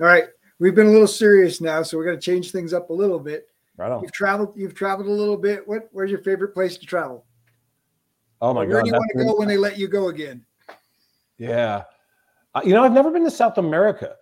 all 0.00 0.06
right 0.06 0.24
we've 0.58 0.74
been 0.74 0.86
a 0.86 0.90
little 0.90 1.06
serious 1.06 1.60
now 1.60 1.82
so 1.82 1.96
we're 1.98 2.04
going 2.04 2.18
to 2.18 2.24
change 2.24 2.50
things 2.52 2.72
up 2.72 2.90
a 2.90 2.92
little 2.92 3.18
bit 3.20 3.48
Right 3.76 3.90
on. 3.90 4.02
You've 4.02 4.12
traveled. 4.12 4.52
You've 4.56 4.74
traveled 4.74 5.08
a 5.08 5.10
little 5.10 5.38
bit. 5.38 5.66
What? 5.66 5.88
Where's 5.92 6.10
your 6.10 6.20
favorite 6.22 6.52
place 6.52 6.76
to 6.76 6.84
travel? 6.84 7.24
Oh 8.42 8.52
my 8.52 8.66
Where 8.66 8.68
god. 8.68 8.74
Where 8.74 8.82
do 8.82 8.88
you 8.88 8.92
want 8.92 9.10
to 9.16 9.24
go 9.24 9.38
when 9.38 9.48
they 9.48 9.56
let 9.56 9.78
you 9.78 9.88
go 9.88 10.08
again? 10.08 10.44
Yeah. 11.38 11.84
Uh, 12.54 12.60
you 12.62 12.74
know, 12.74 12.84
I've 12.84 12.92
never 12.92 13.10
been 13.10 13.24
to 13.24 13.30
South 13.30 13.56
America, 13.56 14.16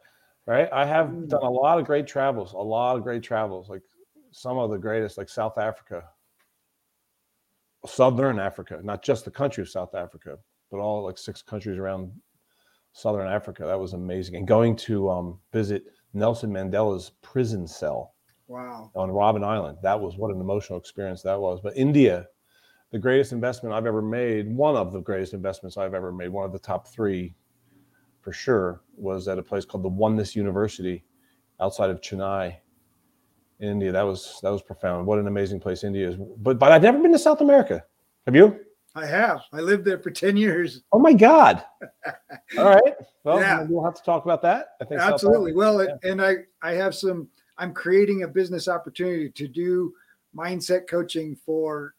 right? 0.48 0.68
I 0.72 0.86
have 0.86 1.08
Mm. 1.08 1.28
done 1.28 1.42
a 1.42 1.50
lot 1.50 1.78
of 1.78 1.84
great 1.84 2.06
travels, 2.06 2.54
a 2.54 2.56
lot 2.56 2.96
of 2.96 3.02
great 3.02 3.22
travels, 3.22 3.68
like 3.68 3.82
some 4.30 4.56
of 4.56 4.70
the 4.70 4.78
greatest, 4.78 5.18
like 5.18 5.28
South 5.28 5.58
Africa, 5.58 6.08
Southern 7.84 8.38
Africa, 8.38 8.80
not 8.82 9.02
just 9.02 9.26
the 9.26 9.30
country 9.30 9.60
of 9.60 9.68
South 9.68 9.94
Africa, 9.94 10.38
but 10.70 10.78
all 10.78 11.04
like 11.04 11.18
six 11.18 11.42
countries 11.42 11.78
around 11.78 12.10
Southern 12.92 13.28
Africa. 13.28 13.64
That 13.66 13.78
was 13.78 13.92
amazing. 13.92 14.36
And 14.36 14.48
going 14.48 14.74
to 14.76 15.10
um, 15.10 15.38
visit 15.52 15.84
Nelson 16.14 16.50
Mandela's 16.50 17.10
prison 17.20 17.66
cell 17.66 18.14
Wow. 18.46 18.90
on 18.94 19.10
Robben 19.10 19.44
Island. 19.44 19.76
That 19.82 20.00
was 20.00 20.16
what 20.16 20.34
an 20.34 20.40
emotional 20.40 20.78
experience 20.78 21.20
that 21.22 21.38
was. 21.38 21.60
But 21.60 21.76
India, 21.76 22.26
the 22.90 22.98
greatest 22.98 23.32
investment 23.32 23.74
I've 23.74 23.84
ever 23.84 24.00
made, 24.00 24.50
one 24.50 24.76
of 24.76 24.94
the 24.94 25.00
greatest 25.02 25.34
investments 25.34 25.76
I've 25.76 25.92
ever 25.92 26.10
made, 26.10 26.30
one 26.30 26.46
of 26.46 26.52
the 26.52 26.58
top 26.58 26.88
three 26.88 27.34
for 28.20 28.32
sure, 28.32 28.82
was 28.96 29.28
at 29.28 29.38
a 29.38 29.42
place 29.42 29.64
called 29.64 29.84
the 29.84 29.88
Oneness 29.88 30.34
University 30.36 31.04
outside 31.60 31.90
of 31.90 32.00
Chennai 32.00 32.56
in 33.60 33.68
India. 33.68 33.92
That 33.92 34.02
was 34.02 34.38
that 34.42 34.50
was 34.50 34.62
profound. 34.62 35.06
What 35.06 35.18
an 35.18 35.26
amazing 35.26 35.60
place 35.60 35.84
India 35.84 36.08
is. 36.08 36.16
But 36.38 36.58
but 36.58 36.72
I've 36.72 36.82
never 36.82 36.98
been 36.98 37.12
to 37.12 37.18
South 37.18 37.40
America. 37.40 37.84
Have 38.26 38.34
you? 38.36 38.60
I 38.94 39.06
have. 39.06 39.42
I 39.52 39.60
lived 39.60 39.84
there 39.84 39.98
for 39.98 40.10
ten 40.10 40.36
years. 40.36 40.82
Oh 40.92 40.98
my 40.98 41.12
God. 41.12 41.62
All 42.58 42.64
right. 42.70 42.94
Well, 43.24 43.40
Yeah. 43.40 43.64
we'll 43.68 43.84
have 43.84 43.94
to 43.94 44.02
talk 44.02 44.24
about 44.24 44.42
that. 44.42 44.70
I 44.80 44.84
think 44.84 45.00
Absolutely. 45.00 45.52
Well, 45.52 45.84
yeah. 45.84 45.96
and 46.10 46.20
I 46.22 46.36
I 46.62 46.72
have 46.72 46.94
some. 46.94 47.28
I'm 47.58 47.72
creating 47.74 48.22
a 48.22 48.28
business 48.28 48.68
opportunity 48.68 49.30
to 49.30 49.48
do 49.48 49.92
mindset 50.36 50.86
coaching 50.88 51.36
for 51.36 51.94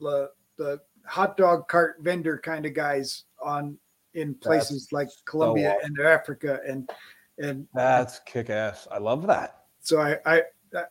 the 0.00 0.30
the 0.58 0.80
hot 1.06 1.36
dog 1.36 1.66
cart 1.68 1.96
vendor 2.00 2.38
kind 2.38 2.66
of 2.66 2.74
guys 2.74 3.24
on 3.42 3.78
in 4.14 4.34
places 4.34 4.88
like 4.92 5.08
Colombia 5.24 5.76
awesome. 5.76 5.94
and 5.96 6.06
Africa 6.06 6.60
and 6.66 6.90
and 7.38 7.66
That's 7.74 8.20
kick 8.20 8.50
ass. 8.50 8.86
I 8.90 8.98
love 8.98 9.26
that. 9.26 9.64
so 9.80 10.00
I, 10.00 10.18
I 10.26 10.42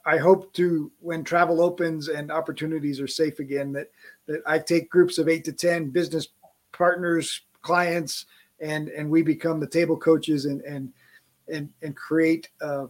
I 0.06 0.18
hope 0.18 0.52
to 0.54 0.92
when 1.00 1.24
travel 1.24 1.62
opens 1.62 2.10
and 2.10 2.32
opportunities 2.32 3.00
are 3.00 3.08
safe 3.08 3.40
again 3.40 3.72
that 3.74 3.92
that 4.28 4.42
I 4.46 4.60
take 4.60 4.90
groups 4.90 5.18
of 5.18 5.30
eight 5.30 5.46
to 5.46 5.54
ten 5.54 5.90
business 5.90 6.28
partners, 6.72 7.42
clients, 7.62 8.26
and 8.60 8.90
and 8.90 9.10
we 9.10 9.22
become 9.22 9.60
the 9.60 9.68
table 9.68 9.98
coaches 9.98 10.46
and 10.46 10.62
and 10.62 10.92
and 11.48 11.70
and 11.82 11.96
create 11.96 12.50
a 12.62 12.88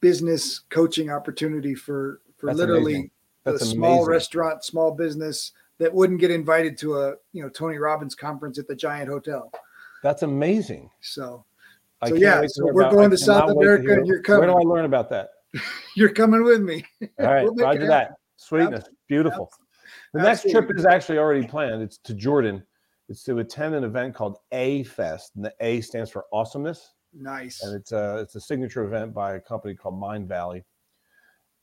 business 0.00 0.60
coaching 0.70 1.10
opportunity 1.10 1.74
for 1.74 2.20
for 2.38 2.46
That's 2.46 2.58
literally 2.58 2.94
amazing. 2.94 3.10
a 3.46 3.52
That's 3.52 3.68
small 3.70 3.94
amazing. 3.96 4.10
restaurant, 4.10 4.64
small 4.64 4.92
business 4.92 5.52
that 5.78 5.92
wouldn't 5.92 6.20
get 6.20 6.30
invited 6.30 6.76
to 6.78 6.98
a 6.98 7.14
you 7.32 7.42
know 7.42 7.48
Tony 7.48 7.78
Robbins 7.78 8.14
conference 8.14 8.58
at 8.58 8.66
the 8.68 8.74
Giant 8.76 9.08
Hotel. 9.08 9.50
That's 10.02 10.22
amazing. 10.22 10.90
So 11.00 11.44
I 12.00 12.08
So, 12.10 12.14
yeah, 12.16 12.42
so 12.46 12.64
we're 12.72 12.82
about- 12.82 12.92
going 12.92 13.10
to 13.10 13.18
South 13.18 13.50
wait 13.54 13.54
to 13.54 13.60
America 13.60 13.92
and 13.94 14.06
you're 14.06 14.22
coming. 14.22 14.48
Where 14.48 14.60
do 14.60 14.68
I 14.68 14.72
learn 14.74 14.84
about 14.84 15.08
that? 15.10 15.30
you're 15.96 16.12
coming 16.12 16.42
with 16.44 16.60
me. 16.62 16.84
All 17.20 17.26
right, 17.26 17.44
We'll 17.44 17.54
Roger 17.54 17.86
that. 17.86 18.14
Sweetness, 18.36 18.84
beautiful. 19.08 19.52
The 20.14 20.22
next 20.22 20.50
trip 20.50 20.68
is 20.74 20.84
actually 20.84 21.18
already 21.18 21.46
planned. 21.46 21.82
It's 21.82 21.98
to 21.98 22.14
Jordan. 22.14 22.64
It's 23.08 23.22
to 23.24 23.38
attend 23.38 23.74
an 23.74 23.84
event 23.84 24.14
called 24.14 24.38
A 24.52 24.84
Fest, 24.84 25.32
and 25.36 25.44
the 25.44 25.52
A 25.60 25.80
stands 25.82 26.10
for 26.10 26.24
awesomeness, 26.32 26.94
Nice. 27.14 27.62
and 27.62 27.74
it's 27.76 27.92
a 27.92 28.18
it's 28.18 28.34
a 28.34 28.40
signature 28.40 28.84
event 28.84 29.12
by 29.14 29.34
a 29.34 29.40
company 29.40 29.74
called 29.74 29.94
Mindvalley. 30.00 30.64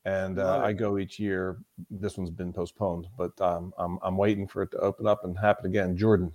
And 0.06 0.40
uh, 0.40 0.62
I 0.64 0.72
go 0.74 0.98
each 0.98 1.20
year. 1.20 1.58
This 1.92 2.18
one's 2.18 2.30
been 2.32 2.54
postponed, 2.54 3.08
but 3.18 3.40
um, 3.42 3.74
I'm 3.78 4.00
I'm 4.02 4.16
waiting 4.18 4.48
for 4.48 4.62
it 4.64 4.72
to 4.72 4.78
open 4.80 5.06
up 5.08 5.24
and 5.26 5.38
happen 5.38 5.66
again. 5.66 5.98
Jordan, 5.98 6.32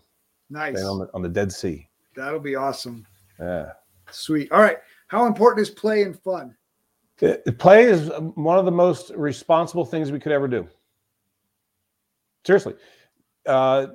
Nice. 0.50 0.82
on 0.82 0.98
the 0.98 1.08
on 1.14 1.22
the 1.22 1.28
Dead 1.28 1.50
Sea. 1.50 1.88
That'll 2.14 2.40
be 2.40 2.56
awesome. 2.56 3.06
Yeah. 3.40 3.72
Sweet. 4.10 4.52
All 4.52 4.60
right. 4.60 4.76
How 5.08 5.26
important 5.26 5.62
is 5.66 5.70
play 5.70 6.02
and 6.02 6.18
fun? 6.20 6.54
It- 7.20 7.58
play 7.58 7.84
is 7.84 8.10
one 8.34 8.58
of 8.58 8.64
the 8.66 8.70
most 8.70 9.10
responsible 9.16 9.84
things 9.84 10.12
we 10.12 10.20
could 10.20 10.32
ever 10.32 10.46
do. 10.46 10.68
Seriously. 12.46 12.74
Uh, 13.46 13.86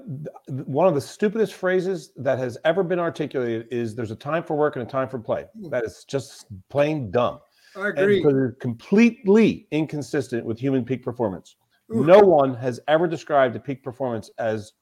one 0.47 0.87
of 0.87 0.93
the 0.93 1.01
stupidest 1.01 1.53
phrases 1.53 2.11
that 2.15 2.37
has 2.37 2.57
ever 2.65 2.83
been 2.83 2.99
articulated 2.99 3.67
is 3.71 3.95
there's 3.95 4.11
a 4.11 4.15
time 4.15 4.43
for 4.43 4.55
work 4.55 4.75
and 4.75 4.85
a 4.87 4.89
time 4.89 5.09
for 5.09 5.17
play. 5.19 5.45
That 5.69 5.83
is 5.85 6.03
just 6.07 6.45
plain 6.69 7.09
dumb. 7.09 7.39
I 7.75 7.89
agree. 7.89 8.21
because 8.21 8.49
it's 8.51 8.61
completely 8.61 9.67
inconsistent 9.71 10.45
with 10.45 10.59
human 10.59 10.83
peak 10.83 11.03
performance. 11.03 11.55
Oof. 11.93 12.05
No 12.05 12.19
one 12.19 12.53
has 12.55 12.79
ever 12.87 13.07
described 13.07 13.55
a 13.55 13.59
peak 13.59 13.83
performance 13.83 14.29
as 14.37 14.73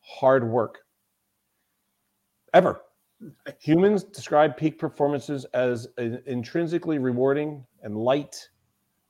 hard 0.00 0.48
work. 0.48 0.78
Ever. 2.54 2.80
Humans 3.60 4.04
describe 4.04 4.56
peak 4.56 4.78
performances 4.78 5.44
as 5.54 5.88
intrinsically 6.26 6.98
rewarding 6.98 7.64
and 7.82 7.96
light, 7.96 8.48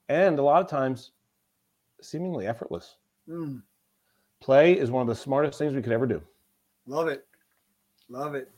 and 0.09 0.39
a 0.39 0.43
lot 0.43 0.63
of 0.63 0.69
times 0.69 1.13
seemingly 2.01 2.47
effortless. 2.47 2.97
Mm, 3.29 3.63
Play 4.41 4.79
is 4.79 4.91
one 4.91 5.03
of 5.03 5.09
the 5.09 5.15
smartest 5.15 5.59
things 5.59 5.75
we 5.75 5.83
could 5.83 5.93
ever 5.93 6.07
do. 6.07 6.23
love 6.87 7.09
it. 7.09 7.27
Love 8.09 8.35
it. 8.35 8.51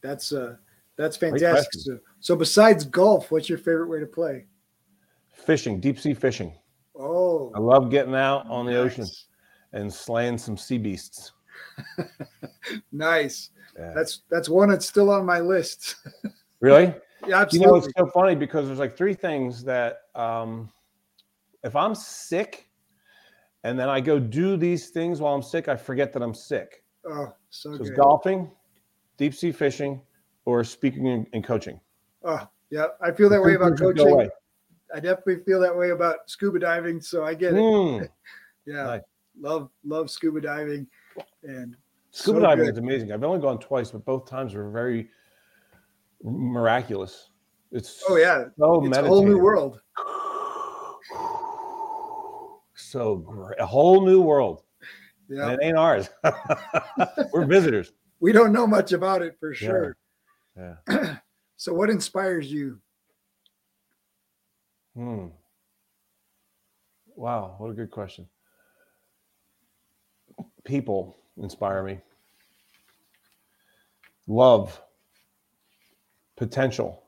That's 0.00 0.32
uh 0.32 0.56
that's 0.96 1.16
fantastic. 1.16 1.80
So, 1.80 1.98
so 2.20 2.36
besides 2.36 2.84
golf, 2.84 3.30
what's 3.30 3.48
your 3.48 3.58
favorite 3.58 3.88
way 3.88 4.00
to 4.00 4.06
play? 4.06 4.46
Fishing, 5.32 5.80
deep 5.80 5.98
sea 5.98 6.14
fishing. 6.14 6.54
Oh, 6.94 7.52
I 7.54 7.58
love 7.58 7.90
getting 7.90 8.14
out 8.14 8.48
on 8.48 8.66
the 8.66 8.76
ocean 8.76 9.06
and 9.72 9.92
slaying 9.92 10.38
some 10.38 10.56
sea 10.56 10.78
beasts. 10.78 11.32
Nice. 12.92 13.50
Yeah. 13.78 13.92
That's 13.94 14.22
that's 14.30 14.48
one 14.48 14.68
that's 14.68 14.86
still 14.86 15.10
on 15.10 15.24
my 15.24 15.40
list. 15.40 15.96
really? 16.60 16.94
yeah, 17.26 17.40
absolutely. 17.40 17.58
You 17.58 17.66
know, 17.66 17.76
it's 17.76 17.88
so 17.96 18.06
funny 18.06 18.34
because 18.34 18.66
there's 18.66 18.78
like 18.78 18.96
three 18.96 19.14
things 19.14 19.64
that 19.64 20.02
um, 20.14 20.70
if 21.64 21.74
I'm 21.74 21.94
sick 21.94 22.68
and 23.64 23.78
then 23.78 23.88
I 23.88 24.00
go 24.00 24.18
do 24.18 24.56
these 24.56 24.90
things 24.90 25.20
while 25.20 25.34
I'm 25.34 25.42
sick, 25.42 25.68
I 25.68 25.76
forget 25.76 26.12
that 26.12 26.22
I'm 26.22 26.34
sick. 26.34 26.84
oh, 27.08 27.32
so 27.50 27.76
So 27.76 27.82
it's 27.82 27.90
golfing, 27.90 28.50
deep 29.16 29.34
sea 29.34 29.52
fishing, 29.52 30.00
or 30.44 30.64
speaking 30.64 31.26
and, 31.32 31.44
coaching. 31.44 31.80
Oh, 32.24 32.46
yeah. 32.70 32.86
I 33.00 33.10
feel 33.12 33.28
that 33.30 33.42
way 33.42 33.54
about 33.54 33.78
things 33.78 33.80
that 33.80 33.96
go 33.96 34.04
coaching. 34.16 34.30
I 34.94 35.00
definitely 35.00 35.42
feel 35.44 35.60
that 35.60 35.76
way 35.76 35.90
about 35.90 36.28
scuba 36.28 36.58
diving. 36.58 37.00
So 37.00 37.24
I 37.24 37.34
get 37.34 37.54
it. 37.54 37.56
Mm. 37.60 38.08
Yeah. 38.64 38.84
Nice. 38.84 39.00
Love 39.40 39.70
love 39.84 40.08
scuba 40.08 40.40
diving. 40.40 40.86
And 41.42 41.74
Scuba 42.12 42.38
so 42.38 42.42
diving 42.42 42.66
good. 42.66 42.74
is 42.74 42.78
amazing. 42.78 43.10
I've 43.10 43.24
only 43.24 43.40
gone 43.40 43.58
twice, 43.58 43.90
but 43.90 44.04
both 44.04 44.28
times 44.30 44.54
were 44.54 44.70
very 44.70 45.08
miraculous. 46.22 47.30
It's 47.72 48.04
Oh 48.08 48.14
yeah. 48.14 48.44
so 48.56 48.84
it's 48.86 48.96
a 48.98 49.02
whole 49.02 49.24
new 49.24 49.38
world. 49.38 49.80
So 52.74 53.16
great, 53.16 53.58
a 53.58 53.66
whole 53.66 54.04
new 54.04 54.20
world, 54.20 54.62
Yeah. 55.28 55.48
and 55.48 55.52
it 55.60 55.64
ain't 55.64 55.76
ours. 55.76 56.10
We're 57.32 57.46
visitors. 57.46 57.92
We 58.20 58.30
don't 58.30 58.52
know 58.52 58.68
much 58.68 58.92
about 58.92 59.22
it 59.22 59.36
for 59.40 59.52
sure. 59.52 59.96
Yeah. 60.56 61.16
So 61.62 61.72
what 61.72 61.90
inspires 61.90 62.52
you? 62.52 62.80
Hmm. 64.96 65.28
Wow, 67.14 67.54
what 67.58 67.70
a 67.70 67.72
good 67.72 67.92
question. 67.92 68.26
People 70.64 71.16
inspire 71.36 71.84
me. 71.84 72.00
Love, 74.26 74.82
potential, 76.36 77.04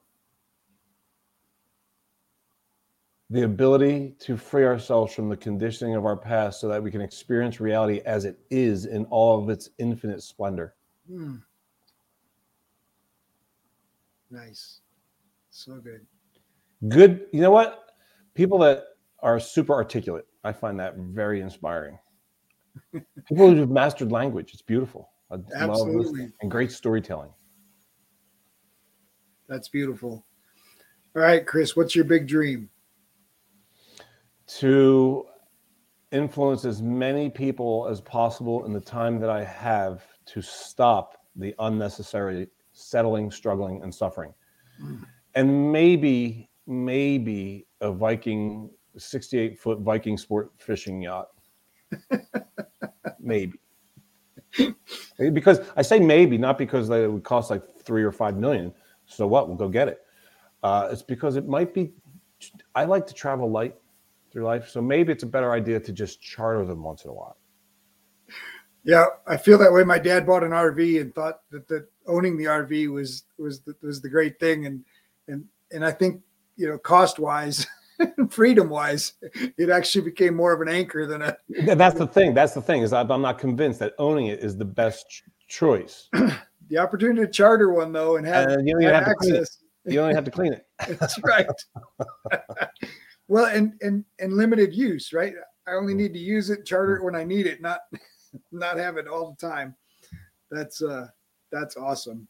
the 3.30 3.42
ability 3.42 4.14
to 4.20 4.36
free 4.36 4.64
ourselves 4.64 5.12
from 5.12 5.28
the 5.28 5.36
conditioning 5.36 5.97
of 5.97 6.07
our 6.07 6.16
past 6.16 6.61
so 6.61 6.68
that 6.68 6.80
we 6.80 6.92
can 6.92 7.01
experience 7.01 7.59
reality 7.59 8.03
as 8.07 8.24
it 8.24 8.38
is 8.51 8.86
in 8.86 9.05
all 9.07 9.42
of 9.42 9.51
its 9.51 9.70
infinite 9.78 10.22
splendor. 10.22 10.76
Hmm. 11.09 11.38
Nice. 14.35 14.80
So 15.51 15.76
good. 15.76 16.05
Good, 16.89 17.26
you 17.32 17.41
know 17.41 17.53
what? 17.53 17.93
People 18.35 18.59
that 18.59 18.85
are 19.20 19.39
super 19.39 19.72
articulate, 19.72 20.26
I 20.43 20.53
find 20.53 20.78
that 20.80 20.97
very 20.97 21.41
inspiring. 21.41 21.99
People 23.28 23.55
who've 23.55 23.70
mastered 23.70 24.11
language, 24.11 24.51
it's 24.53 24.62
beautiful. 24.62 25.11
I 25.30 25.37
Absolutely. 25.57 26.32
and 26.43 26.51
great 26.51 26.72
storytelling. 26.72 27.30
That's 29.49 29.68
beautiful. 29.68 30.26
All 31.14 31.22
right, 31.22 31.47
Chris, 31.47 31.76
what's 31.76 31.95
your 31.95 32.05
big 32.05 32.26
dream? 32.26 32.68
To 34.59 35.26
influence 36.11 36.64
as 36.64 36.82
many 36.82 37.30
people 37.30 37.87
as 37.89 38.01
possible 38.01 38.64
in 38.64 38.72
the 38.72 38.80
time 38.80 39.20
that 39.20 39.30
I 39.30 39.45
have 39.45 40.05
to 40.26 40.43
stop 40.43 41.18
the 41.37 41.55
unnecessary 41.61 42.49
settling, 42.75 43.31
struggling, 43.31 43.83
and 43.83 43.95
suffering. 43.95 44.35
Mm. 44.83 45.07
And 45.35 45.72
maybe, 45.72 46.51
maybe 46.66 47.66
a 47.81 47.91
Viking 47.91 48.70
68 48.97 49.59
foot 49.59 49.81
Viking 49.81 50.18
sport 50.18 50.53
fishing 50.59 51.01
yacht. 51.01 51.29
maybe. 53.20 53.59
Because 55.18 55.61
I 55.77 55.83
say 55.83 55.99
maybe, 55.99 56.39
not 56.39 56.59
because 56.59 56.89
they 56.89 57.07
would 57.07 57.25
cost 57.25 57.51
like 57.51 57.62
three 57.83 58.03
or 58.03 58.12
five 58.12 58.37
million. 58.37 58.72
So 59.07 59.27
what? 59.27 59.49
We'll 59.49 59.57
go 59.57 59.68
get 59.68 59.89
it. 59.89 60.01
Uh, 60.62 60.89
it's 60.91 61.03
because 61.03 61.37
it 61.37 61.49
might 61.49 61.75
be. 61.75 61.93
I 62.75 62.85
like 62.85 63.07
to 63.07 63.14
travel 63.14 63.51
light 63.51 63.75
through 64.31 64.45
life, 64.45 64.68
so 64.68 64.81
maybe 64.81 65.12
it's 65.12 65.22
a 65.22 65.27
better 65.27 65.53
idea 65.53 65.81
to 65.81 65.93
just 65.93 66.20
charter 66.20 66.64
them 66.64 66.83
once 66.83 67.05
in 67.05 67.11
a 67.11 67.14
while. 67.14 67.37
Yeah, 68.85 69.07
I 69.26 69.39
feel 69.39 69.57
that 69.59 69.72
way. 69.72 69.82
My 69.82 69.99
dad 69.99 70.26
bought 70.26 70.45
an 70.45 70.51
RV 70.51 71.01
and 71.01 71.14
thought 71.14 71.41
that, 71.51 71.66
that 71.68 71.87
owning 72.07 72.37
the 72.37 72.45
RV 72.45 72.93
was 72.93 73.24
was 73.39 73.61
the, 73.61 73.74
was 73.82 74.03
the 74.03 74.11
great 74.11 74.39
thing, 74.39 74.66
and 74.66 74.85
and 75.26 75.45
and 75.72 75.85
I 75.85 75.91
think 75.91 76.20
you 76.57 76.68
know 76.68 76.76
cost 76.76 77.18
wise, 77.18 77.66
freedom 78.30 78.68
wise, 78.68 79.14
it 79.57 79.70
actually 79.70 80.05
became 80.05 80.35
more 80.35 80.53
of 80.53 80.61
an 80.61 80.68
anchor 80.68 81.07
than 81.07 81.22
a. 81.22 81.37
That's 81.74 81.99
the 81.99 82.07
thing. 82.07 82.35
That's 82.35 82.53
the 82.53 82.61
thing 82.61 82.82
is 82.82 82.93
I'm 82.93 83.09
not 83.22 83.39
convinced 83.39 83.80
that 83.80 83.95
owning 83.99 84.26
it 84.26 84.41
is 84.41 84.57
the 84.57 84.66
best 84.66 85.09
ch- 85.09 85.24
choice. 85.49 86.11
the 86.68 86.78
opportunity 86.78 87.22
to 87.22 87.32
charter 87.32 87.72
one 87.72 87.91
though 87.91 88.16
and 88.16 88.26
have, 88.26 88.51
And 88.51 88.68
you 88.68 88.74
only 88.74 88.85
have 88.85 89.05
have 89.05 89.07
to 89.07 89.14
clean 89.14 89.35
it. 89.35 89.41
access. 89.41 89.59
You 89.87 90.01
only 90.01 90.14
have 90.14 90.24
to 90.24 90.30
clean 90.30 90.53
it. 90.53 90.66
That's 90.99 91.18
right. 91.22 91.47
well, 93.28 93.47
and 93.47 93.74
and 93.80 94.05
and 94.18 94.35
limited 94.35 94.74
use, 94.74 95.14
right? 95.14 95.32
I 95.66 95.72
only 95.72 95.95
mm. 95.95 95.99
need 95.99 96.12
to 96.12 96.18
use 96.18 96.51
it, 96.51 96.66
charter 96.66 96.97
it 96.97 97.05
when 97.05 97.14
I 97.14 97.24
need 97.24 97.47
it, 97.47 97.62
not 97.62 97.80
not 98.53 98.78
have 98.78 98.97
it 98.97 99.07
all 99.07 99.37
the 99.39 99.47
time. 99.47 99.74
That's 100.51 100.82
uh 100.82 101.09
that's 101.51 101.76
awesome. 101.76 102.26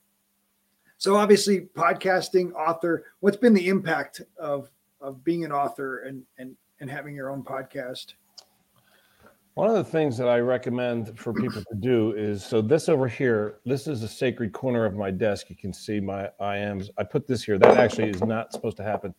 So 0.98 1.16
obviously 1.16 1.62
podcasting, 1.74 2.52
author, 2.54 3.04
what's 3.20 3.36
been 3.36 3.54
the 3.54 3.68
impact 3.68 4.22
of 4.38 4.70
of 5.00 5.24
being 5.24 5.44
an 5.44 5.52
author 5.52 6.00
and 6.04 6.22
and 6.38 6.56
and 6.80 6.90
having 6.90 7.14
your 7.14 7.30
own 7.30 7.42
podcast? 7.42 8.14
One 9.54 9.68
of 9.70 9.76
the 9.76 9.84
things 9.84 10.18
that 10.18 10.28
I 10.28 10.40
recommend 10.40 11.16
for 11.16 11.32
people 11.32 11.62
to 11.70 11.76
do 11.76 12.12
is 12.16 12.44
so 12.44 12.60
this 12.60 12.88
over 12.88 13.06
here, 13.06 13.60
this 13.64 13.86
is 13.86 14.02
a 14.02 14.08
sacred 14.08 14.52
corner 14.52 14.84
of 14.84 14.94
my 14.94 15.12
desk. 15.12 15.48
You 15.48 15.54
can 15.54 15.72
see 15.72 16.00
my 16.00 16.28
IMs. 16.40 16.90
I 16.98 17.04
put 17.04 17.28
this 17.28 17.44
here. 17.44 17.56
That 17.56 17.76
actually 17.76 18.10
is 18.10 18.24
not 18.24 18.52
supposed 18.52 18.76
to 18.78 18.82
happen. 18.82 19.14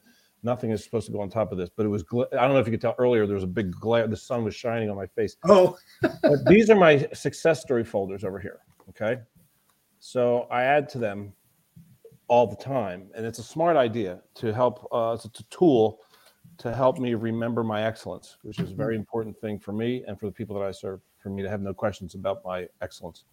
Nothing 0.46 0.70
is 0.70 0.84
supposed 0.84 1.08
to 1.08 1.12
go 1.12 1.22
on 1.22 1.30
top 1.32 1.52
of 1.52 1.58
this, 1.58 1.72
but 1.76 1.88
it 1.88 1.90
was. 1.90 2.04
Gl- 2.04 2.32
I 2.32 2.42
don't 2.44 2.54
know 2.54 2.60
if 2.60 2.68
you 2.68 2.72
could 2.72 2.80
tell 2.80 2.94
earlier. 3.00 3.26
There 3.26 3.34
was 3.34 3.44
a 3.44 3.48
big 3.48 3.72
glare. 3.72 4.08
The 4.08 4.16
sun 4.16 4.44
was 4.44 4.54
shining 4.54 4.92
on 4.92 4.96
my 4.96 5.08
face. 5.08 5.38
Oh, 5.44 5.76
But 6.22 6.46
these 6.46 6.70
are 6.70 6.76
my 6.76 7.08
success 7.14 7.62
story 7.62 7.84
folders 7.84 8.24
over 8.24 8.40
here. 8.40 8.60
Okay, 8.90 9.22
so 9.98 10.42
I 10.52 10.62
add 10.66 10.88
to 10.90 11.00
them 11.00 11.34
all 12.28 12.46
the 12.46 12.56
time, 12.56 13.10
and 13.16 13.26
it's 13.26 13.40
a 13.40 13.44
smart 13.44 13.76
idea 13.76 14.22
to 14.36 14.54
help. 14.54 14.88
Uh, 14.92 15.18
it's 15.18 15.26
a 15.26 15.44
tool 15.50 16.02
to 16.60 16.72
help 16.72 17.00
me 17.00 17.16
remember 17.16 17.64
my 17.64 17.82
excellence, 17.84 18.38
which 18.44 18.60
is 18.60 18.72
a 18.72 18.76
very 18.76 18.96
important 18.96 19.36
thing 19.42 19.58
for 19.58 19.74
me 19.74 20.04
and 20.08 20.20
for 20.20 20.28
the 20.28 20.32
people 20.32 20.58
that 20.60 20.66
I 20.66 20.70
serve, 20.70 21.02
for 21.18 21.32
me 21.32 21.42
to 21.42 21.50
have 21.50 21.62
no 21.62 21.74
questions 21.74 22.14
about 22.14 22.46
my 22.46 22.68
excellence 22.84 23.26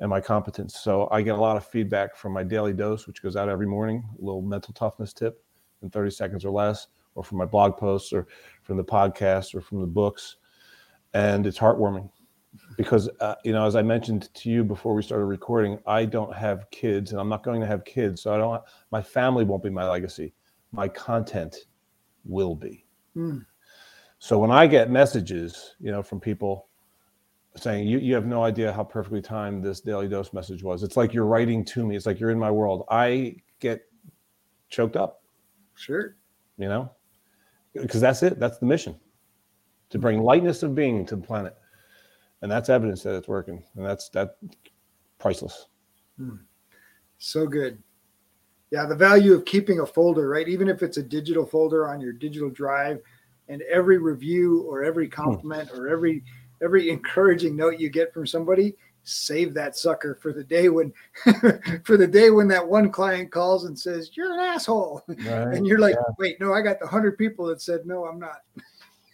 and 0.00 0.10
my 0.10 0.20
competence. 0.20 0.78
So 0.78 1.08
I 1.10 1.22
get 1.22 1.34
a 1.34 1.40
lot 1.40 1.56
of 1.56 1.66
feedback 1.66 2.14
from 2.14 2.34
my 2.34 2.42
daily 2.42 2.74
dose, 2.74 3.06
which 3.06 3.22
goes 3.22 3.36
out 3.36 3.48
every 3.48 3.66
morning, 3.66 4.04
a 4.18 4.22
little 4.22 4.42
mental 4.42 4.74
toughness 4.74 5.14
tip 5.14 5.42
in 5.86 5.90
30 5.90 6.10
seconds 6.10 6.44
or 6.44 6.50
less, 6.50 6.88
or 7.14 7.24
from 7.24 7.38
my 7.38 7.44
blog 7.44 7.76
posts, 7.76 8.12
or 8.12 8.26
from 8.62 8.76
the 8.76 8.84
podcast, 8.84 9.54
or 9.54 9.60
from 9.60 9.80
the 9.80 9.86
books. 9.86 10.36
And 11.14 11.46
it's 11.46 11.58
heartwarming 11.58 12.10
because, 12.76 13.08
uh, 13.20 13.36
you 13.44 13.52
know, 13.52 13.66
as 13.66 13.76
I 13.76 13.82
mentioned 13.82 14.32
to 14.34 14.50
you 14.50 14.64
before 14.64 14.94
we 14.94 15.02
started 15.02 15.24
recording, 15.24 15.78
I 15.86 16.04
don't 16.04 16.34
have 16.34 16.70
kids 16.70 17.12
and 17.12 17.20
I'm 17.20 17.28
not 17.28 17.42
going 17.42 17.60
to 17.60 17.66
have 17.66 17.84
kids. 17.84 18.22
So 18.22 18.34
I 18.34 18.38
don't, 18.38 18.62
my 18.90 19.02
family 19.02 19.44
won't 19.44 19.62
be 19.62 19.70
my 19.70 19.88
legacy. 19.88 20.34
My 20.72 20.88
content 20.88 21.56
will 22.24 22.54
be. 22.54 22.84
Hmm. 23.14 23.38
So 24.18 24.38
when 24.38 24.50
I 24.50 24.66
get 24.66 24.90
messages, 24.90 25.76
you 25.78 25.90
know, 25.90 26.02
from 26.02 26.20
people 26.20 26.68
saying 27.56 27.86
you, 27.86 27.98
you 27.98 28.14
have 28.14 28.26
no 28.26 28.42
idea 28.42 28.72
how 28.72 28.84
perfectly 28.84 29.22
timed 29.22 29.64
this 29.64 29.80
daily 29.80 30.08
dose 30.08 30.32
message 30.32 30.62
was. 30.62 30.82
It's 30.82 30.96
like 30.96 31.14
you're 31.14 31.26
writing 31.26 31.64
to 31.66 31.86
me. 31.86 31.96
It's 31.96 32.06
like 32.06 32.20
you're 32.20 32.30
in 32.30 32.38
my 32.38 32.50
world. 32.50 32.84
I 32.90 33.36
get 33.60 33.82
choked 34.68 34.96
up, 34.96 35.22
sure. 35.76 36.16
you 36.58 36.68
know, 36.68 36.90
because 37.74 38.00
that's 38.00 38.22
it. 38.22 38.40
That's 38.40 38.58
the 38.58 38.66
mission 38.66 38.96
to 39.90 39.98
bring 39.98 40.20
lightness 40.20 40.62
of 40.62 40.74
being 40.74 41.06
to 41.06 41.16
the 41.16 41.22
planet. 41.22 41.56
And 42.42 42.50
that's 42.50 42.68
evidence 42.68 43.02
that 43.02 43.14
it's 43.14 43.28
working. 43.28 43.62
And 43.76 43.84
that's 43.84 44.08
that 44.10 44.36
priceless. 45.18 45.66
Hmm. 46.18 46.36
So 47.18 47.46
good. 47.46 47.82
Yeah, 48.70 48.84
the 48.86 48.96
value 48.96 49.32
of 49.32 49.44
keeping 49.44 49.80
a 49.80 49.86
folder, 49.86 50.28
right? 50.28 50.48
Even 50.48 50.68
if 50.68 50.82
it's 50.82 50.96
a 50.96 51.02
digital 51.02 51.46
folder 51.46 51.88
on 51.88 52.00
your 52.00 52.12
digital 52.12 52.50
drive, 52.50 53.00
and 53.48 53.62
every 53.70 53.98
review 53.98 54.62
or 54.62 54.82
every 54.82 55.06
hmm. 55.06 55.12
compliment 55.12 55.70
or 55.72 55.88
every 55.88 56.24
every 56.62 56.90
encouraging 56.96 57.56
note 57.56 57.78
you 57.78 57.88
get 57.88 58.12
from 58.12 58.26
somebody, 58.26 58.74
save 59.08 59.54
that 59.54 59.76
sucker 59.76 60.18
for 60.20 60.32
the 60.32 60.42
day 60.44 60.68
when 60.68 60.92
for 61.84 61.96
the 61.96 62.06
day 62.06 62.30
when 62.30 62.48
that 62.48 62.66
one 62.66 62.90
client 62.90 63.30
calls 63.30 63.64
and 63.64 63.78
says, 63.78 64.10
You're 64.14 64.32
an 64.34 64.40
asshole. 64.40 65.02
Right. 65.08 65.54
And 65.54 65.66
you're 65.66 65.78
like, 65.78 65.96
wait, 66.18 66.40
no, 66.40 66.52
I 66.52 66.60
got 66.60 66.80
the 66.80 66.86
hundred 66.86 67.16
people 67.16 67.46
that 67.46 67.62
said 67.62 67.86
no, 67.86 68.04
I'm 68.04 68.18
not. 68.18 68.42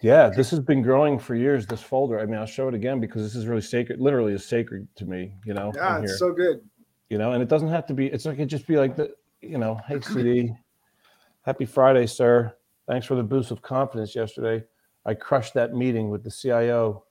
Yeah, 0.00 0.30
this 0.30 0.50
has 0.50 0.58
been 0.58 0.82
growing 0.82 1.18
for 1.18 1.36
years. 1.36 1.66
This 1.66 1.80
folder. 1.82 2.18
I 2.18 2.26
mean, 2.26 2.38
I'll 2.40 2.46
show 2.46 2.66
it 2.66 2.74
again 2.74 2.98
because 2.98 3.22
this 3.22 3.36
is 3.36 3.46
really 3.46 3.60
sacred. 3.62 4.00
Literally, 4.00 4.32
is 4.32 4.44
sacred 4.44 4.88
to 4.96 5.04
me. 5.04 5.34
You 5.44 5.54
know, 5.54 5.70
Yeah, 5.76 6.00
it's 6.00 6.18
so 6.18 6.32
good. 6.32 6.60
you 7.08 7.18
know, 7.18 7.32
and 7.32 7.42
it 7.42 7.48
doesn't 7.48 7.68
have 7.68 7.86
to 7.86 7.94
be. 7.94 8.06
It's 8.08 8.24
like 8.24 8.38
it 8.40 8.46
just 8.46 8.66
be 8.66 8.76
like 8.76 8.96
the, 8.96 9.14
you 9.40 9.58
know, 9.58 9.78
hey 9.86 10.00
CD, 10.00 10.52
happy 11.42 11.66
Friday, 11.66 12.06
sir. 12.06 12.52
Thanks 12.88 13.06
for 13.06 13.14
the 13.14 13.22
boost 13.22 13.52
of 13.52 13.62
confidence 13.62 14.16
yesterday. 14.16 14.64
I 15.06 15.14
crushed 15.14 15.54
that 15.54 15.72
meeting 15.74 16.10
with 16.10 16.24
the 16.24 16.30
CIO, 16.30 17.04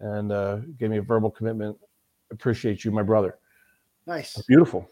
and 0.00 0.32
uh, 0.32 0.56
gave 0.78 0.90
me 0.90 0.98
a 0.98 1.02
verbal 1.02 1.30
commitment. 1.30 1.76
Appreciate 2.30 2.84
you, 2.84 2.90
my 2.90 3.02
brother. 3.02 3.38
Nice. 4.06 4.34
That's 4.34 4.46
beautiful. 4.46 4.88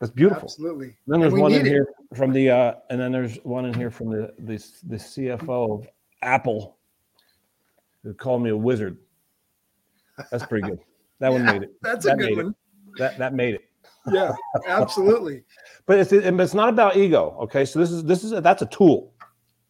That's 0.00 0.12
beautiful. 0.12 0.44
Absolutely. 0.44 0.96
Then 1.06 1.20
there's 1.20 1.32
one 1.32 1.52
in 1.52 1.60
it. 1.60 1.66
here 1.66 1.88
from 2.14 2.32
the, 2.32 2.50
uh, 2.50 2.74
and 2.90 3.00
then 3.00 3.12
there's 3.12 3.36
one 3.44 3.64
in 3.66 3.74
here 3.74 3.90
from 3.90 4.10
the 4.10 4.32
the, 4.40 4.56
the 4.88 4.96
CFO 4.96 5.78
of 5.80 5.88
Apple, 6.22 6.76
who 8.02 8.12
called 8.14 8.42
me 8.42 8.50
a 8.50 8.56
wizard. 8.56 8.98
That's 10.30 10.44
pretty 10.46 10.68
good. 10.68 10.80
That 11.20 11.32
one 11.32 11.44
made 11.46 11.62
it. 11.62 11.74
That's 11.82 12.04
a 12.04 12.08
That 12.08 12.18
good 12.18 12.30
made 12.30 12.38
it. 12.38 12.44
one. 12.44 12.54
That 12.98 13.18
that 13.18 13.34
made 13.34 13.54
it. 13.54 13.64
Yeah, 14.10 14.32
absolutely. 14.66 15.42
But 15.86 15.98
it's 15.98 16.12
it, 16.12 16.24
it's 16.40 16.54
not 16.54 16.70
about 16.70 16.96
ego. 16.96 17.36
Okay, 17.42 17.66
so 17.66 17.78
this 17.78 17.90
is 17.90 18.02
this 18.04 18.24
is 18.24 18.32
a, 18.32 18.40
that's 18.40 18.62
a 18.62 18.66
tool. 18.66 19.12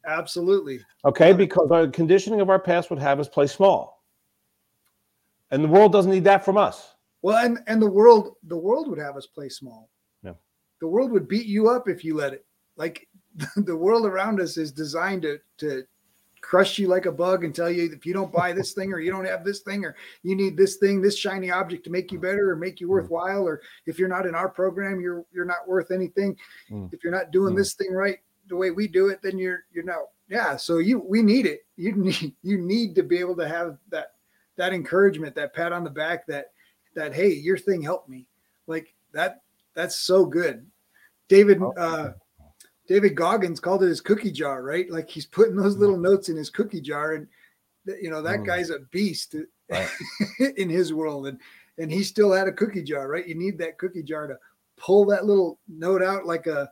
Absolutely. 0.06 0.78
Okay, 1.04 1.32
because 1.32 1.70
our 1.72 1.88
conditioning 1.88 2.40
of 2.40 2.50
our 2.50 2.58
past 2.60 2.88
would 2.90 3.00
have 3.00 3.18
us 3.18 3.28
play 3.28 3.48
small, 3.48 3.93
and 5.50 5.62
the 5.62 5.68
world 5.68 5.92
doesn't 5.92 6.10
need 6.10 6.24
that 6.24 6.44
from 6.44 6.56
us. 6.56 6.94
Well, 7.22 7.44
and 7.44 7.58
and 7.66 7.80
the 7.80 7.90
world 7.90 8.34
the 8.44 8.56
world 8.56 8.88
would 8.88 8.98
have 8.98 9.16
us 9.16 9.26
play 9.26 9.48
small. 9.48 9.90
Yeah. 10.22 10.34
The 10.80 10.88
world 10.88 11.10
would 11.12 11.28
beat 11.28 11.46
you 11.46 11.68
up 11.68 11.88
if 11.88 12.04
you 12.04 12.14
let 12.16 12.32
it. 12.32 12.44
Like 12.76 13.08
the 13.56 13.76
world 13.76 14.06
around 14.06 14.40
us 14.40 14.56
is 14.56 14.72
designed 14.72 15.22
to 15.22 15.38
to 15.58 15.84
crush 16.40 16.78
you 16.78 16.88
like 16.88 17.06
a 17.06 17.12
bug 17.12 17.42
and 17.42 17.54
tell 17.54 17.70
you 17.70 17.90
if 17.90 18.04
you 18.04 18.12
don't 18.12 18.30
buy 18.30 18.52
this 18.52 18.74
thing 18.74 18.92
or 18.92 19.00
you 19.00 19.10
don't 19.10 19.24
have 19.24 19.44
this 19.44 19.60
thing 19.60 19.82
or 19.82 19.96
you 20.22 20.36
need 20.36 20.58
this 20.58 20.76
thing 20.76 21.00
this 21.00 21.16
shiny 21.16 21.50
object 21.50 21.82
to 21.84 21.90
make 21.90 22.12
you 22.12 22.18
better 22.18 22.50
or 22.50 22.54
make 22.56 22.80
you 22.80 22.86
worthwhile 22.88 23.48
or 23.48 23.62
if 23.86 23.98
you're 23.98 24.10
not 24.10 24.26
in 24.26 24.34
our 24.34 24.50
program 24.50 25.00
you're 25.00 25.24
you're 25.32 25.46
not 25.46 25.66
worth 25.66 25.90
anything 25.90 26.36
Mm. 26.70 26.92
if 26.92 27.02
you're 27.02 27.14
not 27.14 27.30
doing 27.30 27.54
Mm. 27.54 27.56
this 27.56 27.72
thing 27.72 27.92
right 27.94 28.18
the 28.48 28.56
way 28.56 28.70
we 28.70 28.86
do 28.86 29.08
it 29.08 29.20
then 29.22 29.38
you're 29.38 29.60
you're 29.72 29.84
not 29.84 30.00
yeah 30.28 30.54
so 30.54 30.76
you 30.78 30.98
we 30.98 31.22
need 31.22 31.46
it 31.46 31.60
you 31.76 31.92
need 31.96 32.34
you 32.42 32.58
need 32.58 32.94
to 32.96 33.02
be 33.02 33.18
able 33.18 33.36
to 33.36 33.48
have 33.48 33.78
that 33.88 34.13
that 34.56 34.72
encouragement 34.72 35.34
that 35.34 35.54
pat 35.54 35.72
on 35.72 35.84
the 35.84 35.90
back 35.90 36.26
that 36.26 36.46
that 36.94 37.12
hey 37.14 37.28
your 37.32 37.56
thing 37.58 37.82
helped 37.82 38.08
me 38.08 38.26
like 38.66 38.94
that 39.12 39.42
that's 39.74 39.96
so 39.96 40.24
good 40.24 40.66
david 41.28 41.60
Oh. 41.60 41.72
uh 41.76 42.12
david 42.86 43.14
goggins 43.16 43.60
called 43.60 43.82
it 43.82 43.88
his 43.88 44.00
cookie 44.00 44.30
jar 44.30 44.62
right 44.62 44.90
like 44.90 45.08
he's 45.10 45.26
putting 45.26 45.56
those 45.56 45.76
little 45.76 45.96
notes 45.96 46.28
in 46.28 46.36
his 46.36 46.50
cookie 46.50 46.80
jar 46.80 47.14
and 47.14 47.26
you 48.00 48.10
know 48.10 48.22
that 48.22 48.40
Mm. 48.40 48.46
guy's 48.46 48.70
a 48.70 48.80
beast 48.90 49.34
Right. 49.70 49.88
in 50.56 50.68
his 50.68 50.92
world 50.92 51.26
and 51.26 51.38
and 51.78 51.90
he 51.90 52.02
still 52.04 52.32
had 52.32 52.46
a 52.46 52.52
cookie 52.52 52.82
jar 52.82 53.08
right 53.08 53.26
you 53.26 53.34
need 53.34 53.58
that 53.58 53.78
cookie 53.78 54.02
jar 54.02 54.26
to 54.26 54.36
pull 54.76 55.04
that 55.06 55.24
little 55.24 55.58
note 55.68 56.02
out 56.02 56.26
like 56.26 56.46
a, 56.46 56.68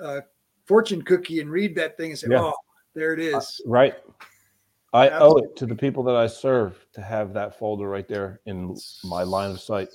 a 0.00 0.22
fortune 0.66 1.02
cookie 1.02 1.40
and 1.40 1.50
read 1.50 1.74
that 1.74 1.96
thing 1.96 2.10
and 2.10 2.18
say 2.18 2.28
Yeah. 2.30 2.40
oh 2.42 2.54
there 2.94 3.12
it 3.12 3.20
is 3.20 3.60
Right. 3.66 3.94
I 4.92 5.08
owe 5.10 5.36
it 5.36 5.54
to 5.56 5.66
the 5.66 5.74
people 5.74 6.02
that 6.04 6.16
I 6.16 6.26
serve 6.26 6.84
to 6.94 7.00
have 7.00 7.32
that 7.34 7.58
folder 7.58 7.88
right 7.88 8.08
there 8.08 8.40
in 8.46 8.76
my 9.04 9.22
line 9.22 9.52
of 9.52 9.60
sight, 9.60 9.88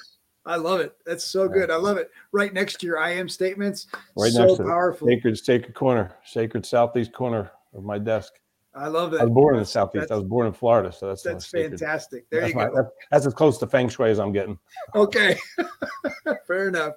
I 0.46 0.56
love 0.58 0.80
it. 0.80 0.96
That's 1.06 1.24
so 1.24 1.48
good. 1.50 1.72
I 1.72 1.76
love 1.76 1.98
it. 1.98 2.12
Right 2.32 2.54
next 2.54 2.80
to 2.80 2.86
your 2.86 3.00
I 3.00 3.12
am 3.12 3.28
statements. 3.28 3.88
right 4.16 4.32
so 4.32 4.46
next 4.46 4.58
to 4.58 4.64
powerful. 4.64 5.08
Sacred, 5.08 5.38
sacred 5.38 5.74
corner, 5.74 6.14
sacred 6.24 6.66
southeast 6.66 7.12
corner 7.14 7.52
of 7.74 7.84
my 7.84 7.98
desk. 7.98 8.32
I 8.76 8.88
love 8.88 9.12
that. 9.12 9.22
I 9.22 9.24
was 9.24 9.34
born 9.34 9.56
in 9.56 9.60
the 9.60 9.62
That's- 9.62 9.72
southeast. 9.72 10.12
I 10.12 10.16
was 10.16 10.26
born 10.26 10.48
in 10.48 10.54
Florida, 10.54 10.92
so 10.92 11.08
that's 11.08 11.24
That's 11.24 11.48
fantastic. 11.48 12.30
There 12.30 12.42
that's 12.42 12.54
you 12.54 12.60
my- 12.60 12.68
go. 12.68 12.76
that- 12.76 12.92
that's 13.12 13.26
as 13.26 13.34
close 13.34 13.58
to 13.60 13.68
feng 13.68 13.90
shui 13.90 14.12
as 14.12 14.20
I'm 14.20 14.32
getting. 14.32 14.60
Okay. 14.94 15.38
Fair 16.48 16.68
enough. 16.68 16.94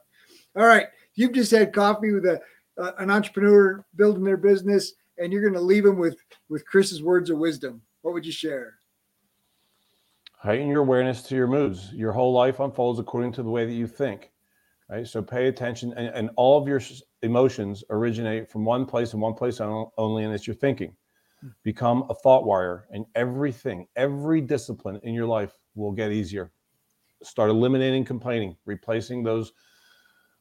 All 0.57 0.67
right. 0.67 0.87
You've 1.15 1.33
just 1.33 1.51
had 1.51 1.73
coffee 1.73 2.13
with 2.13 2.27
a, 2.27 2.41
uh, 2.81 2.93
an 2.99 3.11
entrepreneur 3.11 3.85
building 3.97 4.25
their 4.25 4.37
business 4.37 4.93
and 5.19 5.33
you're 5.33 5.43
going 5.43 5.55
to 5.55 5.61
leave 5.61 5.85
them 5.85 5.99
with 5.99 6.17
with 6.49 6.65
Chris's 6.67 7.03
words 7.03 7.29
of 7.31 7.39
wisdom, 7.39 7.81
what 8.03 8.15
would 8.15 8.27
you 8.27 8.33
share? 8.33 8.79
heighten 10.39 10.69
your 10.69 10.83
awareness 10.83 11.23
to 11.23 11.35
your 11.35 11.49
moods. 11.49 11.93
Your 11.93 12.13
whole 12.13 12.33
life 12.33 12.61
unfolds 12.61 13.01
according 13.01 13.33
to 13.33 13.43
the 13.43 13.51
way 13.51 13.67
that 13.67 13.73
you 13.73 13.89
think, 13.89 14.31
right? 14.89 15.07
So 15.07 15.21
pay 15.21 15.49
attention, 15.49 15.93
and, 15.97 16.09
and 16.15 16.31
all 16.37 16.61
of 16.61 16.69
your 16.69 16.81
emotions 17.23 17.83
originate 17.91 18.49
from 18.49 18.65
one 18.65 18.87
place 18.87 19.13
and 19.13 19.21
one 19.21 19.35
place 19.35 19.61
only, 19.61 20.25
and 20.25 20.33
it's 20.33 20.47
your 20.47 20.57
thinking. 20.57 20.95
Become 21.65 22.05
a 22.09 22.15
thought 22.15 22.45
warrior, 22.45 22.87
and 22.91 23.05
everything, 23.15 23.87
every 23.97 24.41
discipline 24.41 25.01
in 25.03 25.13
your 25.13 25.27
life 25.27 25.53
will 25.75 25.93
get 25.93 26.13
easier. 26.13 26.53
Start 27.23 27.51
eliminating 27.51 28.05
complaining, 28.05 28.57
replacing 28.65 29.25
those 29.25 29.53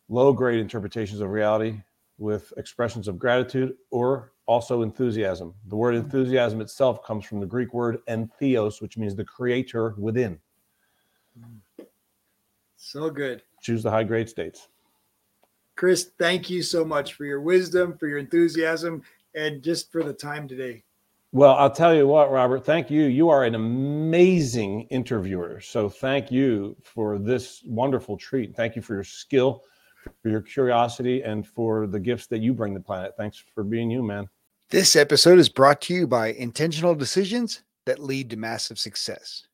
low 0.09 0.31
grade 0.31 0.59
interpretations 0.59 1.21
of 1.21 1.29
reality 1.29 1.81
with 2.19 2.53
expressions 2.57 3.07
of 3.07 3.17
gratitude 3.19 3.73
or 3.91 4.31
also 4.47 4.81
enthusiasm. 4.81 5.53
The 5.67 5.75
word 5.75 5.93
hmm. 5.95 6.01
enthusiasm 6.01 6.61
itself 6.61 7.03
comes 7.03 7.25
from 7.25 7.39
the 7.39 7.45
Greek 7.45 7.73
word 7.73 7.99
entheos, 8.07 8.81
which 8.81 8.97
means 8.97 9.15
the 9.15 9.25
creator 9.25 9.93
within. 9.97 10.39
So 12.77 13.09
good. 13.09 13.43
Choose 13.61 13.83
the 13.83 13.91
high 13.91 14.03
grade 14.03 14.29
states. 14.29 14.69
Chris, 15.75 16.11
thank 16.17 16.49
you 16.49 16.63
so 16.63 16.83
much 16.83 17.13
for 17.13 17.25
your 17.25 17.41
wisdom, 17.41 17.97
for 17.97 18.07
your 18.07 18.17
enthusiasm, 18.17 19.03
and 19.35 19.61
just 19.61 19.91
for 19.91 20.03
the 20.03 20.13
time 20.13 20.47
today. 20.47 20.83
Well, 21.33 21.55
I'll 21.55 21.69
tell 21.69 21.93
you 21.93 22.07
what, 22.07 22.31
Robert, 22.31 22.65
thank 22.65 22.89
you. 22.89 23.03
You 23.03 23.29
are 23.29 23.43
an 23.43 23.53
amazing 23.53 24.83
interviewer. 24.89 25.59
So 25.59 25.89
thank 25.89 26.31
you 26.31 26.75
for 26.83 27.19
this 27.19 27.61
wonderful 27.65 28.17
treat. 28.17 28.55
Thank 28.55 28.75
you 28.75 28.81
for 28.81 28.93
your 28.95 29.03
skill, 29.03 29.63
for 30.23 30.29
your 30.29 30.41
curiosity, 30.41 31.21
and 31.21 31.45
for 31.45 31.85
the 31.85 31.99
gifts 31.99 32.27
that 32.27 32.39
you 32.39 32.53
bring 32.53 32.73
the 32.73 32.79
planet. 32.79 33.13
Thanks 33.17 33.43
for 33.53 33.63
being 33.63 33.91
you, 33.91 34.01
man. 34.01 34.27
This 34.69 34.97
episode 34.97 35.39
is 35.39 35.47
brought 35.47 35.79
to 35.83 35.93
you 35.93 36.07
by 36.07 36.33
intentional 36.33 36.93
decisions 36.93 37.63
that 37.85 38.03
lead 38.03 38.29
to 38.31 38.35
massive 38.35 38.77
success. 38.77 39.47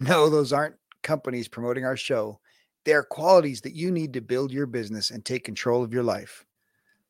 No, 0.00 0.28
those 0.28 0.52
aren't 0.52 0.74
companies 1.04 1.46
promoting 1.46 1.84
our 1.84 1.96
show. 1.96 2.40
They 2.84 2.94
are 2.94 3.04
qualities 3.04 3.60
that 3.60 3.76
you 3.76 3.92
need 3.92 4.12
to 4.14 4.20
build 4.20 4.50
your 4.50 4.66
business 4.66 5.10
and 5.10 5.24
take 5.24 5.44
control 5.44 5.84
of 5.84 5.94
your 5.94 6.02
life. 6.02 6.44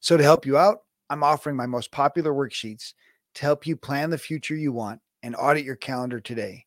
So, 0.01 0.19
to 0.19 0.23
help 0.23 0.45
you 0.45 0.59
out, 0.59 0.81
I'm 1.09 1.23
offering 1.23 1.57
my 1.57 1.65
most 1.65 1.91
popular 1.91 2.31
worksheets 2.31 2.93
to 3.37 3.43
help 3.43 3.67
you 3.67 3.75
plan 3.75 4.11
the 4.11 4.19
future 4.19 4.55
you 4.55 4.73
want 4.73 5.01
and 5.23 5.35
audit 5.35 5.65
your 5.65 5.77
calendar 5.77 6.21
today. 6.21 6.67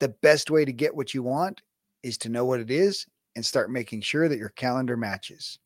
The 0.00 0.10
best 0.20 0.50
way 0.50 0.66
to 0.66 0.72
get 0.74 0.94
what 0.94 1.14
you 1.14 1.22
want 1.22 1.62
is 2.02 2.18
to 2.18 2.28
know 2.28 2.44
what 2.44 2.60
it 2.60 2.70
is 2.70 3.06
and 3.36 3.46
start 3.46 3.70
making 3.70 4.02
sure 4.02 4.28
that 4.28 4.36
your 4.38 4.50
calendar 4.50 4.98
matches. 4.98 5.60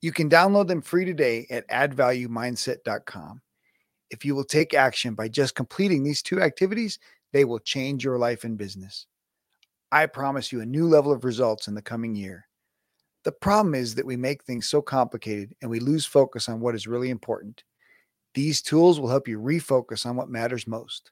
You 0.00 0.10
can 0.10 0.28
download 0.28 0.66
them 0.66 0.82
free 0.82 1.04
today 1.04 1.46
at 1.48 1.68
addvaluemindset.com. 1.68 3.40
If 4.12 4.26
you 4.26 4.36
will 4.36 4.44
take 4.44 4.74
action 4.74 5.14
by 5.14 5.28
just 5.28 5.54
completing 5.54 6.04
these 6.04 6.20
two 6.20 6.42
activities, 6.42 6.98
they 7.32 7.46
will 7.46 7.58
change 7.58 8.04
your 8.04 8.18
life 8.18 8.44
and 8.44 8.58
business. 8.58 9.06
I 9.90 10.04
promise 10.04 10.52
you 10.52 10.60
a 10.60 10.66
new 10.66 10.86
level 10.86 11.12
of 11.12 11.24
results 11.24 11.66
in 11.66 11.74
the 11.74 11.82
coming 11.82 12.14
year. 12.14 12.46
The 13.24 13.32
problem 13.32 13.74
is 13.74 13.94
that 13.94 14.04
we 14.04 14.16
make 14.16 14.44
things 14.44 14.68
so 14.68 14.82
complicated 14.82 15.54
and 15.62 15.70
we 15.70 15.80
lose 15.80 16.04
focus 16.04 16.48
on 16.48 16.60
what 16.60 16.74
is 16.74 16.86
really 16.86 17.08
important. 17.08 17.64
These 18.34 18.60
tools 18.60 19.00
will 19.00 19.08
help 19.08 19.28
you 19.28 19.38
refocus 19.38 20.04
on 20.04 20.14
what 20.14 20.28
matters 20.28 20.66
most. 20.66 21.10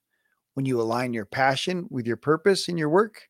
When 0.53 0.67
you 0.67 0.79
align 0.79 1.15
your 1.15 1.25
passion 1.25 1.87
with 1.91 2.07
your 2.07 2.17
purpose 2.19 2.69
in 2.69 2.77
your 2.77 2.91
work, 2.91 3.29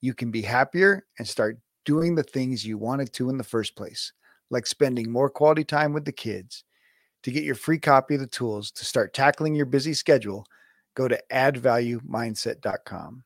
you 0.00 0.14
can 0.14 0.30
be 0.30 0.42
happier 0.42 1.06
and 1.18 1.26
start 1.26 1.58
doing 1.84 2.14
the 2.14 2.22
things 2.22 2.64
you 2.64 2.78
wanted 2.78 3.12
to 3.14 3.30
in 3.30 3.38
the 3.38 3.42
first 3.42 3.74
place, 3.74 4.12
like 4.50 4.66
spending 4.66 5.10
more 5.10 5.30
quality 5.30 5.64
time 5.64 5.92
with 5.92 6.04
the 6.04 6.12
kids, 6.12 6.62
to 7.22 7.30
get 7.30 7.44
your 7.44 7.54
free 7.54 7.78
copy 7.78 8.14
of 8.14 8.20
the 8.20 8.26
tools 8.26 8.70
to 8.72 8.84
start 8.84 9.14
tackling 9.14 9.54
your 9.54 9.66
busy 9.66 9.94
schedule, 9.94 10.46
go 10.94 11.08
to 11.08 11.20
addvaluemindset.com. 11.32 13.24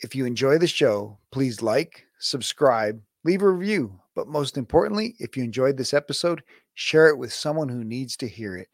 If 0.00 0.14
you 0.14 0.26
enjoy 0.26 0.58
the 0.58 0.66
show, 0.66 1.18
please 1.30 1.62
like, 1.62 2.06
subscribe, 2.18 3.00
leave 3.24 3.42
a 3.42 3.48
review. 3.48 4.00
But 4.14 4.28
most 4.28 4.58
importantly, 4.58 5.14
if 5.18 5.36
you 5.36 5.44
enjoyed 5.44 5.76
this 5.76 5.94
episode, 5.94 6.42
share 6.74 7.08
it 7.08 7.18
with 7.18 7.32
someone 7.32 7.68
who 7.68 7.84
needs 7.84 8.16
to 8.18 8.28
hear 8.28 8.56
it. 8.56 8.68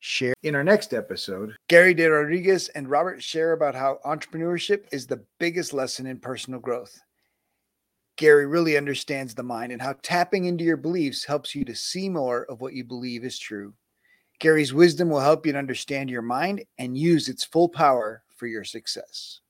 Share. 0.00 0.32
In 0.42 0.54
our 0.54 0.64
next 0.64 0.94
episode, 0.94 1.54
Gary 1.68 1.92
De 1.92 2.06
Rodriguez 2.06 2.68
and 2.68 2.88
Robert 2.88 3.22
share 3.22 3.52
about 3.52 3.74
how 3.74 3.98
entrepreneurship 4.06 4.84
is 4.92 5.06
the 5.06 5.22
biggest 5.38 5.74
lesson 5.74 6.06
in 6.06 6.18
personal 6.18 6.58
growth. 6.58 6.98
Gary 8.20 8.44
really 8.44 8.76
understands 8.76 9.34
the 9.34 9.42
mind 9.42 9.72
and 9.72 9.80
how 9.80 9.94
tapping 10.02 10.44
into 10.44 10.62
your 10.62 10.76
beliefs 10.76 11.24
helps 11.24 11.54
you 11.54 11.64
to 11.64 11.74
see 11.74 12.06
more 12.06 12.44
of 12.50 12.60
what 12.60 12.74
you 12.74 12.84
believe 12.84 13.24
is 13.24 13.38
true. 13.38 13.72
Gary's 14.38 14.74
wisdom 14.74 15.08
will 15.08 15.20
help 15.20 15.46
you 15.46 15.52
to 15.52 15.58
understand 15.58 16.10
your 16.10 16.20
mind 16.20 16.62
and 16.76 16.98
use 16.98 17.30
its 17.30 17.44
full 17.44 17.66
power 17.66 18.22
for 18.36 18.46
your 18.46 18.62
success. 18.62 19.40